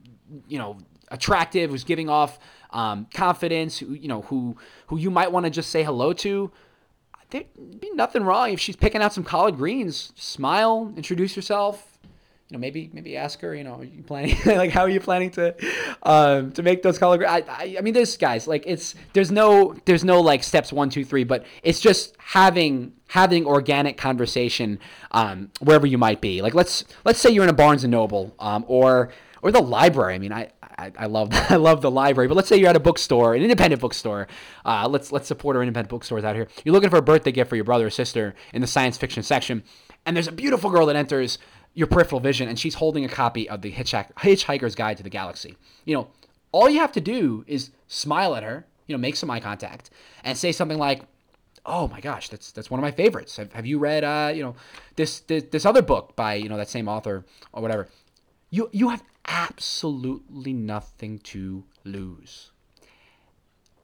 you 0.48 0.58
know 0.58 0.78
attractive 1.12 1.72
who's 1.72 1.84
giving 1.84 2.10
off 2.10 2.40
um, 2.72 3.08
confidence 3.14 3.80
who 3.80 3.94
you 3.94 4.08
know 4.08 4.22
who 4.24 4.56
who 4.88 4.98
you 4.98 5.10
might 5.10 5.32
want 5.32 5.46
to 5.46 5.50
just 5.50 5.72
say 5.72 5.84
hello 5.84 6.14
to 6.14 6.52
there'd 7.30 7.80
be 7.80 7.92
nothing 7.92 8.24
wrong 8.24 8.52
if 8.52 8.60
she's 8.60 8.76
picking 8.76 9.02
out 9.02 9.14
some 9.14 9.24
collard 9.24 9.58
greens. 9.58 10.12
Smile, 10.16 10.94
introduce 10.96 11.36
yourself. 11.36 11.86
You 12.50 12.58
know, 12.58 12.62
maybe 12.62 12.90
maybe 12.94 13.16
ask 13.16 13.40
her. 13.42 13.54
You 13.54 13.64
know, 13.64 13.76
are 13.76 13.84
you 13.84 14.02
planning 14.02 14.36
like 14.46 14.72
how 14.72 14.82
are 14.82 14.90
you 14.90 15.00
planning 15.00 15.30
to 15.32 15.56
um, 16.02 16.52
to 16.54 16.64
make 16.64 16.82
those 16.82 16.98
collard 16.98 17.20
greens? 17.20 17.46
I, 17.48 17.64
I, 17.64 17.76
I 17.78 17.82
mean, 17.82 17.94
there's 17.94 18.18
guys 18.18 18.48
like 18.48 18.64
it's 18.66 18.96
there's 19.14 19.32
no 19.32 19.76
there's 19.86 20.04
no 20.04 20.20
like 20.22 20.44
steps 20.44 20.74
one 20.74 20.90
two 20.90 21.06
three, 21.06 21.24
but 21.24 21.46
it's 21.62 21.80
just 21.80 22.16
having 22.18 22.94
having 23.10 23.46
organic 23.46 23.98
conversation 23.98 24.80
um, 25.12 25.52
wherever 25.60 25.86
you 25.86 26.00
might 26.00 26.22
be. 26.22 26.42
Like 26.42 26.56
let's 26.56 26.86
let's 27.06 27.20
say 27.20 27.30
you're 27.30 27.44
in 27.44 27.50
a 27.50 27.54
Barnes 27.54 27.84
and 27.84 27.92
Noble 27.92 28.34
um, 28.40 28.66
or 28.68 29.12
or 29.44 29.52
the 29.52 29.62
library. 29.62 30.16
I 30.16 30.18
mean, 30.18 30.34
I, 30.34 30.50
I, 30.98 31.06
love 31.06 31.30
I 31.50 31.56
love 31.56 31.82
the 31.82 31.92
library, 31.92 32.28
but 32.28 32.36
let's 32.36 32.48
say 32.48 32.58
you're 32.58 32.70
at 32.70 32.76
a 32.76 32.80
bookstore, 32.80 33.36
an 33.36 33.42
independent 33.42 33.82
bookstore. 33.82 34.28
Uh, 34.66 34.88
let's 34.90 35.12
let's 35.12 35.28
support 35.28 35.56
our 35.56 35.62
independent 35.62 35.90
bookstores 35.90 36.24
out 36.24 36.36
here. 36.36 36.48
You're 36.64 36.74
looking 36.74 36.90
for 36.90 36.98
a 36.98 37.02
birthday 37.02 37.32
gift 37.32 37.50
for 37.50 37.56
your 37.56 37.66
brother 37.66 37.88
or 37.88 37.90
sister 37.90 38.36
in 38.54 38.62
the 38.62 38.68
science 38.68 38.98
fiction 38.98 39.24
section, 39.24 39.64
and 40.06 40.16
there's 40.16 40.28
a 40.28 40.32
beautiful 40.32 40.70
girl 40.70 40.86
that 40.88 40.96
enters 40.96 41.38
your 41.74 41.88
peripheral 41.88 42.22
vision, 42.22 42.50
and 42.50 42.60
she's 42.60 42.76
holding 42.76 43.06
a 43.06 43.10
copy 43.10 43.48
of 43.48 43.62
the 43.62 43.72
Hitchhik- 43.72 44.14
Hitchhiker's 44.16 44.76
Guide 44.76 44.98
to 44.98 45.04
the 45.04 45.10
Galaxy. 45.10 45.56
You 45.86 45.96
know, 45.96 46.08
all 46.52 46.70
you 46.70 46.80
have 46.80 46.92
to 46.94 47.02
do 47.02 47.44
is 47.48 47.72
smile 47.88 48.36
at 48.36 48.44
her, 48.44 48.66
you 48.88 48.96
know, 48.96 49.00
make 49.00 49.16
some 49.16 49.30
eye 49.30 49.40
contact, 49.40 49.90
and 50.24 50.38
say 50.38 50.52
something 50.52 50.78
like, 50.78 51.04
"Oh 51.66 51.88
my 51.88 52.02
gosh, 52.02 52.30
that's 52.30 52.52
that's 52.52 52.72
one 52.72 52.80
of 52.80 52.84
my 52.84 52.92
favorites. 52.92 53.38
Have, 53.38 53.54
have 53.54 53.66
you 53.66 53.80
read, 53.80 54.04
uh, 54.04 54.32
you 54.34 54.44
know, 54.44 54.56
this, 54.96 55.20
this 55.22 55.44
this 55.52 55.66
other 55.66 55.82
book 55.82 56.16
by 56.16 56.36
you 56.36 56.50
know 56.50 56.58
that 56.58 56.70
same 56.70 56.88
author 56.88 57.26
or 57.54 57.62
whatever?" 57.62 57.88
You 58.50 58.70
you 58.72 58.90
have 58.90 59.04
absolutely 59.26 60.54
nothing 60.54 61.20
to 61.20 61.64
lose. 61.84 62.52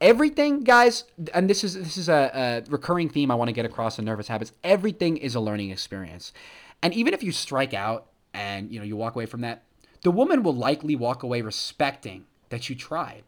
Everything, 0.00 0.62
guys, 0.62 1.04
and 1.32 1.48
this 1.48 1.64
is 1.64 1.74
this 1.74 1.96
is 1.96 2.08
a, 2.08 2.64
a 2.66 2.70
recurring 2.70 3.08
theme 3.08 3.30
I 3.30 3.34
want 3.34 3.48
to 3.48 3.52
get 3.52 3.64
across 3.64 3.98
in 3.98 4.04
nervous 4.04 4.28
habits. 4.28 4.52
Everything 4.62 5.16
is 5.16 5.34
a 5.34 5.40
learning 5.40 5.70
experience, 5.70 6.32
and 6.82 6.92
even 6.92 7.14
if 7.14 7.22
you 7.22 7.32
strike 7.32 7.72
out 7.72 8.08
and 8.34 8.70
you 8.70 8.78
know 8.78 8.84
you 8.84 8.96
walk 8.96 9.14
away 9.14 9.26
from 9.26 9.40
that, 9.40 9.62
the 10.02 10.10
woman 10.10 10.42
will 10.42 10.54
likely 10.54 10.96
walk 10.96 11.22
away 11.22 11.40
respecting 11.40 12.26
that 12.50 12.68
you 12.68 12.74
tried, 12.74 13.22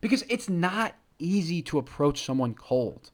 because 0.00 0.24
it's 0.28 0.48
not 0.48 0.94
easy 1.18 1.60
to 1.62 1.78
approach 1.78 2.24
someone 2.24 2.54
cold. 2.54 3.10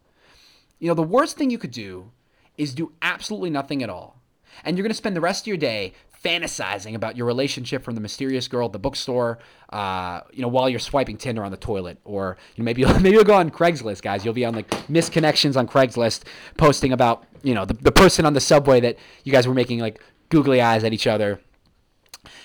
You 0.78 0.88
know, 0.88 0.94
the 0.94 1.02
worst 1.02 1.36
thing 1.36 1.50
you 1.50 1.58
could 1.58 1.70
do 1.70 2.10
is 2.58 2.74
do 2.74 2.92
absolutely 3.00 3.50
nothing 3.50 3.82
at 3.82 3.88
all, 3.88 4.20
and 4.64 4.76
you're 4.76 4.84
going 4.84 4.90
to 4.90 4.94
spend 4.94 5.16
the 5.16 5.22
rest 5.22 5.44
of 5.44 5.46
your 5.46 5.56
day 5.56 5.94
fantasizing 6.24 6.94
about 6.94 7.16
your 7.16 7.26
relationship 7.26 7.84
from 7.84 7.94
the 7.94 8.00
mysterious 8.00 8.48
girl 8.48 8.66
at 8.66 8.72
the 8.72 8.78
bookstore, 8.78 9.38
uh, 9.70 10.20
you 10.32 10.42
know, 10.42 10.48
while 10.48 10.68
you're 10.68 10.80
swiping 10.80 11.16
Tinder 11.16 11.44
on 11.44 11.50
the 11.50 11.56
toilet, 11.56 11.98
or 12.04 12.36
you 12.54 12.62
know, 12.62 12.64
maybe 12.64 12.82
you'll, 12.82 12.94
maybe 13.00 13.10
you'll 13.10 13.24
go 13.24 13.34
on 13.34 13.50
Craigslist, 13.50 14.02
guys. 14.02 14.24
You'll 14.24 14.34
be 14.34 14.44
on 14.44 14.54
like 14.54 14.68
misconnections 14.88 15.56
on 15.56 15.66
Craigslist, 15.66 16.24
posting 16.56 16.92
about 16.92 17.24
you 17.42 17.54
know 17.54 17.64
the, 17.64 17.74
the 17.74 17.92
person 17.92 18.26
on 18.26 18.34
the 18.34 18.40
subway 18.40 18.80
that 18.80 18.96
you 19.24 19.32
guys 19.32 19.46
were 19.46 19.54
making 19.54 19.80
like 19.80 20.02
googly 20.28 20.60
eyes 20.60 20.84
at 20.84 20.92
each 20.92 21.06
other. 21.06 21.40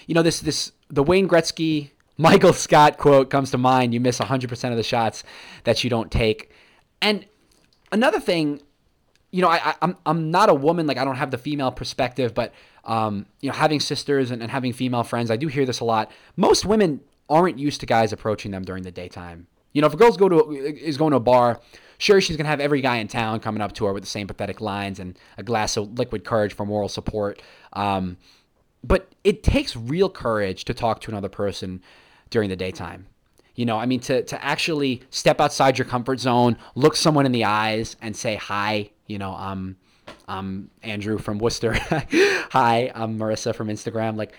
You 0.08 0.16
know, 0.16 0.22
this 0.22 0.40
this 0.40 0.72
the 0.90 1.04
Wayne 1.04 1.28
Gretzky, 1.28 1.92
Michael 2.18 2.54
Scott 2.54 2.98
quote 2.98 3.30
comes 3.30 3.52
to 3.52 3.58
mind. 3.58 3.94
You 3.94 4.00
miss 4.00 4.20
100% 4.20 4.72
of 4.72 4.78
the 4.78 4.84
shots 4.84 5.24
that 5.64 5.84
you 5.84 5.90
don't 5.90 6.12
take, 6.12 6.52
and 7.02 7.26
another 7.92 8.20
thing 8.20 8.62
you 9.34 9.42
know, 9.42 9.50
I, 9.50 9.70
I, 9.70 9.76
I'm 9.82 9.98
I'm 10.06 10.30
not 10.30 10.50
a 10.50 10.54
woman, 10.54 10.86
like 10.86 10.98
I 10.98 11.04
don't 11.04 11.16
have 11.16 11.32
the 11.32 11.40
female 11.40 11.72
perspective, 11.72 12.36
but 12.36 12.54
um, 12.86 13.26
you 13.40 13.50
know, 13.50 13.56
having 13.56 13.80
sisters 13.80 14.32
and, 14.32 14.42
and 14.42 14.52
having 14.52 14.74
female 14.74 15.04
friends, 15.04 15.32
I 15.32 15.38
do 15.38 15.48
hear 15.48 15.66
this 15.66 15.80
a 15.80 15.86
lot. 15.86 16.12
Most 16.36 16.66
women 16.66 17.02
aren't 17.30 17.58
used 17.58 17.80
to 17.80 17.86
guys 17.86 18.12
approaching 18.12 18.52
them 18.52 18.64
during 18.64 18.84
the 18.84 18.92
daytime. 18.92 19.48
You 19.72 19.82
know, 19.82 19.88
if 19.88 19.94
a 19.94 19.98
girl's 19.98 20.18
go 20.18 20.30
to 20.30 20.52
is 20.52 20.98
going 20.98 21.12
to 21.12 21.18
a 21.18 21.22
bar, 21.22 21.60
sure 21.98 22.22
she's 22.22 22.38
gonna 22.38 22.50
have 22.50 22.60
every 22.60 22.82
guy 22.82 22.98
in 22.98 23.08
town 23.08 23.40
coming 23.40 23.62
up 23.62 23.72
to 23.74 23.86
her 23.86 23.94
with 23.94 24.04
the 24.04 24.10
same 24.10 24.28
pathetic 24.28 24.62
lines 24.62 25.00
and 25.00 25.18
a 25.38 25.44
glass 25.44 25.78
of 25.78 25.98
liquid 25.98 26.26
courage 26.26 26.54
for 26.54 26.66
moral 26.66 26.90
support. 26.90 27.42
Um, 27.74 28.18
but 28.84 29.12
it 29.24 29.44
takes 29.44 29.76
real 29.76 30.10
courage 30.10 30.66
to 30.66 30.74
talk 30.74 31.00
to 31.02 31.12
another 31.12 31.30
person 31.30 31.82
during 32.30 32.50
the 32.50 32.56
daytime. 32.56 33.08
You 33.56 33.66
know, 33.66 33.78
I 33.78 33.86
mean, 33.86 34.00
to, 34.02 34.24
to 34.24 34.44
actually 34.44 35.04
step 35.10 35.40
outside 35.40 35.78
your 35.78 35.86
comfort 35.86 36.20
zone, 36.20 36.58
look 36.76 36.96
someone 36.96 37.26
in 37.26 37.32
the 37.32 37.46
eyes, 37.46 37.96
and 38.02 38.16
say 38.16 38.36
hi. 38.36 38.90
You 39.08 39.20
know, 39.20 39.34
um, 39.34 39.78
I'm 40.28 40.70
Andrew 40.82 41.18
from 41.18 41.40
Worcester. 41.40 41.74
hi, 42.52 42.92
I'm 42.94 43.18
Marissa 43.18 43.54
from 43.54 43.68
Instagram. 43.68 44.16
Like, 44.16 44.34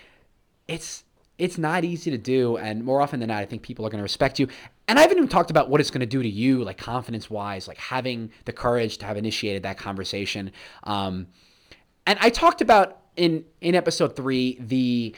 it's 0.67 1.03
it's 1.37 1.57
not 1.57 1.83
easy 1.83 2.11
to 2.11 2.17
do, 2.17 2.57
and 2.57 2.83
more 2.83 3.01
often 3.01 3.19
than 3.19 3.27
not, 3.27 3.39
I 3.39 3.45
think 3.45 3.61
people 3.61 3.85
are 3.85 3.89
going 3.89 3.99
to 3.99 4.03
respect 4.03 4.39
you. 4.39 4.47
And 4.87 4.97
I 4.97 5.01
haven't 5.01 5.17
even 5.17 5.29
talked 5.29 5.51
about 5.51 5.69
what 5.69 5.81
it's 5.81 5.91
going 5.91 6.01
to 6.01 6.05
do 6.05 6.21
to 6.23 6.29
you, 6.29 6.63
like 6.63 6.77
confidence 6.77 7.29
wise, 7.29 7.67
like 7.67 7.77
having 7.77 8.31
the 8.45 8.53
courage 8.53 8.99
to 8.99 9.05
have 9.05 9.17
initiated 9.17 9.63
that 9.63 9.77
conversation. 9.77 10.51
Um, 10.83 11.27
and 12.07 12.17
I 12.21 12.29
talked 12.29 12.61
about 12.61 13.01
in 13.15 13.45
in 13.61 13.75
episode 13.75 14.15
three 14.15 14.57
the 14.59 15.15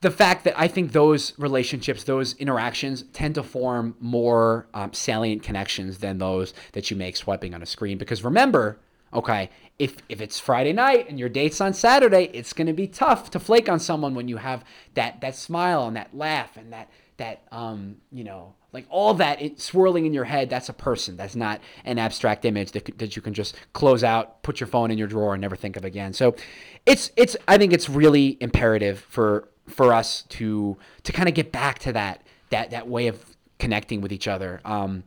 the 0.00 0.10
fact 0.10 0.44
that 0.44 0.58
I 0.58 0.68
think 0.68 0.92
those 0.92 1.36
relationships, 1.38 2.04
those 2.04 2.34
interactions 2.34 3.02
tend 3.12 3.34
to 3.34 3.42
form 3.42 3.96
more 4.00 4.68
um, 4.72 4.92
salient 4.92 5.42
connections 5.42 5.98
than 5.98 6.18
those 6.18 6.54
that 6.72 6.90
you 6.90 6.96
make 6.96 7.16
swiping 7.16 7.52
on 7.52 7.62
a 7.62 7.66
screen. 7.66 7.98
Because 7.98 8.22
remember, 8.22 8.78
okay, 9.12 9.50
if, 9.78 9.96
if 10.08 10.20
it's 10.20 10.40
Friday 10.40 10.72
night 10.72 11.08
and 11.08 11.18
your 11.18 11.28
date's 11.28 11.60
on 11.60 11.72
Saturday, 11.72 12.30
it's 12.32 12.52
going 12.52 12.66
to 12.66 12.72
be 12.72 12.88
tough 12.88 13.30
to 13.30 13.40
flake 13.40 13.68
on 13.68 13.78
someone 13.78 14.14
when 14.14 14.28
you 14.28 14.36
have 14.36 14.64
that, 14.94 15.20
that 15.20 15.36
smile 15.36 15.86
and 15.86 15.96
that 15.96 16.16
laugh 16.16 16.56
and 16.56 16.72
that, 16.72 16.90
that 17.16 17.42
um, 17.52 17.96
you 18.10 18.24
know, 18.24 18.54
like 18.72 18.86
all 18.90 19.14
that 19.14 19.40
it, 19.40 19.60
swirling 19.60 20.04
in 20.04 20.12
your 20.12 20.24
head, 20.24 20.50
that's 20.50 20.68
a 20.68 20.72
person. 20.72 21.16
That's 21.16 21.36
not 21.36 21.60
an 21.84 21.98
abstract 21.98 22.44
image 22.44 22.72
that, 22.72 22.98
that 22.98 23.16
you 23.16 23.22
can 23.22 23.34
just 23.34 23.54
close 23.72 24.04
out, 24.04 24.42
put 24.42 24.60
your 24.60 24.66
phone 24.66 24.90
in 24.90 24.98
your 24.98 25.08
drawer 25.08 25.34
and 25.34 25.40
never 25.40 25.56
think 25.56 25.76
of 25.76 25.84
again. 25.84 26.12
So 26.12 26.34
it's, 26.84 27.10
it's, 27.16 27.36
I 27.46 27.56
think 27.56 27.72
it's 27.72 27.88
really 27.88 28.36
imperative 28.40 29.00
for 29.08 29.48
for 29.68 29.92
us 29.92 30.22
to 30.22 30.76
to 31.02 31.12
kind 31.12 31.28
of 31.28 31.34
get 31.34 31.52
back 31.52 31.78
to 31.78 31.92
that 31.92 32.22
that 32.50 32.70
that 32.70 32.88
way 32.88 33.06
of 33.06 33.36
connecting 33.58 34.00
with 34.00 34.12
each 34.12 34.26
other. 34.26 34.60
Um, 34.64 35.04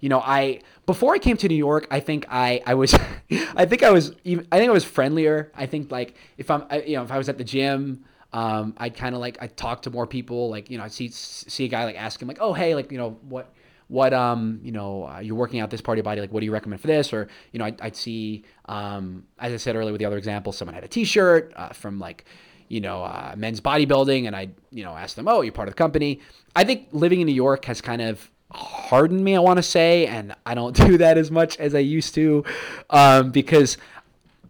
you 0.00 0.08
know, 0.08 0.20
I 0.20 0.60
before 0.86 1.14
I 1.14 1.18
came 1.18 1.36
to 1.38 1.48
New 1.48 1.56
York, 1.56 1.86
I 1.90 2.00
think 2.00 2.26
I 2.28 2.62
I 2.66 2.74
was 2.74 2.94
I 3.54 3.66
think 3.66 3.82
I 3.82 3.90
was 3.90 4.14
even 4.24 4.46
I 4.52 4.58
think 4.58 4.70
I 4.70 4.72
was 4.72 4.84
friendlier. 4.84 5.52
I 5.54 5.66
think 5.66 5.90
like 5.90 6.16
if 6.36 6.50
I'm 6.50 6.64
I, 6.70 6.82
you 6.82 6.96
know 6.96 7.02
if 7.02 7.10
I 7.10 7.18
was 7.18 7.28
at 7.28 7.38
the 7.38 7.44
gym. 7.44 8.04
Um, 8.30 8.74
I'd 8.76 8.94
kind 8.94 9.14
of 9.14 9.22
like 9.22 9.38
I'd 9.40 9.56
talk 9.56 9.80
to 9.82 9.90
more 9.90 10.06
people, 10.06 10.50
like 10.50 10.68
you 10.70 10.76
know, 10.76 10.84
I'd 10.84 10.92
see 10.92 11.08
see 11.08 11.64
a 11.64 11.68
guy 11.68 11.86
like 11.86 11.96
ask 11.96 12.20
him 12.20 12.28
like, 12.28 12.36
oh 12.42 12.52
hey, 12.52 12.74
like 12.74 12.92
you 12.92 12.98
know 12.98 13.16
what 13.22 13.54
what 13.86 14.12
um 14.12 14.60
you 14.62 14.70
know 14.70 15.08
uh, 15.08 15.20
you're 15.20 15.34
working 15.34 15.60
out 15.60 15.70
this 15.70 15.80
part 15.80 15.96
of 15.96 16.00
your 16.00 16.04
body 16.04 16.20
like 16.20 16.30
what 16.30 16.40
do 16.40 16.44
you 16.44 16.52
recommend 16.52 16.78
for 16.78 16.88
this 16.88 17.10
or 17.10 17.26
you 17.52 17.58
know 17.58 17.64
I'd, 17.64 17.80
I'd 17.80 17.96
see 17.96 18.44
um 18.66 19.24
as 19.38 19.50
I 19.50 19.56
said 19.56 19.76
earlier 19.76 19.92
with 19.92 19.98
the 19.98 20.04
other 20.04 20.18
example 20.18 20.52
someone 20.52 20.74
had 20.74 20.84
a 20.84 20.88
T-shirt 20.88 21.54
uh, 21.56 21.70
from 21.70 21.98
like 21.98 22.26
you 22.68 22.80
know, 22.80 23.02
uh, 23.02 23.34
men's 23.36 23.60
bodybuilding, 23.60 24.26
and 24.26 24.36
I, 24.36 24.50
you 24.70 24.84
know, 24.84 24.94
asked 24.94 25.16
them, 25.16 25.26
"Oh, 25.26 25.40
you're 25.40 25.52
part 25.52 25.68
of 25.68 25.74
the 25.74 25.78
company." 25.78 26.20
I 26.54 26.64
think 26.64 26.88
living 26.92 27.20
in 27.20 27.26
New 27.26 27.34
York 27.34 27.64
has 27.64 27.80
kind 27.80 28.02
of 28.02 28.30
hardened 28.50 29.22
me. 29.22 29.36
I 29.36 29.40
want 29.40 29.58
to 29.58 29.62
say, 29.62 30.06
and 30.06 30.34
I 30.46 30.54
don't 30.54 30.74
do 30.86 30.98
that 30.98 31.18
as 31.18 31.30
much 31.30 31.56
as 31.58 31.74
I 31.74 31.80
used 31.80 32.14
to, 32.14 32.44
um, 32.90 33.30
because 33.30 33.78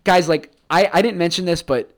guys, 0.05 0.29
like 0.29 0.53
I, 0.71 0.89
I 0.93 1.03
didn't 1.03 1.19
mention 1.19 1.45
this, 1.45 1.63
but 1.63 1.95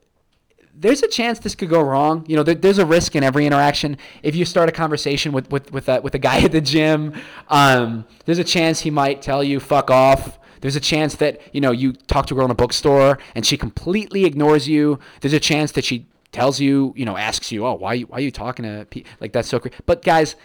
there's 0.73 1.03
a 1.03 1.07
chance 1.07 1.39
this 1.39 1.53
could 1.53 1.69
go 1.69 1.81
wrong. 1.81 2.25
You 2.27 2.35
know, 2.37 2.43
there, 2.43 2.55
there's 2.55 2.79
a 2.79 2.85
risk 2.85 3.15
in 3.15 3.23
every 3.23 3.45
interaction. 3.45 3.97
If 4.23 4.35
you 4.35 4.45
start 4.45 4.69
a 4.69 4.71
conversation 4.71 5.31
with 5.31 5.49
with 5.51 5.71
with 5.71 5.87
a, 5.89 6.01
with 6.01 6.15
a 6.15 6.19
guy 6.19 6.41
at 6.41 6.51
the 6.51 6.61
gym, 6.61 7.13
um, 7.49 8.05
there's 8.25 8.39
a 8.39 8.43
chance 8.43 8.79
he 8.79 8.89
might 8.89 9.21
tell 9.21 9.43
you 9.43 9.59
"fuck 9.59 9.91
off." 9.91 10.39
There's 10.61 10.75
a 10.75 10.81
chance 10.81 11.15
that 11.15 11.41
you 11.53 11.61
know 11.61 11.71
you 11.71 11.93
talk 11.93 12.25
to 12.27 12.33
a 12.33 12.37
girl 12.37 12.45
in 12.45 12.51
a 12.51 12.55
bookstore 12.55 13.17
and 13.35 13.45
she 13.45 13.57
completely 13.57 14.25
ignores 14.25 14.67
you. 14.67 14.99
There's 15.21 15.33
a 15.33 15.39
chance 15.39 15.71
that 15.73 15.83
she 15.83 16.07
tells 16.31 16.59
you, 16.59 16.93
you 16.95 17.05
know, 17.05 17.17
asks 17.17 17.51
you, 17.51 17.65
"Oh, 17.65 17.73
why 17.73 18.01
why 18.01 18.17
are 18.17 18.21
you 18.21 18.31
talking 18.31 18.63
to 18.63 18.85
pe-? 18.89 19.03
like 19.19 19.33
that's 19.33 19.49
so 19.49 19.59
crazy?" 19.59 19.75
But 19.85 20.03
guys, 20.03 20.35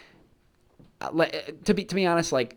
to 1.01 1.75
be 1.75 1.85
to 1.85 1.95
be 1.95 2.07
honest, 2.07 2.33
like 2.33 2.57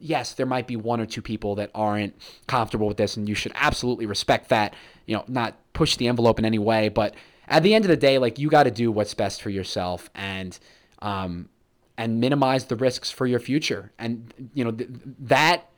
yes, 0.00 0.32
there 0.32 0.46
might 0.46 0.66
be 0.66 0.76
one 0.76 1.00
or 1.00 1.06
two 1.06 1.22
people 1.22 1.54
that 1.56 1.70
aren't 1.74 2.14
comfortable 2.46 2.88
with 2.88 2.96
this, 2.96 3.16
and 3.16 3.28
you 3.28 3.34
should 3.34 3.52
absolutely 3.54 4.06
respect 4.06 4.48
that. 4.48 4.74
You 5.06 5.16
know, 5.16 5.24
not 5.28 5.54
push 5.72 5.96
the 5.96 6.08
envelope 6.08 6.38
in 6.38 6.44
any 6.44 6.58
way, 6.58 6.88
but 6.88 7.14
at 7.48 7.62
the 7.62 7.74
end 7.74 7.84
of 7.84 7.88
the 7.88 7.96
day, 7.96 8.18
like 8.18 8.38
you 8.38 8.48
got 8.48 8.64
to 8.64 8.70
do 8.70 8.90
what's 8.90 9.14
best 9.14 9.42
for 9.42 9.50
yourself 9.50 10.10
and 10.14 10.58
um, 11.00 11.48
and 11.96 12.20
minimize 12.20 12.64
the 12.66 12.76
risks 12.76 13.10
for 13.10 13.26
your 13.26 13.40
future. 13.40 13.92
And 13.98 14.50
you 14.54 14.64
know 14.64 14.72
th- 14.72 14.90
that 15.20 15.69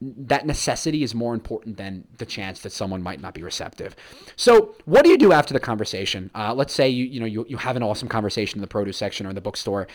that 0.00 0.46
necessity 0.46 1.02
is 1.02 1.14
more 1.14 1.34
important 1.34 1.76
than 1.76 2.04
the 2.16 2.24
chance 2.24 2.60
that 2.60 2.72
someone 2.72 3.02
might 3.02 3.20
not 3.20 3.34
be 3.34 3.42
receptive. 3.42 3.94
So, 4.34 4.74
what 4.86 5.04
do 5.04 5.10
you 5.10 5.18
do 5.18 5.32
after 5.32 5.52
the 5.52 5.60
conversation? 5.60 6.30
Uh, 6.34 6.54
let's 6.54 6.72
say 6.72 6.88
you 6.88 7.04
you 7.04 7.20
know 7.20 7.26
you, 7.26 7.44
you 7.48 7.58
have 7.58 7.76
an 7.76 7.82
awesome 7.82 8.08
conversation 8.08 8.58
in 8.58 8.62
the 8.62 8.66
produce 8.66 8.96
section 8.96 9.26
or 9.26 9.30
in 9.30 9.34
the 9.34 9.40
bookstore. 9.42 9.86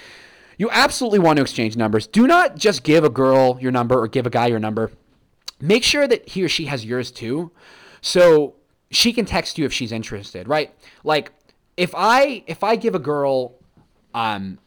You 0.57 0.69
absolutely 0.71 1.19
want 1.19 1.37
to 1.37 1.41
exchange 1.41 1.75
numbers. 1.75 2.07
Do 2.07 2.27
not 2.27 2.55
just 2.55 2.83
give 2.83 3.03
a 3.03 3.09
girl 3.09 3.57
your 3.59 3.71
number 3.71 3.99
or 3.99 4.07
give 4.07 4.25
a 4.25 4.29
guy 4.29 4.47
your 4.47 4.59
number. 4.59 4.91
Make 5.59 5.83
sure 5.83 6.07
that 6.07 6.29
he 6.29 6.43
or 6.43 6.49
she 6.49 6.65
has 6.65 6.85
yours 6.85 7.11
too, 7.11 7.51
so 8.01 8.55
she 8.91 9.11
can 9.11 9.25
text 9.25 9.57
you 9.57 9.65
if 9.65 9.73
she's 9.73 9.91
interested. 9.91 10.47
Right? 10.47 10.71
Like 11.03 11.31
if 11.77 11.95
I 11.95 12.43
if 12.45 12.63
I 12.63 12.75
give 12.75 12.93
a 12.93 12.99
girl, 12.99 13.55
um, 14.13 14.59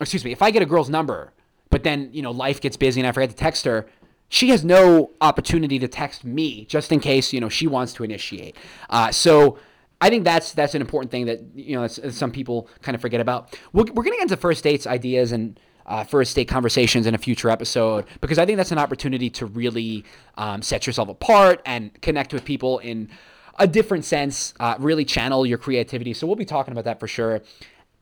excuse 0.00 0.24
me, 0.24 0.32
if 0.32 0.42
I 0.42 0.50
get 0.50 0.62
a 0.62 0.66
girl's 0.66 0.90
number, 0.90 1.32
but 1.70 1.84
then 1.84 2.10
you 2.12 2.22
know 2.22 2.32
life 2.32 2.60
gets 2.60 2.76
busy 2.76 3.00
and 3.00 3.06
I 3.06 3.12
forget 3.12 3.30
to 3.30 3.36
text 3.36 3.64
her 3.66 3.86
she 4.30 4.48
has 4.48 4.64
no 4.64 5.10
opportunity 5.20 5.78
to 5.78 5.88
text 5.88 6.24
me 6.24 6.64
just 6.64 6.90
in 6.90 7.00
case 7.00 7.32
you 7.32 7.40
know 7.40 7.50
she 7.50 7.66
wants 7.66 7.92
to 7.92 8.04
initiate. 8.04 8.56
Uh, 8.88 9.12
so 9.12 9.58
I 10.00 10.08
think 10.08 10.24
that's 10.24 10.52
that's 10.52 10.74
an 10.74 10.80
important 10.80 11.10
thing 11.10 11.26
that 11.26 11.40
you 11.54 11.76
know 11.76 11.86
some 11.86 12.30
people 12.30 12.68
kind 12.80 12.94
of 12.94 13.02
forget 13.02 13.20
about. 13.20 13.58
We're, 13.74 13.84
we're 13.84 14.04
going 14.04 14.12
to 14.12 14.18
get 14.18 14.22
into 14.22 14.36
first 14.38 14.64
dates 14.64 14.86
ideas 14.86 15.32
and 15.32 15.60
uh, 15.84 16.04
first 16.04 16.34
date 16.36 16.46
conversations 16.46 17.06
in 17.06 17.14
a 17.14 17.18
future 17.18 17.50
episode 17.50 18.06
because 18.20 18.38
I 18.38 18.46
think 18.46 18.56
that's 18.56 18.72
an 18.72 18.78
opportunity 18.78 19.28
to 19.30 19.46
really 19.46 20.04
um, 20.38 20.62
set 20.62 20.86
yourself 20.86 21.08
apart 21.08 21.60
and 21.66 22.00
connect 22.00 22.32
with 22.32 22.44
people 22.44 22.78
in 22.78 23.10
a 23.58 23.66
different 23.66 24.04
sense. 24.04 24.54
Uh, 24.60 24.76
really 24.78 25.04
channel 25.04 25.44
your 25.44 25.58
creativity. 25.58 26.14
So 26.14 26.26
we'll 26.26 26.36
be 26.36 26.44
talking 26.44 26.72
about 26.72 26.84
that 26.84 27.00
for 27.00 27.08
sure. 27.08 27.42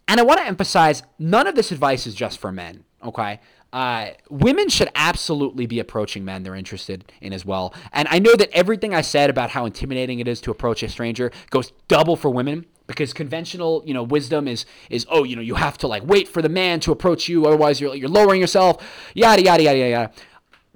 And 0.06 0.20
I 0.20 0.22
want 0.22 0.40
to 0.40 0.46
emphasize 0.46 1.02
none 1.18 1.46
of 1.46 1.54
this 1.54 1.72
advice 1.72 2.06
is 2.06 2.14
just 2.14 2.38
for 2.38 2.52
men. 2.52 2.84
Okay. 3.02 3.40
Uh, 3.72 4.10
women 4.30 4.68
should 4.68 4.88
absolutely 4.94 5.66
be 5.66 5.78
approaching 5.78 6.24
men 6.24 6.42
they're 6.42 6.54
interested 6.54 7.12
in 7.20 7.32
as 7.32 7.44
well. 7.44 7.74
And 7.92 8.08
I 8.10 8.18
know 8.18 8.34
that 8.34 8.50
everything 8.52 8.94
I 8.94 9.02
said 9.02 9.28
about 9.28 9.50
how 9.50 9.66
intimidating 9.66 10.20
it 10.20 10.28
is 10.28 10.40
to 10.42 10.50
approach 10.50 10.82
a 10.82 10.88
stranger 10.88 11.30
goes 11.50 11.72
double 11.86 12.16
for 12.16 12.30
women 12.30 12.64
because 12.86 13.12
conventional, 13.12 13.82
you 13.84 13.92
know, 13.92 14.02
wisdom 14.02 14.48
is 14.48 14.64
is 14.88 15.06
oh, 15.10 15.22
you 15.22 15.36
know, 15.36 15.42
you 15.42 15.54
have 15.54 15.78
to 15.78 15.86
like 15.86 16.02
wait 16.06 16.26
for 16.26 16.40
the 16.40 16.48
man 16.48 16.80
to 16.80 16.92
approach 16.92 17.28
you, 17.28 17.46
otherwise 17.46 17.80
you're 17.80 17.94
you're 17.94 18.08
lowering 18.08 18.40
yourself, 18.40 18.82
yada 19.14 19.42
yada 19.42 19.62
yada 19.62 19.78
yada. 19.78 20.12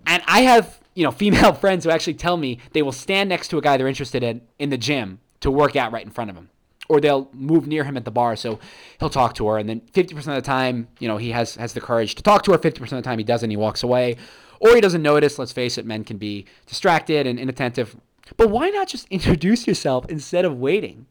And 0.07 0.23
I 0.27 0.43
have 0.43 0.81
you 0.95 1.05
know 1.05 1.11
female 1.23 1.55
friends 1.55 1.85
who 1.85 1.91
actually 1.91 2.15
tell 2.15 2.37
me 2.37 2.59
they 2.73 2.83
will 2.83 2.93
stand 2.93 3.31
next 3.31 3.49
to 3.49 3.59
a 3.59 3.63
guy 3.63 3.77
they're 3.77 3.89
interested 3.89 4.23
in 4.23 4.43
in 4.59 4.71
the 4.71 4.79
gym 4.79 5.21
to 5.41 5.51
work 5.51 5.75
out 5.77 5.93
right 5.93 6.05
in 6.05 6.11
front 6.11 6.31
of 6.31 6.37
him 6.37 6.51
or 6.89 7.01
they'll 7.01 7.29
move 7.33 7.67
near 7.67 7.85
him 7.85 7.97
at 7.97 8.05
the 8.05 8.11
bar 8.11 8.37
so 8.37 8.59
he'll 8.99 9.11
talk 9.11 9.35
to 9.35 9.47
her 9.47 9.59
and 9.59 9.69
then 9.69 9.81
50% 9.93 10.17
of 10.19 10.25
the 10.27 10.43
time 10.43 10.89
you 10.99 11.09
know 11.09 11.17
he 11.17 11.31
has 11.31 11.57
has 11.57 11.73
the 11.73 11.81
courage 11.81 12.15
to 12.15 12.23
talk 12.23 12.43
to 12.45 12.53
her 12.53 12.59
50% 12.59 12.81
of 12.81 12.91
the 12.91 13.03
time 13.03 13.19
he 13.19 13.25
doesn't 13.25 13.51
he 13.51 13.57
walks 13.57 13.83
away 13.83 14.17
or 14.61 14.75
he 14.75 14.81
doesn't 14.81 15.03
notice 15.03 15.39
let's 15.39 15.53
face 15.53 15.79
it 15.79 15.87
men 15.87 16.05
can 16.05 16.19
be 16.19 16.47
distracted 16.67 17.27
and 17.27 17.39
inattentive 17.39 17.97
but 18.37 18.51
why 18.51 18.71
not 18.71 18.89
just 18.89 19.07
introduce 19.11 19.67
yourself 19.67 20.07
instead 20.09 20.45
of 20.45 20.59
waiting 20.59 21.07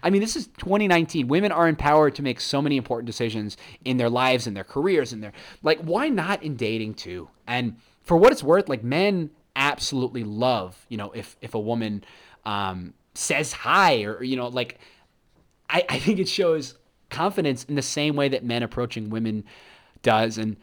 I 0.00 0.10
mean, 0.10 0.20
this 0.20 0.36
is 0.36 0.46
2019. 0.58 1.26
Women 1.26 1.50
are 1.50 1.66
empowered 1.66 2.14
to 2.14 2.22
make 2.22 2.38
so 2.38 2.62
many 2.62 2.76
important 2.76 3.04
decisions 3.04 3.56
in 3.84 3.96
their 3.96 4.08
lives 4.08 4.46
and 4.46 4.56
their 4.56 4.62
careers 4.62 5.12
and 5.12 5.20
their 5.20 5.32
like. 5.64 5.80
Why 5.80 6.08
not 6.08 6.40
in 6.44 6.54
dating 6.54 6.94
too? 6.94 7.28
And 7.48 7.78
for 8.00 8.16
what 8.16 8.30
it's 8.30 8.44
worth, 8.44 8.68
like 8.68 8.84
men 8.84 9.30
absolutely 9.56 10.24
love 10.24 10.86
you 10.88 10.96
know 10.96 11.10
if 11.12 11.36
if 11.40 11.54
a 11.54 11.60
woman 11.60 12.04
um, 12.44 12.94
says 13.14 13.52
hi 13.52 14.02
or 14.02 14.22
you 14.22 14.36
know 14.36 14.48
like 14.48 14.78
I, 15.68 15.84
I 15.88 15.98
think 15.98 16.18
it 16.18 16.28
shows 16.28 16.74
confidence 17.10 17.64
in 17.64 17.74
the 17.74 17.82
same 17.82 18.16
way 18.16 18.28
that 18.28 18.44
men 18.44 18.62
approaching 18.62 19.10
women 19.10 19.44
does. 20.02 20.38
And 20.38 20.56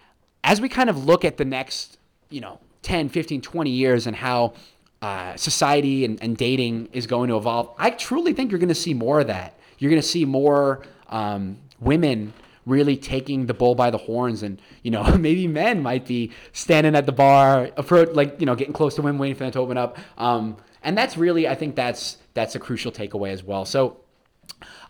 as 0.44 0.60
we 0.60 0.70
kind 0.70 0.90
of 0.90 1.06
look 1.06 1.24
at 1.24 1.38
the 1.38 1.46
next, 1.46 1.98
you 2.30 2.42
know, 2.42 2.60
10, 2.82 3.10
15, 3.10 3.42
20 3.42 3.70
years 3.70 4.08
and 4.08 4.16
how 4.16 4.54
uh, 5.02 5.36
society 5.36 6.06
and, 6.06 6.22
and 6.22 6.36
dating 6.38 6.90
is 6.92 7.08
going 7.08 7.30
to 7.30 7.38
evolve, 7.38 7.74
I 7.78 7.92
truly 7.92 8.34
think 8.34 8.52
you're 8.52 8.60
going 8.60 8.70
to 8.70 8.76
see 8.76 8.94
more 8.94 9.22
of 9.22 9.28
that. 9.28 9.58
You're 9.78 9.90
going 9.90 10.02
to 10.02 10.08
see 10.08 10.26
more 10.26 10.84
um, 11.08 11.58
women 11.80 12.34
really 12.66 12.98
taking 12.98 13.48
the 13.48 13.54
bull 13.54 13.74
by 13.74 13.90
the 13.90 13.98
horns 13.98 14.44
and 14.44 14.62
you 14.84 14.92
know 14.92 15.04
maybe 15.18 15.48
men 15.48 15.82
might 15.82 16.06
be 16.06 16.32
standing 16.54 16.96
at 16.96 17.06
the 17.06 17.12
bar 17.12 17.70
approach 17.78 18.10
like 18.14 18.40
you 18.40 18.46
know 18.46 18.56
getting 18.56 18.74
close 18.74 18.96
to 18.96 19.02
women 19.02 19.18
waiting 19.18 19.36
for 19.36 19.44
them 19.44 19.52
to 19.52 19.60
open 19.60 19.78
up 19.78 19.98
um, 20.18 20.56
and 20.84 20.98
that's 20.98 21.18
really 21.18 21.48
i 21.48 21.56
think 21.56 21.76
that's 21.76 22.18
that's 22.34 22.56
a 22.56 22.60
crucial 22.60 22.92
takeaway 22.92 23.32
as 23.32 23.44
well 23.44 23.66
so 23.66 23.98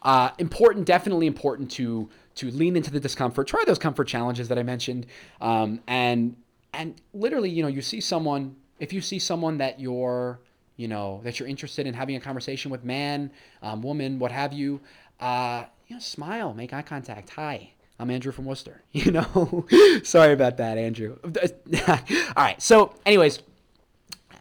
uh, 0.04 0.32
important, 0.38 0.86
definitely 0.86 1.28
important 1.28 1.72
to 1.72 2.10
to 2.36 2.50
lean 2.52 2.78
into 2.78 2.90
the 2.90 3.00
discomfort. 3.00 3.48
Try 3.48 3.64
those 3.66 3.80
comfort 3.80 4.08
challenges 4.08 4.48
that 4.48 4.58
I 4.58 4.64
mentioned, 4.64 5.06
um, 5.42 5.82
and 5.88 6.36
and 6.74 7.00
literally, 7.14 7.50
you 7.50 7.64
know, 7.64 7.70
you 7.70 7.82
see 7.82 8.02
someone. 8.02 8.56
If 8.80 8.94
you 8.94 9.02
see 9.02 9.20
someone 9.20 9.58
that 9.58 9.80
you're, 9.80 10.40
you 10.78 10.88
know, 10.88 11.20
that 11.24 11.40
you're 11.40 11.50
interested 11.50 11.86
in 11.86 11.94
having 11.94 12.16
a 12.16 12.20
conversation 12.20 12.72
with, 12.72 12.86
man, 12.86 13.32
um, 13.62 13.82
woman, 13.82 14.20
what 14.20 14.32
have 14.32 14.54
you, 14.54 14.80
uh, 15.20 15.66
you 15.88 15.98
know, 15.98 16.00
smile, 16.00 16.54
make 16.54 16.72
eye 16.72 16.82
contact. 16.82 17.32
Hi, 17.32 17.74
I'm 18.00 18.10
Andrew 18.10 18.32
from 18.32 18.46
Worcester. 18.46 18.84
You 18.94 19.12
know, 19.12 19.66
sorry 20.04 20.34
about 20.34 20.58
that, 20.58 20.78
Andrew. 20.78 21.18
All 21.88 22.04
right. 22.38 22.62
So, 22.62 22.96
anyways, 23.06 23.40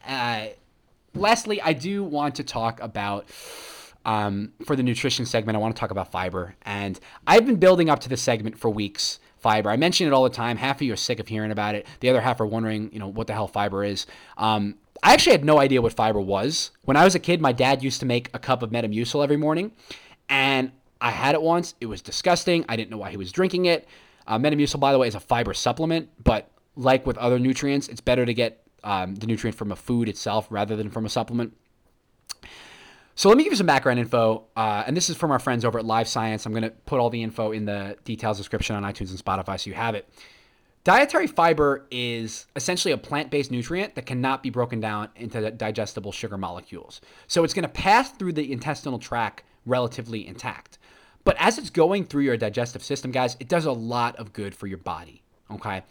uh, 0.07 0.47
lastly, 1.15 1.61
I 1.61 1.73
do 1.73 2.05
want 2.05 2.37
to 2.37 2.45
talk 2.45 2.81
about 2.81 3.27
um, 4.09 4.53
for 4.65 4.75
the 4.75 4.83
nutrition 4.83 5.27
segment, 5.27 5.55
I 5.55 5.59
want 5.61 5.77
to 5.77 5.79
talk 5.79 5.91
about 5.91 6.11
fiber. 6.11 6.55
And 6.63 6.99
I've 7.27 7.45
been 7.45 7.57
building 7.57 7.91
up 7.91 8.01
to 8.01 8.09
this 8.09 8.23
segment 8.23 8.59
for 8.59 8.71
weeks. 8.71 9.21
Fiber. 9.37 9.71
I 9.71 9.77
mention 9.77 10.09
it 10.09 10.13
all 10.13 10.25
the 10.25 10.31
time. 10.31 10.57
Half 10.57 10.79
of 10.79 10.83
you 10.83 10.93
are 10.93 10.97
sick 10.97 11.21
of 11.21 11.29
hearing 11.29 11.53
about 11.53 11.77
it. 11.77 11.87
The 12.01 12.09
other 12.09 12.21
half 12.21 12.41
are 12.41 12.47
wondering, 12.47 12.91
you 12.93 12.99
know, 12.99 13.07
what 13.07 13.29
the 13.29 13.35
hell 13.35 13.47
fiber 13.47 13.85
is. 13.85 14.05
Um, 14.37 14.75
I 15.01 15.13
actually 15.13 15.31
had 15.31 15.45
no 15.45 15.61
idea 15.61 15.81
what 15.81 15.93
fiber 15.93 16.21
was. 16.21 16.73
When 16.83 16.97
I 16.97 17.05
was 17.05 17.15
a 17.15 17.21
kid, 17.21 17.41
my 17.41 17.53
dad 17.53 17.81
used 17.81 18.01
to 18.01 18.07
make 18.07 18.31
a 18.35 18.41
cup 18.41 18.65
of 18.65 18.71
Metamucil 18.71 19.23
every 19.23 19.37
morning, 19.37 19.71
and 20.29 20.73
I 21.01 21.13
had 21.13 21.37
it 21.37 21.43
once. 21.43 21.77
It 21.81 21.87
was 21.87 22.03
disgusting. 22.03 22.65
I 22.69 22.75
didn't 22.75 22.91
know 22.91 22.99
why 22.99 23.11
he 23.11 23.17
was 23.17 23.31
drinking 23.31 23.67
it. 23.67 23.87
Uh, 24.27 24.41
Metamucil, 24.41 24.81
by 24.81 24.91
the 24.91 24.99
way, 24.99 25.07
is 25.07 25.15
a 25.15 25.21
fiber 25.21 25.55
supplement, 25.55 26.09
but 26.25 26.51
like 26.75 27.07
with 27.07 27.17
other 27.19 27.39
nutrients, 27.39 27.87
it's 27.87 28.01
better 28.01 28.27
to 28.27 28.35
get 28.35 28.67
um, 28.83 29.15
the 29.15 29.29
nutrient 29.29 29.57
from 29.57 29.71
a 29.71 29.77
food 29.77 30.09
itself 30.09 30.49
rather 30.51 30.75
than 30.75 30.91
from 30.91 31.07
a 31.07 31.09
supplement. 31.09 31.55
So 33.19 33.29
let 33.29 33.37
me 33.37 33.43
give 33.43 33.53
you 33.53 33.57
some 33.57 33.67
background 33.67 33.99
info, 33.99 34.45
uh, 34.57 34.85
and 34.87 34.97
this 34.97 35.11
is 35.11 35.17
from 35.17 35.33
our 35.33 35.41
friends 35.41 35.65
over 35.65 35.77
at 35.77 35.85
Live 35.85 36.07
Science. 36.07 36.47
I'm 36.47 36.53
going 36.53 36.63
to 36.63 36.71
put 36.71 37.01
all 37.01 37.11
the 37.11 37.21
info 37.21 37.51
in 37.51 37.65
the 37.65 37.97
details 38.05 38.39
description 38.39 38.77
on 38.77 38.85
iTunes 38.85 39.11
and 39.11 39.19
Spotify 39.19 39.59
so 39.59 39.69
you 39.69 39.75
have 39.75 39.97
it. 39.97 40.09
Dietary 40.85 41.27
fiber 41.27 41.89
is 41.91 42.47
essentially 42.55 42.93
a 42.93 42.97
plant 42.97 43.29
based 43.29 43.51
nutrient 43.51 43.97
that 43.97 44.07
cannot 44.07 44.45
be 44.45 44.51
broken 44.51 44.79
down 44.79 45.09
into 45.17 45.51
digestible 45.51 46.13
sugar 46.13 46.39
molecules. 46.39 47.01
So 47.27 47.43
it's 47.43 47.53
going 47.53 47.65
to 47.65 47.69
pass 47.69 48.13
through 48.13 48.35
the 48.35 48.53
intestinal 48.53 49.01
tract 49.01 49.43
relatively 49.67 50.25
intact. 50.25 50.79
But 51.25 51.35
as 51.41 51.59
it's 51.59 51.71
going 51.71 52.05
through 52.05 52.23
your 52.23 52.37
digestive 52.37 52.85
system, 52.85 53.11
guys, 53.11 53.37
it 53.41 53.49
does 53.49 53.65
a 53.65 53.73
lot 53.73 54.15
of 54.15 54.33
good 54.33 54.55
for 54.55 54.69
your 54.69 54.79
body. 54.79 55.25
Okay. 55.51 55.83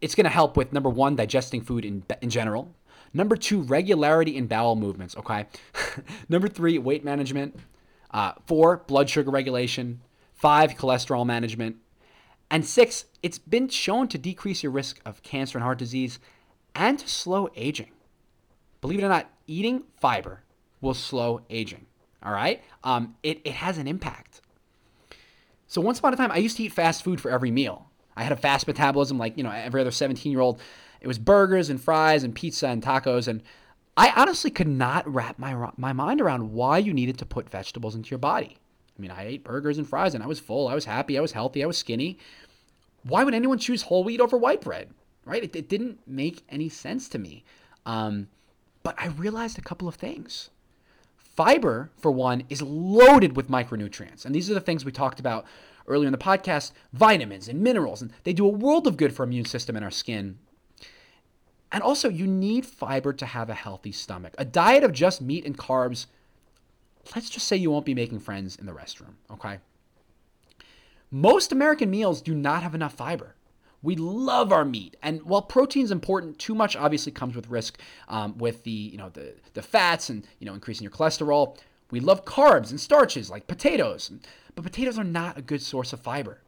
It's 0.00 0.14
going 0.14 0.22
to 0.22 0.30
help 0.30 0.56
with 0.56 0.72
number 0.72 0.88
one, 0.88 1.16
digesting 1.16 1.62
food 1.62 1.84
in, 1.84 2.04
in 2.22 2.30
general, 2.30 2.72
Number 3.12 3.36
two, 3.36 3.62
regularity 3.62 4.36
in 4.36 4.46
bowel 4.46 4.76
movements. 4.76 5.16
Okay. 5.16 5.46
Number 6.28 6.48
three, 6.48 6.78
weight 6.78 7.04
management. 7.04 7.58
Uh, 8.10 8.32
four, 8.46 8.84
blood 8.86 9.08
sugar 9.08 9.30
regulation. 9.30 10.00
Five, 10.34 10.74
cholesterol 10.74 11.26
management. 11.26 11.76
And 12.50 12.64
six, 12.64 13.06
it's 13.22 13.38
been 13.38 13.68
shown 13.68 14.08
to 14.08 14.18
decrease 14.18 14.62
your 14.62 14.72
risk 14.72 15.00
of 15.04 15.22
cancer 15.22 15.58
and 15.58 15.64
heart 15.64 15.78
disease 15.78 16.18
and 16.74 16.98
to 16.98 17.08
slow 17.08 17.48
aging. 17.56 17.90
Believe 18.80 19.00
it 19.00 19.04
or 19.04 19.08
not, 19.08 19.30
eating 19.46 19.84
fiber 19.98 20.42
will 20.80 20.94
slow 20.94 21.40
aging. 21.50 21.86
All 22.22 22.32
right. 22.32 22.62
Um, 22.84 23.16
it, 23.22 23.40
it 23.44 23.54
has 23.54 23.78
an 23.78 23.88
impact. 23.88 24.40
So 25.66 25.80
once 25.80 25.98
upon 25.98 26.14
a 26.14 26.16
time, 26.16 26.30
I 26.30 26.36
used 26.36 26.56
to 26.58 26.62
eat 26.62 26.72
fast 26.72 27.02
food 27.02 27.20
for 27.20 27.30
every 27.30 27.50
meal. 27.50 27.90
I 28.16 28.22
had 28.22 28.32
a 28.32 28.36
fast 28.36 28.66
metabolism 28.66 29.18
like, 29.18 29.36
you 29.36 29.42
know, 29.42 29.50
every 29.50 29.80
other 29.80 29.90
17 29.90 30.30
year 30.30 30.40
old. 30.40 30.60
It 31.00 31.08
was 31.08 31.18
burgers 31.18 31.70
and 31.70 31.80
fries 31.80 32.24
and 32.24 32.34
pizza 32.34 32.68
and 32.68 32.82
tacos. 32.82 33.28
And 33.28 33.42
I 33.96 34.12
honestly 34.16 34.50
could 34.50 34.68
not 34.68 35.06
wrap 35.12 35.38
my, 35.38 35.70
my 35.76 35.92
mind 35.92 36.20
around 36.20 36.52
why 36.52 36.78
you 36.78 36.92
needed 36.92 37.18
to 37.18 37.26
put 37.26 37.48
vegetables 37.48 37.94
into 37.94 38.10
your 38.10 38.18
body. 38.18 38.56
I 38.96 39.02
mean, 39.02 39.10
I 39.10 39.26
ate 39.26 39.44
burgers 39.44 39.78
and 39.78 39.88
fries 39.88 40.14
and 40.14 40.22
I 40.22 40.26
was 40.26 40.40
full. 40.40 40.68
I 40.68 40.74
was 40.74 40.84
happy. 40.84 41.18
I 41.18 41.20
was 41.20 41.32
healthy. 41.32 41.62
I 41.62 41.66
was 41.66 41.78
skinny. 41.78 42.18
Why 43.02 43.24
would 43.24 43.34
anyone 43.34 43.58
choose 43.58 43.82
whole 43.82 44.04
wheat 44.04 44.20
over 44.20 44.36
white 44.36 44.60
bread? 44.60 44.90
Right? 45.24 45.44
It, 45.44 45.54
it 45.56 45.68
didn't 45.68 45.98
make 46.06 46.42
any 46.48 46.68
sense 46.68 47.08
to 47.10 47.18
me. 47.18 47.44
Um, 47.84 48.28
but 48.82 48.94
I 48.98 49.08
realized 49.08 49.58
a 49.58 49.62
couple 49.62 49.88
of 49.88 49.96
things. 49.96 50.50
Fiber, 51.16 51.90
for 51.98 52.10
one, 52.10 52.44
is 52.48 52.62
loaded 52.62 53.36
with 53.36 53.50
micronutrients. 53.50 54.24
And 54.24 54.34
these 54.34 54.50
are 54.50 54.54
the 54.54 54.60
things 54.60 54.84
we 54.84 54.92
talked 54.92 55.20
about 55.20 55.44
earlier 55.86 56.06
in 56.06 56.12
the 56.12 56.18
podcast 56.18 56.72
vitamins 56.92 57.48
and 57.48 57.60
minerals. 57.60 58.00
And 58.00 58.12
they 58.24 58.32
do 58.32 58.46
a 58.46 58.50
world 58.50 58.86
of 58.86 58.96
good 58.96 59.14
for 59.14 59.22
immune 59.22 59.44
system 59.44 59.76
and 59.76 59.84
our 59.84 59.90
skin 59.90 60.38
And 61.72 61.82
also, 61.82 62.08
you 62.08 62.26
need 62.26 62.64
fiber 62.64 63.12
to 63.12 63.26
have 63.26 63.50
a 63.50 63.54
healthy 63.54 63.92
stomach. 63.92 64.34
A 64.38 64.44
diet 64.44 64.84
of 64.84 64.92
just 64.92 65.20
meat 65.20 65.44
and 65.44 65.58
carbs, 65.58 66.06
let's 67.14 67.28
just 67.28 67.48
say 67.48 67.56
you 67.56 67.70
won't 67.70 67.84
be 67.84 67.94
making 67.94 68.20
friends 68.20 68.56
in 68.56 68.66
the 68.66 68.72
restroom, 68.72 69.14
okay? 69.30 69.58
Most 71.10 71.52
American 71.52 71.90
meals 71.90 72.20
do 72.20 72.34
not 72.34 72.62
have 72.62 72.74
enough 72.74 72.94
fiber. 72.94 73.34
We 73.82 73.94
love 73.94 74.52
our 74.52 74.64
meat, 74.64 74.96
and 75.02 75.22
while 75.22 75.42
protein 75.42 75.84
is 75.84 75.90
important, 75.90 76.38
too 76.38 76.54
much 76.54 76.74
obviously 76.74 77.12
comes 77.12 77.36
with 77.36 77.48
risk 77.48 77.78
um, 78.08 78.36
with 78.38 78.64
the 78.64 78.70
you 78.70 78.96
know 78.96 79.10
the 79.10 79.34
the 79.54 79.62
fats 79.62 80.08
and 80.08 80.26
you 80.40 80.46
know 80.46 80.54
increasing 80.54 80.82
your 80.82 80.90
cholesterol. 80.90 81.56
We 81.90 82.00
love 82.00 82.24
carbs 82.24 82.70
and 82.70 82.80
starches 82.80 83.30
like 83.30 83.46
potatoes, 83.46 84.10
but 84.54 84.64
potatoes 84.64 84.98
are 84.98 85.04
not 85.04 85.38
a 85.38 85.42
good 85.42 85.62
source 85.62 85.92
of 85.92 86.00
fiber. 86.00 86.40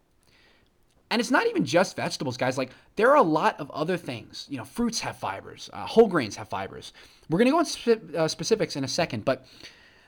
And 1.11 1.21
it's 1.21 1.31
not 1.31 1.47
even 1.47 1.65
just 1.65 1.97
vegetables, 1.97 2.37
guys. 2.37 2.59
Like 2.59 2.71
there 2.97 3.11
are 3.11 3.17
a 3.17 3.23
lot 3.23 3.59
of 3.61 3.71
other 3.71 3.97
things. 3.97 4.47
You 4.51 4.59
know, 4.59 4.65
fruits 4.65 5.01
have 5.01 5.17
fibers, 5.17 5.71
uh, 5.73 5.87
whole 5.87 6.07
grains 6.07 6.37
have 6.37 6.49
fibers. 6.49 6.93
We're 7.31 7.39
gonna 7.39 7.51
go 7.51 7.61
into 7.61 7.71
spe- 7.71 8.15
uh, 8.15 8.29
specifics 8.29 8.77
in 8.77 8.85
a 8.85 8.89
second, 8.89 9.25
but 9.25 9.47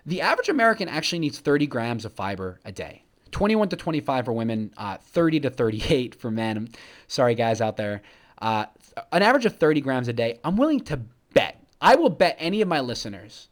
the 0.07 0.21
average 0.21 0.49
American 0.49 0.89
actually 0.89 1.21
needs 1.21 1.39
30 1.39 1.67
grams 1.67 2.05
of 2.05 2.13
fiber 2.13 2.61
a 2.65 2.73
day. 2.73 3.05
21 3.31 3.69
to 3.69 3.77
25 3.77 4.25
for 4.25 4.33
women, 4.33 4.73
uh, 4.77 4.97
30 4.99 5.41
to 5.41 5.51
38 5.51 6.15
for 6.15 6.31
men. 6.31 6.69
Sorry, 7.07 7.35
guys 7.35 7.61
out 7.61 7.77
there. 7.77 8.03
Uh, 8.41 8.67
an 9.13 9.23
average 9.23 9.47
of 9.47 9.57
30 9.57 9.81
grams 9.81 10.09
a 10.09 10.13
day. 10.13 10.39
I'm 10.43 10.57
willing 10.57 10.81
to 10.81 11.01
bet. 11.33 11.63
I 11.81 11.95
will 11.95 12.11
bet 12.11 12.37
any 12.39 12.61
of 12.61 12.69
my 12.69 12.81
listeners. 12.81 13.49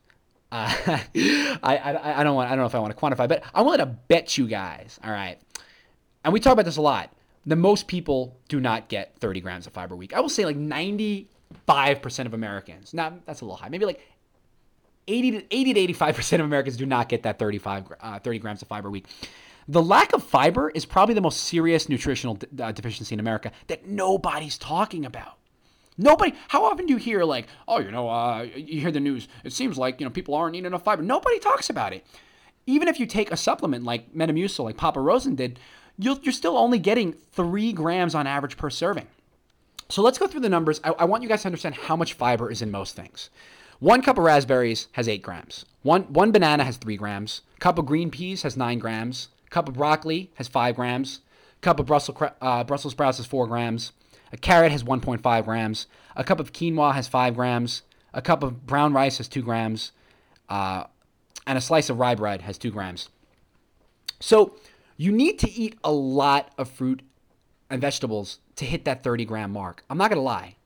Uh, 0.51 0.74
I, 0.86 1.59
I 1.62 2.20
I 2.20 2.24
don't 2.24 2.34
want 2.34 2.51
I 2.51 2.53
don't 2.53 2.61
know 2.61 2.66
if 2.66 2.74
I 2.74 2.78
want 2.78 2.96
to 2.96 3.01
quantify, 3.01 3.28
but 3.28 3.42
I'm 3.55 3.64
willing 3.64 3.80
to 3.80 3.86
bet 3.86 4.38
you 4.38 4.46
guys. 4.46 4.99
All 5.05 5.11
right, 5.11 5.38
and 6.24 6.32
we 6.32 6.40
talk 6.40 6.55
about 6.55 6.64
this 6.64 6.78
a 6.78 6.82
lot. 6.82 7.12
The 7.47 7.57
most 7.57 7.86
people 7.86 8.36
do 8.49 8.61
not 8.61 8.89
get 8.89 9.16
30 9.20 9.41
grams 9.41 9.66
of 9.66 9.72
fiber 9.72 9.95
a 9.95 9.97
week. 9.97 10.12
I 10.12 10.20
will 10.20 10.28
say 10.28 10.45
like 10.45 10.57
95% 10.57 11.26
of 12.26 12.34
Americans. 12.34 12.93
Now 12.93 13.14
that's 13.24 13.41
a 13.41 13.45
little 13.45 13.57
high. 13.57 13.68
Maybe 13.68 13.86
like 13.86 14.01
80 15.07 15.30
to 15.30 15.45
80 15.51 15.74
to 15.74 15.95
85% 15.95 16.34
of 16.34 16.41
Americans 16.41 16.76
do 16.76 16.86
not 16.86 17.09
get 17.09 17.22
that 17.22 17.39
35 17.39 17.93
uh, 18.01 18.18
30 18.18 18.39
grams 18.39 18.62
of 18.62 18.68
fiber 18.68 18.89
a 18.89 18.91
week. 18.91 19.07
The 19.66 19.82
lack 19.82 20.14
of 20.14 20.22
fiber 20.22 20.70
is 20.70 20.86
probably 20.86 21.14
the 21.14 21.20
most 21.20 21.45
serious 21.45 21.89
nutritional 21.89 22.36
de- 22.36 22.64
uh, 22.64 22.72
deficiency 22.72 23.14
in 23.14 23.20
America 23.20 23.53
that 23.66 23.86
nobody's 23.86 24.57
talking 24.57 25.05
about. 25.05 25.34
Nobody. 25.99 26.32
How 26.47 26.64
often 26.64 26.86
do 26.86 26.93
you 26.93 26.99
hear 26.99 27.24
like, 27.24 27.49
oh, 27.66 27.80
you 27.80 27.91
know, 27.91 28.09
uh, 28.09 28.47
you 28.55 28.80
hear 28.80 28.93
the 28.93 29.01
news? 29.01 29.28
It 29.45 29.53
seems 29.53 29.76
like 29.76 30.01
you 30.01 30.07
know 30.07 30.11
people 30.11 30.34
aren't 30.34 30.55
eating 30.55 30.66
enough 30.66 30.84
fiber. 30.84 31.03
Nobody 31.03 31.39
talks 31.39 31.68
about 31.68 31.93
it. 31.93 32.07
Even 32.66 32.86
if 32.89 33.01
you 33.01 33.07
take 33.07 33.32
a 33.32 33.36
supplement 33.36 33.84
like 33.84 34.14
Metamucil, 34.14 34.64
like 34.64 34.76
Papa 34.76 35.01
Rosen 35.01 35.34
did, 35.34 35.59
you're 35.99 36.32
still 36.32 36.57
only 36.57 36.78
getting 36.78 37.12
three 37.12 37.72
grams 37.72 38.14
on 38.14 38.26
average 38.26 38.57
per 38.57 38.70
serving. 38.70 39.07
So 39.88 40.03
let's 40.03 40.18
go 40.18 40.26
through 40.26 40.40
the 40.40 40.49
numbers. 40.49 40.80
I, 40.84 40.90
I 40.90 41.05
want 41.05 41.22
you 41.22 41.28
guys 41.28 41.42
to 41.42 41.49
understand 41.49 41.74
how 41.74 41.96
much 41.96 42.12
fiber 42.12 42.51
is 42.51 42.62
in 42.62 42.70
most 42.70 42.94
things. 42.94 43.30
One 43.80 44.03
cup 44.03 44.18
of 44.18 44.24
raspberries 44.24 44.88
has 44.92 45.09
eight 45.09 45.22
grams. 45.22 45.64
One 45.82 46.03
one 46.12 46.32
banana 46.32 46.64
has 46.64 46.76
three 46.76 46.96
grams. 46.96 47.42
Cup 47.59 47.78
of 47.78 47.86
green 47.86 48.11
peas 48.11 48.42
has 48.42 48.57
nine 48.57 48.78
grams. 48.78 49.28
Cup 49.51 49.68
of 49.68 49.74
broccoli 49.74 50.30
has 50.34 50.49
five 50.49 50.76
grams. 50.76 51.20
Cup 51.61 51.80
of 51.80 51.86
Brussels, 51.86 52.16
uh, 52.40 52.64
Brussels 52.64 52.92
sprouts 52.92 53.16
has 53.16 53.26
four 53.26 53.46
grams. 53.46 53.92
A 54.32 54.36
carrot 54.36 54.70
has 54.72 54.84
1.5 54.84 55.44
grams. 55.44 55.86
A 56.14 56.22
cup 56.22 56.38
of 56.38 56.53
quinoa 56.53 56.94
has 56.94 57.09
five 57.09 57.34
grams. 57.34 57.82
A 58.12 58.22
cup 58.22 58.42
of 58.42 58.66
brown 58.66 58.92
rice 58.92 59.18
has 59.18 59.26
two 59.26 59.42
grams. 59.42 59.92
Uh, 60.49 60.84
and 61.46 61.57
a 61.57 61.61
slice 61.61 61.88
of 61.88 61.99
rye 61.99 62.14
bread 62.14 62.42
has 62.42 62.59
two 62.59 62.70
grams. 62.70 63.09
So 64.20 64.55
you 64.99 65.12
need 65.12 65.38
to 65.38 65.51
eat 65.51 65.78
a 65.82 65.92
lot 65.92 66.53
of 66.59 66.68
fruit 66.68 67.03
and 67.70 67.80
vegetables 67.80 68.40
to 68.57 68.66
hit 68.66 68.84
that 68.84 69.03
30 69.03 69.24
gram 69.24 69.53
mark. 69.53 69.84
I'm 69.88 69.96
not 69.96 70.11
going 70.11 70.18
to 70.18 70.22
lie. 70.22 70.57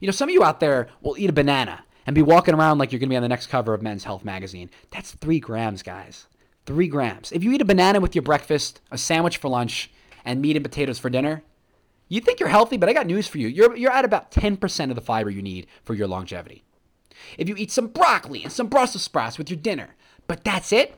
You 0.00 0.08
know, 0.08 0.12
some 0.12 0.28
of 0.28 0.32
you 0.32 0.42
out 0.42 0.58
there 0.58 0.88
will 1.02 1.16
eat 1.16 1.30
a 1.30 1.32
banana 1.32 1.84
and 2.06 2.14
be 2.14 2.22
walking 2.22 2.54
around 2.54 2.78
like 2.78 2.90
you're 2.90 2.98
going 2.98 3.10
to 3.10 3.12
be 3.12 3.16
on 3.16 3.22
the 3.22 3.28
next 3.28 3.46
cover 3.48 3.74
of 3.74 3.82
Men's 3.82 4.02
Health 4.02 4.24
magazine. 4.24 4.70
That's 4.90 5.12
three 5.12 5.38
grams, 5.38 5.82
guys. 5.82 6.26
Three 6.64 6.88
grams. 6.88 7.30
If 7.32 7.44
you 7.44 7.52
eat 7.52 7.60
a 7.60 7.66
banana 7.66 8.00
with 8.00 8.14
your 8.14 8.22
breakfast, 8.22 8.80
a 8.90 8.98
sandwich 8.98 9.36
for 9.36 9.48
lunch, 9.48 9.90
and 10.24 10.40
meat 10.40 10.56
and 10.56 10.64
potatoes 10.64 10.98
for 10.98 11.10
dinner, 11.10 11.42
you 12.08 12.20
think 12.20 12.40
you're 12.40 12.48
healthy, 12.48 12.76
but 12.76 12.88
I 12.88 12.92
got 12.92 13.06
news 13.06 13.26
for 13.26 13.38
you. 13.38 13.48
You're, 13.48 13.76
you're 13.76 13.92
at 13.92 14.04
about 14.04 14.30
10% 14.30 14.90
of 14.90 14.94
the 14.94 15.00
fiber 15.00 15.30
you 15.30 15.42
need 15.42 15.66
for 15.84 15.94
your 15.94 16.06
longevity. 16.08 16.64
If 17.38 17.48
you 17.48 17.56
eat 17.56 17.70
some 17.70 17.88
broccoli 17.88 18.42
and 18.42 18.52
some 18.52 18.68
Brussels 18.68 19.02
sprouts 19.02 19.38
with 19.38 19.50
your 19.50 19.58
dinner, 19.58 19.94
but 20.26 20.44
that's 20.44 20.72
it, 20.72 20.94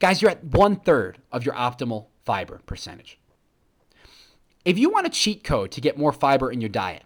guys, 0.00 0.20
you're 0.20 0.30
at 0.30 0.42
one 0.42 0.76
third 0.76 1.18
of 1.30 1.44
your 1.44 1.54
optimal 1.54 2.06
fiber 2.24 2.60
percentage. 2.66 3.18
If 4.64 4.78
you 4.78 4.90
want 4.90 5.06
a 5.06 5.10
cheat 5.10 5.44
code 5.44 5.70
to 5.72 5.80
get 5.80 5.96
more 5.96 6.12
fiber 6.12 6.50
in 6.50 6.60
your 6.60 6.68
diet, 6.68 7.04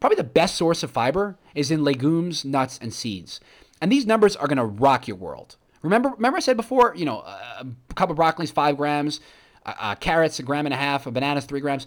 probably 0.00 0.16
the 0.16 0.24
best 0.24 0.56
source 0.56 0.82
of 0.82 0.90
fiber 0.90 1.38
is 1.54 1.70
in 1.70 1.84
legumes, 1.84 2.44
nuts, 2.44 2.78
and 2.82 2.92
seeds. 2.92 3.40
And 3.80 3.90
these 3.90 4.06
numbers 4.06 4.36
are 4.36 4.48
going 4.48 4.58
to 4.58 4.64
rock 4.64 5.06
your 5.06 5.16
world. 5.16 5.56
Remember, 5.82 6.10
remember 6.10 6.36
I 6.36 6.40
said 6.40 6.56
before, 6.56 6.94
you 6.96 7.04
know, 7.04 7.18
a 7.20 7.66
cup 7.94 8.10
of 8.10 8.16
broccoli 8.16 8.44
is 8.44 8.50
five 8.50 8.76
grams, 8.76 9.20
uh, 9.64 9.94
carrots 9.96 10.38
a 10.38 10.42
gram 10.42 10.66
and 10.66 10.74
a 10.74 10.76
half, 10.76 11.06
a 11.06 11.12
banana's 11.12 11.44
three 11.44 11.60
grams. 11.60 11.86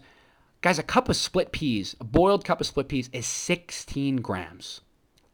Guys, 0.61 0.79
a 0.79 0.83
cup 0.83 1.09
of 1.09 1.15
split 1.15 1.51
peas, 1.51 1.95
a 1.99 2.03
boiled 2.03 2.43
cup 2.43 2.59
of 2.59 2.67
split 2.67 2.87
peas 2.87 3.09
is 3.13 3.25
16 3.25 4.17
grams, 4.17 4.81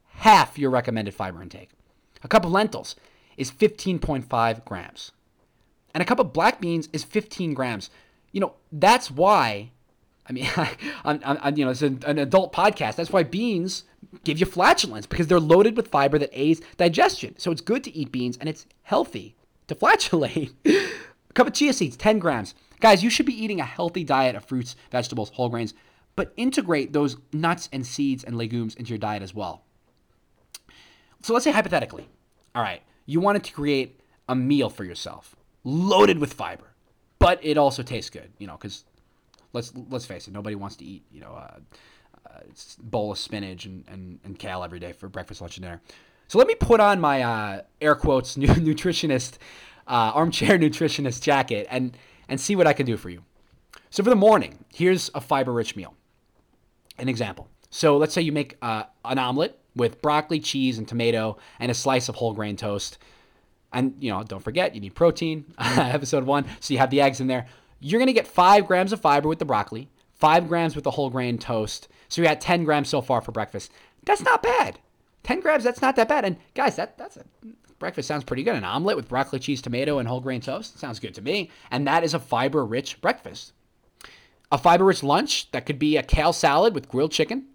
half 0.07 0.59
your 0.59 0.69
recommended 0.69 1.13
fiber 1.13 1.41
intake. 1.41 1.69
A 2.23 2.27
cup 2.27 2.45
of 2.45 2.51
lentils 2.51 2.95
is 3.41 3.51
15.5 3.51 4.63
grams, 4.65 5.11
and 5.93 6.01
a 6.01 6.05
cup 6.05 6.19
of 6.19 6.31
black 6.31 6.61
beans 6.61 6.87
is 6.93 7.03
15 7.03 7.53
grams. 7.53 7.89
You 8.31 8.41
know, 8.41 8.53
that's 8.71 9.09
why. 9.09 9.71
I 10.29 10.33
mean, 10.33 10.47
I'm, 11.03 11.19
I'm, 11.23 11.57
you 11.57 11.65
know, 11.65 11.71
it's 11.71 11.81
an, 11.81 12.03
an 12.05 12.19
adult 12.19 12.53
podcast. 12.53 12.95
That's 12.95 13.11
why 13.11 13.23
beans 13.23 13.83
give 14.23 14.39
you 14.39 14.45
flatulence 14.45 15.05
because 15.07 15.27
they're 15.27 15.39
loaded 15.39 15.75
with 15.75 15.87
fiber 15.87 16.19
that 16.19 16.29
aids 16.31 16.61
digestion. 16.77 17.37
So 17.37 17.51
it's 17.51 17.61
good 17.61 17.83
to 17.85 17.95
eat 17.95 18.11
beans 18.11 18.37
and 18.37 18.47
it's 18.47 18.67
healthy 18.83 19.35
to 19.67 19.75
flatulate. 19.81 20.53
a 20.65 21.33
cup 21.33 21.47
of 21.47 21.53
chia 21.53 21.73
seeds, 21.73 21.97
10 21.97 22.19
grams. 22.19 22.53
Guys, 22.79 23.03
you 23.03 23.09
should 23.09 23.25
be 23.25 23.43
eating 23.43 23.59
a 23.59 23.65
healthy 23.65 24.03
diet 24.03 24.35
of 24.35 24.45
fruits, 24.45 24.75
vegetables, 24.91 25.31
whole 25.31 25.49
grains, 25.49 25.73
but 26.15 26.33
integrate 26.37 26.93
those 26.93 27.17
nuts 27.33 27.69
and 27.73 27.85
seeds 27.85 28.23
and 28.23 28.37
legumes 28.37 28.75
into 28.75 28.89
your 28.89 28.97
diet 28.97 29.23
as 29.23 29.33
well. 29.33 29.63
So 31.23 31.33
let's 31.33 31.43
say 31.43 31.51
hypothetically, 31.51 32.07
all 32.55 32.63
right, 32.63 32.81
you 33.05 33.19
wanted 33.19 33.43
to 33.43 33.53
create 33.53 33.99
a 34.27 34.35
meal 34.35 34.69
for 34.69 34.83
yourself 34.83 35.35
loaded 35.63 36.19
with 36.19 36.33
fiber, 36.33 36.73
but 37.19 37.39
it 37.43 37.57
also 37.57 37.83
tastes 37.83 38.09
good, 38.09 38.31
you 38.39 38.47
know, 38.47 38.57
because 38.57 38.85
let's 39.53 39.73
let's 39.89 40.05
face 40.05 40.27
it, 40.27 40.33
nobody 40.33 40.55
wants 40.55 40.75
to 40.77 40.85
eat, 40.85 41.03
you 41.11 41.21
know, 41.21 41.31
a, 41.31 41.61
a 42.25 42.41
bowl 42.81 43.11
of 43.11 43.17
spinach 43.17 43.65
and, 43.65 43.83
and, 43.87 44.19
and 44.23 44.39
kale 44.39 44.63
every 44.63 44.79
day 44.79 44.93
for 44.93 45.07
breakfast, 45.07 45.41
lunch, 45.41 45.57
and 45.57 45.63
dinner. 45.63 45.81
So 46.27 46.37
let 46.37 46.47
me 46.47 46.55
put 46.55 46.79
on 46.79 46.99
my 46.99 47.21
uh, 47.21 47.61
air 47.81 47.95
quotes 47.95 48.35
nutritionist, 48.37 49.37
uh, 49.87 50.11
armchair 50.13 50.57
nutritionist 50.59 51.21
jacket 51.21 51.67
and 51.69 51.97
and 52.29 52.39
see 52.39 52.55
what 52.55 52.67
I 52.67 52.73
can 52.73 52.85
do 52.85 52.97
for 52.97 53.09
you. 53.09 53.23
So 53.89 54.03
for 54.03 54.09
the 54.09 54.15
morning, 54.15 54.63
here's 54.73 55.11
a 55.13 55.19
fiber-rich 55.19 55.75
meal. 55.75 55.93
An 56.97 57.09
example. 57.09 57.49
So 57.69 57.97
let's 57.97 58.13
say 58.13 58.21
you 58.21 58.31
make 58.31 58.57
uh, 58.61 58.83
an 59.03 59.17
omelet 59.17 59.59
with 59.75 60.01
broccoli, 60.01 60.39
cheese, 60.39 60.77
and 60.77 60.87
tomato, 60.87 61.37
and 61.59 61.71
a 61.71 61.75
slice 61.75 62.09
of 62.09 62.15
whole 62.15 62.33
grain 62.33 62.55
toast. 62.55 62.97
And 63.73 63.95
you 63.99 64.11
know, 64.11 64.23
don't 64.23 64.43
forget 64.43 64.75
you 64.75 64.81
need 64.81 64.95
protein. 64.95 65.45
episode 65.59 66.25
one. 66.25 66.45
So 66.59 66.73
you 66.73 66.79
have 66.79 66.89
the 66.89 67.01
eggs 67.01 67.21
in 67.21 67.27
there. 67.27 67.47
You're 67.79 67.99
gonna 67.99 68.13
get 68.13 68.27
five 68.27 68.67
grams 68.67 68.93
of 68.93 69.01
fiber 69.01 69.29
with 69.29 69.39
the 69.39 69.45
broccoli, 69.45 69.89
five 70.13 70.47
grams 70.47 70.75
with 70.75 70.83
the 70.83 70.91
whole 70.91 71.09
grain 71.09 71.37
toast. 71.37 71.87
So 72.09 72.21
you 72.21 72.27
got 72.27 72.41
10 72.41 72.65
grams 72.65 72.89
so 72.89 73.01
far 73.01 73.21
for 73.21 73.31
breakfast. 73.31 73.71
That's 74.03 74.21
not 74.21 74.43
bad. 74.43 74.79
10 75.23 75.39
grams, 75.39 75.63
that's 75.63 75.81
not 75.81 75.95
that 75.95 76.09
bad. 76.09 76.25
And 76.25 76.37
guys, 76.53 76.75
that 76.75 76.97
that's 76.97 77.17
a 77.17 77.23
breakfast 77.79 78.07
sounds 78.07 78.23
pretty 78.23 78.43
good. 78.43 78.55
An 78.55 78.63
omelet 78.63 78.95
with 78.95 79.07
broccoli, 79.07 79.39
cheese, 79.39 79.61
tomato, 79.61 79.97
and 79.97 80.07
whole 80.07 80.19
grain 80.19 80.41
toast 80.41 80.77
sounds 80.79 80.99
good 80.99 81.13
to 81.15 81.21
me. 81.21 81.49
And 81.69 81.87
that 81.87 82.03
is 82.03 82.13
a 82.13 82.19
fiber 82.19 82.65
rich 82.65 83.01
breakfast. 83.01 83.53
A 84.51 84.57
fiber 84.57 84.85
rich 84.85 85.03
lunch, 85.03 85.49
that 85.51 85.65
could 85.65 85.79
be 85.79 85.95
a 85.95 86.03
kale 86.03 86.33
salad 86.33 86.75
with 86.75 86.89
grilled 86.89 87.11
chicken 87.11 87.45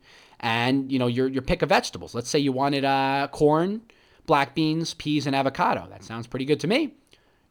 and 0.41 0.91
you 0.91 0.99
know 0.99 1.07
your, 1.07 1.29
your 1.29 1.43
pick 1.43 1.63
of 1.63 1.69
vegetables. 1.69 2.15
Let's 2.15 2.29
say 2.31 2.39
you 2.39 2.53
wanted 2.53 2.85
uh, 2.85 3.29
corn, 3.31 3.83
black 4.27 4.55
beans, 4.55 4.95
peas, 4.95 5.27
and 5.27 5.35
avocado. 5.35 5.87
That 5.91 6.05
sounds 6.05 6.27
pretty 6.27 6.45
good 6.45 6.61
to 6.61 6.67
me. 6.67 6.95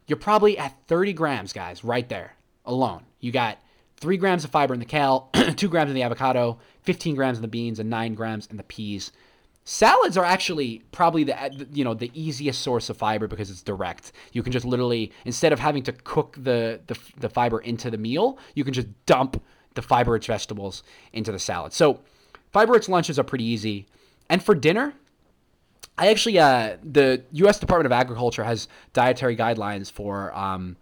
You're 0.06 0.18
probably 0.18 0.56
at 0.56 0.76
30 0.86 1.12
grams, 1.14 1.52
guys, 1.52 1.82
right 1.82 2.08
there 2.08 2.36
alone. 2.64 3.02
You 3.20 3.32
got 3.32 3.58
three 3.96 4.16
grams 4.16 4.44
of 4.44 4.50
fiber 4.50 4.74
in 4.74 4.80
the 4.80 4.86
kale, 4.86 5.30
two 5.56 5.68
grams 5.68 5.90
in 5.90 5.94
the 5.94 6.02
avocado, 6.02 6.58
15 6.82 7.14
grams 7.16 7.38
in 7.38 7.42
the 7.42 7.48
beans, 7.48 7.80
and 7.80 7.90
nine 7.90 8.14
grams 8.14 8.46
in 8.46 8.56
the 8.56 8.62
peas. 8.62 9.10
Salads 9.64 10.16
are 10.16 10.24
actually 10.24 10.84
probably 10.92 11.24
the 11.24 11.66
you 11.72 11.82
know 11.82 11.92
the 11.92 12.12
easiest 12.14 12.62
source 12.62 12.88
of 12.88 12.96
fiber 12.96 13.26
because 13.26 13.50
it's 13.50 13.62
direct. 13.62 14.12
You 14.32 14.44
can 14.44 14.52
just 14.52 14.64
literally 14.64 15.10
instead 15.24 15.52
of 15.52 15.58
having 15.58 15.82
to 15.84 15.92
cook 15.92 16.36
the 16.40 16.80
the, 16.86 16.96
the 17.18 17.28
fiber 17.28 17.58
into 17.58 17.90
the 17.90 17.98
meal, 17.98 18.38
you 18.54 18.62
can 18.62 18.72
just 18.72 18.86
dump 19.06 19.42
the 19.74 19.82
fiber-rich 19.82 20.28
vegetables 20.28 20.84
into 21.12 21.32
the 21.32 21.38
salad. 21.38 21.72
So 21.72 22.00
fiber-rich 22.56 22.88
lunches 22.88 23.18
are 23.18 23.22
pretty 23.22 23.44
easy. 23.44 23.84
And 24.30 24.42
for 24.42 24.54
dinner, 24.54 24.94
I 25.98 26.08
actually 26.08 26.38
uh, 26.38 26.78
the 26.82 27.22
U.S. 27.32 27.58
Department 27.58 27.84
of 27.84 27.92
Agriculture 27.92 28.44
has 28.44 28.66
dietary 28.94 29.36
guidelines 29.36 29.92
for 29.92 30.34
um, 30.34 30.78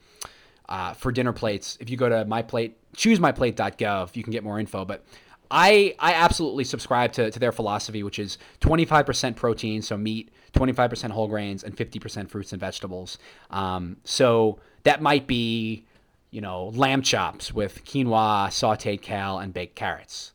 uh, 0.68 0.92
for 0.92 1.10
dinner 1.10 1.32
plates. 1.32 1.76
If 1.80 1.90
you 1.90 1.96
go 1.96 2.08
to 2.08 2.24
my 2.26 2.42
plate, 2.42 2.76
choosemyplate.gov, 2.94 4.14
you 4.14 4.22
can 4.22 4.30
get 4.30 4.44
more 4.44 4.60
info. 4.60 4.84
But 4.84 5.04
I 5.50 5.96
I 5.98 6.14
absolutely 6.14 6.62
subscribe 6.62 7.10
to, 7.14 7.32
to 7.32 7.38
their 7.40 7.50
philosophy, 7.50 8.04
which 8.04 8.20
is 8.20 8.38
25% 8.60 9.34
protein, 9.34 9.82
so 9.82 9.96
meat, 9.96 10.30
25% 10.52 11.10
whole 11.10 11.26
grains, 11.26 11.64
and 11.64 11.76
50% 11.76 12.30
fruits 12.30 12.52
and 12.52 12.60
vegetables. 12.60 13.18
Um, 13.50 13.96
so 14.04 14.60
that 14.84 15.02
might 15.02 15.26
be, 15.26 15.86
you 16.30 16.40
know, 16.40 16.68
lamb 16.68 17.02
chops 17.02 17.52
with 17.52 17.84
quinoa, 17.84 18.46
sautéed 18.50 19.02
kale, 19.02 19.40
and 19.40 19.52
baked 19.52 19.74
carrots. 19.74 20.33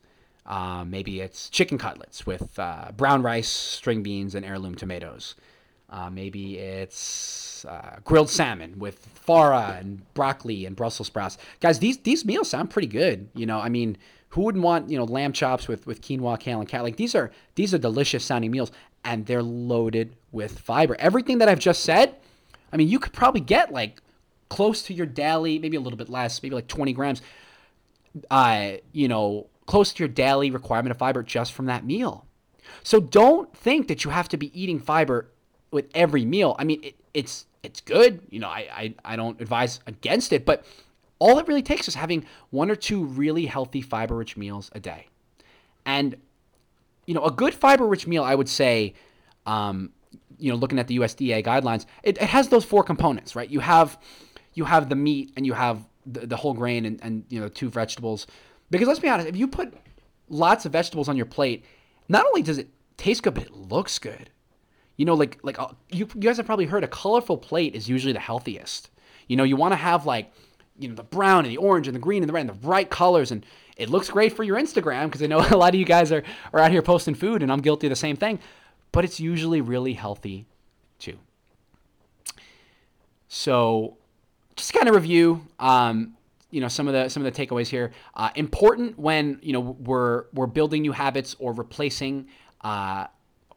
Um, 0.50 0.90
maybe 0.90 1.22
it's 1.22 1.48
chicken 1.48 1.78
cutlets 1.78 2.26
with 2.26 2.58
uh, 2.58 2.92
brown 2.98 3.22
rice, 3.22 3.48
string 3.48 4.02
beans, 4.02 4.34
and 4.34 4.44
heirloom 4.44 4.74
tomatoes. 4.76 5.36
Uh, 5.92 6.10
maybe 6.10 6.58
it's 6.58 7.66
uh, 7.66 7.98
grilled 8.04 8.30
salmon 8.30 8.78
with 8.80 9.08
farro 9.28 9.80
and 9.80 10.02
broccoli 10.16 10.66
and 10.66 10.76
Brussels 10.76 11.08
sprouts. 11.08 11.38
Guys, 11.62 11.80
these 11.80 12.00
these 12.00 12.26
meals 12.26 12.50
sound 12.50 12.72
pretty 12.72 12.88
good. 12.88 13.30
You 13.36 13.46
know, 13.46 13.60
I 13.60 13.70
mean, 13.70 13.98
who 14.30 14.42
wouldn't 14.42 14.64
want 14.64 14.90
you 14.90 14.98
know 14.98 15.04
lamb 15.04 15.34
chops 15.34 15.68
with 15.68 15.86
with 15.86 16.02
quinoa, 16.02 16.40
kale, 16.40 16.60
and 16.60 16.68
cat? 16.68 16.84
Like 16.84 16.98
these 16.98 17.14
are 17.14 17.32
these 17.56 17.74
are 17.74 17.78
delicious 17.78 18.24
sounding 18.24 18.52
meals, 18.52 18.72
and 19.04 19.26
they're 19.28 19.44
loaded 19.44 20.16
with 20.32 20.60
fiber. 20.60 20.96
Everything 21.00 21.38
that 21.40 21.50
I've 21.50 21.60
just 21.60 21.84
said, 21.84 22.16
I 22.74 22.78
mean, 22.78 22.88
you 22.88 23.00
could 23.00 23.14
probably 23.14 23.42
get 23.42 23.72
like 23.72 24.02
close 24.50 24.82
to 24.84 24.94
your 24.94 25.06
daily, 25.06 25.60
maybe 25.60 25.78
a 25.78 25.82
little 25.82 25.98
bit 25.98 26.10
less, 26.10 26.42
maybe 26.42 26.56
like 26.56 26.68
20 26.68 26.94
grams. 26.94 27.22
Uh, 28.32 28.74
you 28.92 29.08
know, 29.08 29.48
close 29.70 29.94
to 29.94 30.00
your 30.00 30.08
daily 30.08 30.50
requirement 30.50 30.90
of 30.90 30.98
fiber 30.98 31.22
just 31.22 31.54
from 31.54 31.68
that 31.68 31.86
meal. 31.86 32.26
So 32.82 33.00
don't 33.00 33.56
think 33.56 33.88
that 33.88 34.04
you 34.04 34.10
have 34.10 34.28
to 34.30 34.38
be 34.38 34.60
eating 34.60 34.80
fiber 34.80 35.30
with 35.70 35.86
every 35.94 36.26
meal. 36.26 36.56
I 36.58 36.64
mean, 36.64 36.84
it, 36.84 36.96
it's 37.14 37.46
it's 37.62 37.80
good. 37.80 38.22
You 38.32 38.40
know, 38.40 38.48
I, 38.48 38.68
I 38.74 38.96
I 39.06 39.16
don't 39.16 39.40
advise 39.40 39.80
against 39.86 40.34
it, 40.34 40.44
but 40.44 40.66
all 41.20 41.38
it 41.38 41.48
really 41.48 41.62
takes 41.62 41.88
is 41.88 41.94
having 41.94 42.26
one 42.50 42.72
or 42.72 42.76
two 42.76 43.06
really 43.06 43.46
healthy 43.46 43.82
fiber-rich 43.82 44.36
meals 44.36 44.72
a 44.74 44.80
day, 44.80 45.06
and 45.86 46.16
you 47.06 47.14
know, 47.14 47.24
a 47.24 47.32
good 47.32 47.54
fiber-rich 47.54 48.08
meal, 48.08 48.24
I 48.24 48.34
would 48.34 48.50
say, 48.50 48.96
um, 49.46 49.92
you 50.40 50.52
know, 50.52 50.58
looking 50.58 50.80
at 50.80 50.88
the 50.88 50.98
USDA 50.98 51.46
guidelines, 51.46 51.86
it, 52.02 52.18
it 52.18 52.30
has 52.30 52.48
those 52.48 52.66
four 52.66 52.84
components, 52.84 53.36
right? 53.36 53.50
You 53.50 53.60
have 53.60 54.00
you 54.56 54.66
have 54.66 54.90
the 54.90 54.96
meat 54.96 55.32
and 55.38 55.46
you 55.46 55.54
have 55.54 55.86
the, 56.08 56.26
the 56.26 56.38
whole 56.38 56.56
grain 56.56 56.86
and, 56.86 57.00
and 57.04 57.24
you 57.30 57.40
know 57.40 57.50
two 57.50 57.70
vegetables 57.70 58.26
because 58.70 58.88
let's 58.88 59.00
be 59.00 59.10
honest, 59.10 59.28
if 59.28 59.36
you 59.36 59.48
put 59.48 59.74
lots 60.30 60.66
of 60.66 60.72
vegetables 60.72 61.10
on 61.10 61.18
your 61.18 61.26
plate, 61.26 61.66
not 62.08 62.26
only 62.26 62.42
does 62.42 62.58
it 62.58 62.70
taste 62.98 63.24
good, 63.24 63.34
but 63.34 63.44
it 63.44 63.54
looks 63.54 64.00
good. 64.00 64.30
You 64.98 65.06
know, 65.06 65.14
like 65.14 65.40
like 65.44 65.60
uh, 65.60 65.70
you, 65.90 66.08
you 66.14 66.22
guys 66.22 66.38
have 66.38 66.46
probably 66.46 66.66
heard 66.66 66.84
a 66.84 66.88
colorful 66.88 67.38
plate 67.38 67.76
is 67.76 67.88
usually 67.88 68.14
the 68.14 68.20
healthiest. 68.20 68.90
You 69.28 69.38
know, 69.38 69.44
you 69.44 69.56
want 69.56 69.72
to 69.72 69.78
have 69.78 70.06
like 70.06 70.32
you 70.78 70.90
know 70.90 70.96
the 70.96 71.04
brown 71.04 71.46
and 71.46 71.52
the 71.52 71.58
orange 71.58 71.88
and 71.88 71.96
the 71.96 72.00
green 72.00 72.24
and 72.24 72.30
the 72.30 72.34
red 72.34 72.42
and 72.42 72.50
the 72.50 72.54
bright 72.54 72.90
colors 72.90 73.32
and 73.32 73.46
it 73.80 73.90
looks 73.90 74.10
great 74.10 74.34
for 74.36 74.44
your 74.44 74.58
Instagram 74.58 75.06
because 75.06 75.24
I 75.24 75.28
know 75.28 75.40
a 75.50 75.58
lot 75.58 75.74
of 75.74 75.80
you 75.80 75.86
guys 75.86 76.12
are, 76.12 76.24
are 76.54 76.60
out 76.60 76.72
here 76.72 76.82
posting 76.82 77.16
food 77.16 77.42
and 77.42 77.52
I'm 77.52 77.62
guilty 77.62 77.88
of 77.88 77.92
the 77.92 77.96
same 77.96 78.18
thing, 78.18 78.40
but 78.92 79.06
it's 79.06 79.20
usually 79.20 79.62
really 79.62 79.94
healthy 79.94 80.46
too. 81.00 81.18
So 83.30 83.98
just 84.56 84.74
kind 84.74 84.90
of 84.90 84.96
review 84.96 85.46
um, 85.60 86.16
you 86.52 86.62
know 86.62 86.68
some 86.68 86.88
of 86.88 86.94
the 86.94 87.10
some 87.10 87.26
of 87.26 87.34
the 87.34 87.48
takeaways 87.48 87.68
here. 87.68 87.92
Uh, 88.16 88.30
important 88.36 88.98
when 88.98 89.40
you 89.42 89.54
know 89.54 89.60
we're 89.60 90.26
we're 90.34 90.48
building 90.48 90.82
new 90.82 90.92
habits 90.92 91.36
or 91.40 91.54
replacing 91.54 92.28
uh, 92.62 93.08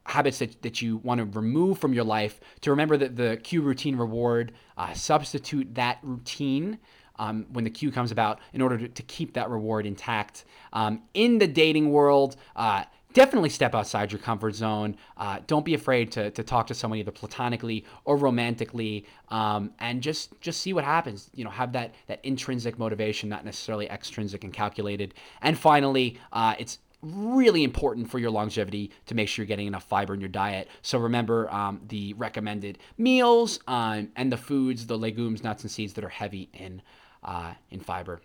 habits 0.05 0.39
that, 0.41 0.61
that 0.63 0.83
you 0.83 0.99
want 0.99 1.19
to 1.19 1.39
remove 1.39 1.79
from 1.79 1.93
your 1.93 2.05
life. 2.05 2.41
To 2.63 2.71
remember 2.71 2.97
that 2.97 3.17
the 3.17 3.39
cue 3.43 3.63
routine 3.63 3.97
reward, 3.97 4.53
uh, 4.77 4.93
substitute 4.95 5.75
that 5.75 5.99
routine. 6.03 6.79
Um, 7.17 7.47
when 7.53 7.63
the 7.63 7.71
cue 7.71 7.93
comes 7.93 8.11
about, 8.11 8.41
in 8.55 8.63
order 8.63 8.79
to, 8.79 8.89
to 8.89 9.03
keep 9.03 9.35
that 9.35 9.51
reward 9.51 9.85
intact. 9.87 10.45
Um, 10.73 11.03
in 11.13 11.39
the 11.39 11.47
dating 11.47 11.91
world, 11.91 12.37
uh, 12.57 12.85
definitely 13.13 13.49
step 13.49 13.75
outside 13.75 14.13
your 14.13 14.21
comfort 14.21 14.55
zone. 14.55 14.97
Uh, 15.17 15.41
don't 15.47 15.65
be 15.65 15.75
afraid 15.75 16.11
to, 16.13 16.31
to 16.31 16.43
talk 16.43 16.67
to 16.69 16.75
someone 16.75 16.99
either 16.99 17.11
platonically 17.11 17.85
or 18.05 18.17
romantically, 18.17 19.07
um, 19.29 19.73
and 19.81 20.03
just 20.03 20.41
just 20.41 20.61
see 20.61 20.73
what 20.73 20.85
happens. 20.85 21.31
You 21.35 21.45
know, 21.45 21.51
have 21.51 21.73
that 21.73 21.95
that 22.07 22.25
intrinsic 22.25 22.79
motivation, 22.79 23.29
not 23.29 23.45
necessarily 23.45 23.89
extrinsic 23.89 24.45
and 24.45 24.53
calculated. 24.53 25.15
And 25.43 25.59
finally, 25.59 26.19
uh, 26.33 26.55
it's 26.59 26.79
really 27.03 27.65
important 27.65 28.09
for 28.09 28.19
your 28.21 28.31
longevity 28.31 28.93
to 29.07 29.15
make 29.15 29.29
sure 29.29 29.43
you're 29.43 29.49
getting 29.49 29.67
enough 29.67 29.85
fiber 29.85 30.15
in 30.15 30.21
your 30.21 30.29
diet. 30.29 30.69
So 30.83 30.99
remember 30.99 31.53
um, 31.53 31.81
the 31.89 32.15
recommended 32.15 32.79
meals 32.97 33.59
um, 33.67 34.11
and 34.15 34.31
the 34.31 34.37
foods, 34.37 34.87
the 34.87 34.97
legumes, 34.97 35.43
nuts, 35.43 35.65
and 35.65 35.71
seeds 35.71 35.95
that 35.95 36.05
are 36.05 36.09
heavy 36.09 36.49
in 36.55 36.81
uh, 37.25 37.55
in 37.71 37.81
fiber. 37.81 38.21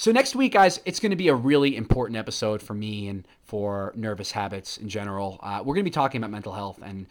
So 0.00 0.12
next 0.12 0.34
week, 0.34 0.54
guys, 0.54 0.80
it's 0.86 0.98
going 0.98 1.10
to 1.10 1.16
be 1.16 1.28
a 1.28 1.34
really 1.34 1.76
important 1.76 2.16
episode 2.16 2.62
for 2.62 2.72
me 2.72 3.08
and 3.08 3.28
for 3.42 3.92
nervous 3.94 4.32
habits 4.32 4.78
in 4.78 4.88
general. 4.88 5.38
Uh, 5.42 5.58
we're 5.58 5.74
going 5.74 5.84
to 5.84 5.90
be 5.90 5.94
talking 5.94 6.22
about 6.22 6.30
mental 6.30 6.54
health, 6.54 6.80
and 6.82 7.04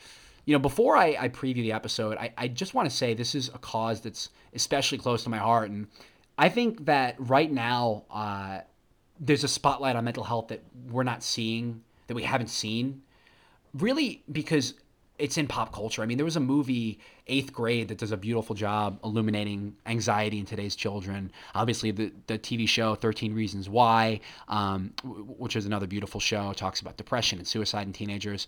you 0.45 0.53
know, 0.53 0.59
before 0.59 0.97
I, 0.97 1.15
I 1.19 1.29
preview 1.29 1.61
the 1.61 1.71
episode, 1.71 2.17
I, 2.17 2.33
I 2.35 2.47
just 2.47 2.73
want 2.73 2.89
to 2.89 2.95
say 2.95 3.13
this 3.13 3.35
is 3.35 3.49
a 3.49 3.59
cause 3.59 4.01
that's 4.01 4.29
especially 4.55 4.97
close 4.97 5.23
to 5.25 5.29
my 5.29 5.37
heart, 5.37 5.69
and 5.69 5.85
I 6.39 6.49
think 6.49 6.85
that 6.85 7.13
right 7.19 7.51
now 7.51 8.05
uh, 8.09 8.61
there's 9.19 9.43
a 9.43 9.47
spotlight 9.47 9.95
on 9.95 10.03
mental 10.03 10.23
health 10.23 10.47
that 10.47 10.63
we're 10.89 11.03
not 11.03 11.21
seeing, 11.21 11.83
that 12.07 12.15
we 12.15 12.23
haven't 12.23 12.49
seen, 12.49 13.03
really 13.75 14.23
because 14.31 14.73
it's 15.19 15.37
in 15.37 15.47
pop 15.47 15.73
culture. 15.73 16.01
I 16.01 16.05
mean, 16.05 16.17
there 16.17 16.25
was 16.25 16.37
a 16.37 16.41
movie, 16.41 16.99
Eighth 17.27 17.53
Grade, 17.53 17.89
that 17.89 17.97
does 17.97 18.11
a 18.11 18.17
beautiful 18.17 18.55
job 18.55 18.99
illuminating 19.03 19.75
anxiety 19.85 20.39
in 20.39 20.45
today's 20.45 20.75
children. 20.75 21.31
Obviously, 21.53 21.91
the, 21.91 22.11
the 22.27 22.39
TV 22.39 22.67
show 22.67 22.95
13 22.95 23.33
Reasons 23.33 23.69
Why, 23.69 24.21
um, 24.47 24.93
which 25.03 25.55
is 25.55 25.65
another 25.65 25.87
beautiful 25.87 26.19
show, 26.19 26.53
talks 26.53 26.79
about 26.79 26.97
depression 26.97 27.37
and 27.37 27.47
suicide 27.47 27.85
in 27.85 27.93
teenagers. 27.93 28.47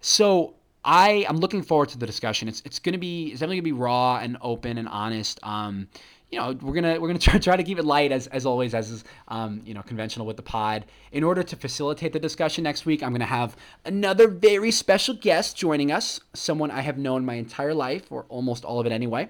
So 0.00 0.54
I 0.84 1.26
I'm 1.28 1.38
looking 1.38 1.62
forward 1.62 1.88
to 1.90 1.98
the 1.98 2.06
discussion. 2.06 2.48
It's 2.48 2.62
it's 2.64 2.78
going 2.78 2.92
to 2.92 2.98
be 2.98 3.26
it's 3.32 3.40
definitely 3.40 3.56
going 3.56 3.64
to 3.64 3.74
be 3.74 3.80
raw 3.82 4.18
and 4.18 4.38
open 4.40 4.78
and 4.78 4.88
honest. 4.88 5.40
Um, 5.42 5.88
you 6.30 6.40
know, 6.40 6.56
we're 6.60 6.74
gonna 6.74 7.00
we're 7.00 7.08
gonna 7.08 7.18
try, 7.20 7.38
try 7.38 7.56
to 7.56 7.62
keep 7.62 7.78
it 7.78 7.84
light 7.84 8.12
as, 8.12 8.26
as 8.28 8.46
always, 8.46 8.74
as 8.74 8.90
is 8.90 9.04
um, 9.28 9.62
you 9.64 9.74
know 9.74 9.82
conventional 9.82 10.26
with 10.26 10.36
the 10.36 10.42
pod. 10.42 10.84
In 11.12 11.22
order 11.24 11.42
to 11.42 11.56
facilitate 11.56 12.12
the 12.12 12.20
discussion 12.20 12.64
next 12.64 12.86
week, 12.86 13.02
I'm 13.02 13.12
gonna 13.12 13.24
have 13.24 13.56
another 13.84 14.28
very 14.28 14.70
special 14.70 15.14
guest 15.14 15.56
joining 15.56 15.92
us, 15.92 16.20
someone 16.34 16.70
I 16.70 16.80
have 16.80 16.98
known 16.98 17.24
my 17.24 17.34
entire 17.34 17.74
life, 17.74 18.10
or 18.10 18.26
almost 18.28 18.64
all 18.64 18.80
of 18.80 18.86
it 18.86 18.92
anyway, 18.92 19.28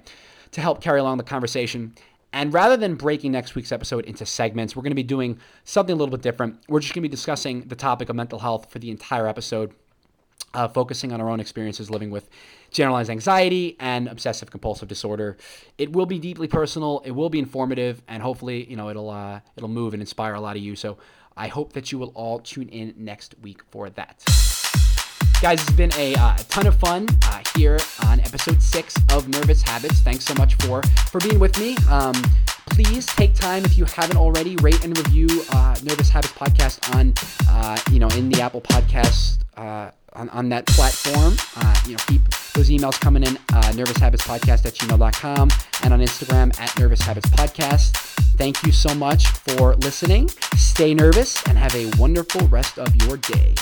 to 0.52 0.60
help 0.60 0.80
carry 0.80 1.00
along 1.00 1.18
the 1.18 1.24
conversation. 1.24 1.94
And 2.32 2.52
rather 2.52 2.76
than 2.76 2.96
breaking 2.96 3.32
next 3.32 3.54
week's 3.54 3.72
episode 3.72 4.04
into 4.04 4.26
segments, 4.26 4.76
we're 4.76 4.82
to 4.90 4.94
be 4.94 5.02
doing 5.02 5.38
something 5.64 5.94
a 5.94 5.96
little 5.96 6.10
bit 6.10 6.20
different. 6.20 6.58
We're 6.68 6.80
just 6.80 6.92
to 6.92 7.00
be 7.00 7.08
discussing 7.08 7.62
the 7.62 7.76
topic 7.76 8.10
of 8.10 8.16
mental 8.16 8.38
health 8.38 8.70
for 8.70 8.78
the 8.78 8.90
entire 8.90 9.26
episode 9.26 9.72
uh, 10.56 10.66
focusing 10.66 11.12
on 11.12 11.20
our 11.20 11.28
own 11.28 11.38
experiences 11.38 11.90
living 11.90 12.10
with 12.10 12.28
generalized 12.70 13.10
anxiety 13.10 13.76
and 13.78 14.08
obsessive 14.08 14.50
compulsive 14.50 14.88
disorder. 14.88 15.36
It 15.78 15.92
will 15.92 16.06
be 16.06 16.18
deeply 16.18 16.48
personal. 16.48 17.02
It 17.04 17.12
will 17.12 17.30
be 17.30 17.38
informative, 17.38 18.02
and 18.08 18.22
hopefully, 18.22 18.68
you 18.68 18.76
know, 18.76 18.88
it'll 18.88 19.10
uh, 19.10 19.40
it'll 19.56 19.68
move 19.68 19.92
and 19.92 20.02
inspire 20.02 20.34
a 20.34 20.40
lot 20.40 20.56
of 20.56 20.62
you. 20.62 20.74
So 20.74 20.96
I 21.36 21.48
hope 21.48 21.74
that 21.74 21.92
you 21.92 21.98
will 21.98 22.12
all 22.14 22.40
tune 22.40 22.68
in 22.70 22.94
next 22.96 23.34
week 23.42 23.62
for 23.70 23.90
that. 23.90 24.24
Guys, 25.42 25.60
it's 25.60 25.72
been 25.72 25.92
a, 25.98 26.14
uh, 26.14 26.34
a 26.38 26.44
ton 26.44 26.66
of 26.66 26.74
fun 26.76 27.06
uh, 27.24 27.42
here 27.54 27.78
on 28.06 28.20
episode 28.20 28.62
six 28.62 28.96
of 29.12 29.28
Nervous 29.28 29.60
Habits. 29.60 30.00
Thanks 30.00 30.24
so 30.24 30.34
much 30.34 30.54
for 30.62 30.80
for 31.10 31.20
being 31.20 31.38
with 31.38 31.60
me. 31.60 31.76
Um, 31.90 32.14
please 32.70 33.04
take 33.04 33.34
time 33.34 33.64
if 33.66 33.76
you 33.76 33.84
haven't 33.84 34.16
already 34.16 34.56
rate 34.56 34.82
and 34.82 34.96
review 34.96 35.28
uh, 35.52 35.76
Nervous 35.82 36.08
Habits 36.08 36.32
podcast 36.32 36.94
on 36.96 37.12
uh, 37.50 37.78
you 37.92 37.98
know 37.98 38.08
in 38.16 38.30
the 38.30 38.40
Apple 38.40 38.62
Podcast 38.62 39.40
uh, 39.58 39.90
on, 40.16 40.28
on 40.30 40.48
that 40.48 40.66
platform. 40.66 41.36
Uh, 41.56 41.74
you 41.86 41.92
know, 41.92 41.98
keep 42.06 42.22
those 42.54 42.70
emails 42.70 42.98
coming 43.00 43.22
in, 43.22 43.36
uh, 43.36 43.72
nervoushabitspodcast 43.72 44.66
at 44.66 44.74
gmail.com 44.74 45.50
and 45.84 45.92
on 45.92 46.00
Instagram 46.00 46.58
at 46.58 46.76
Nervous 46.78 47.00
Habits 47.00 47.28
Podcast. 47.30 47.92
Thank 48.36 48.62
you 48.64 48.72
so 48.72 48.94
much 48.94 49.26
for 49.28 49.74
listening. 49.76 50.28
Stay 50.56 50.94
nervous 50.94 51.46
and 51.46 51.56
have 51.56 51.74
a 51.74 51.90
wonderful 51.98 52.46
rest 52.48 52.78
of 52.78 52.94
your 52.96 53.16
day. 53.16 53.54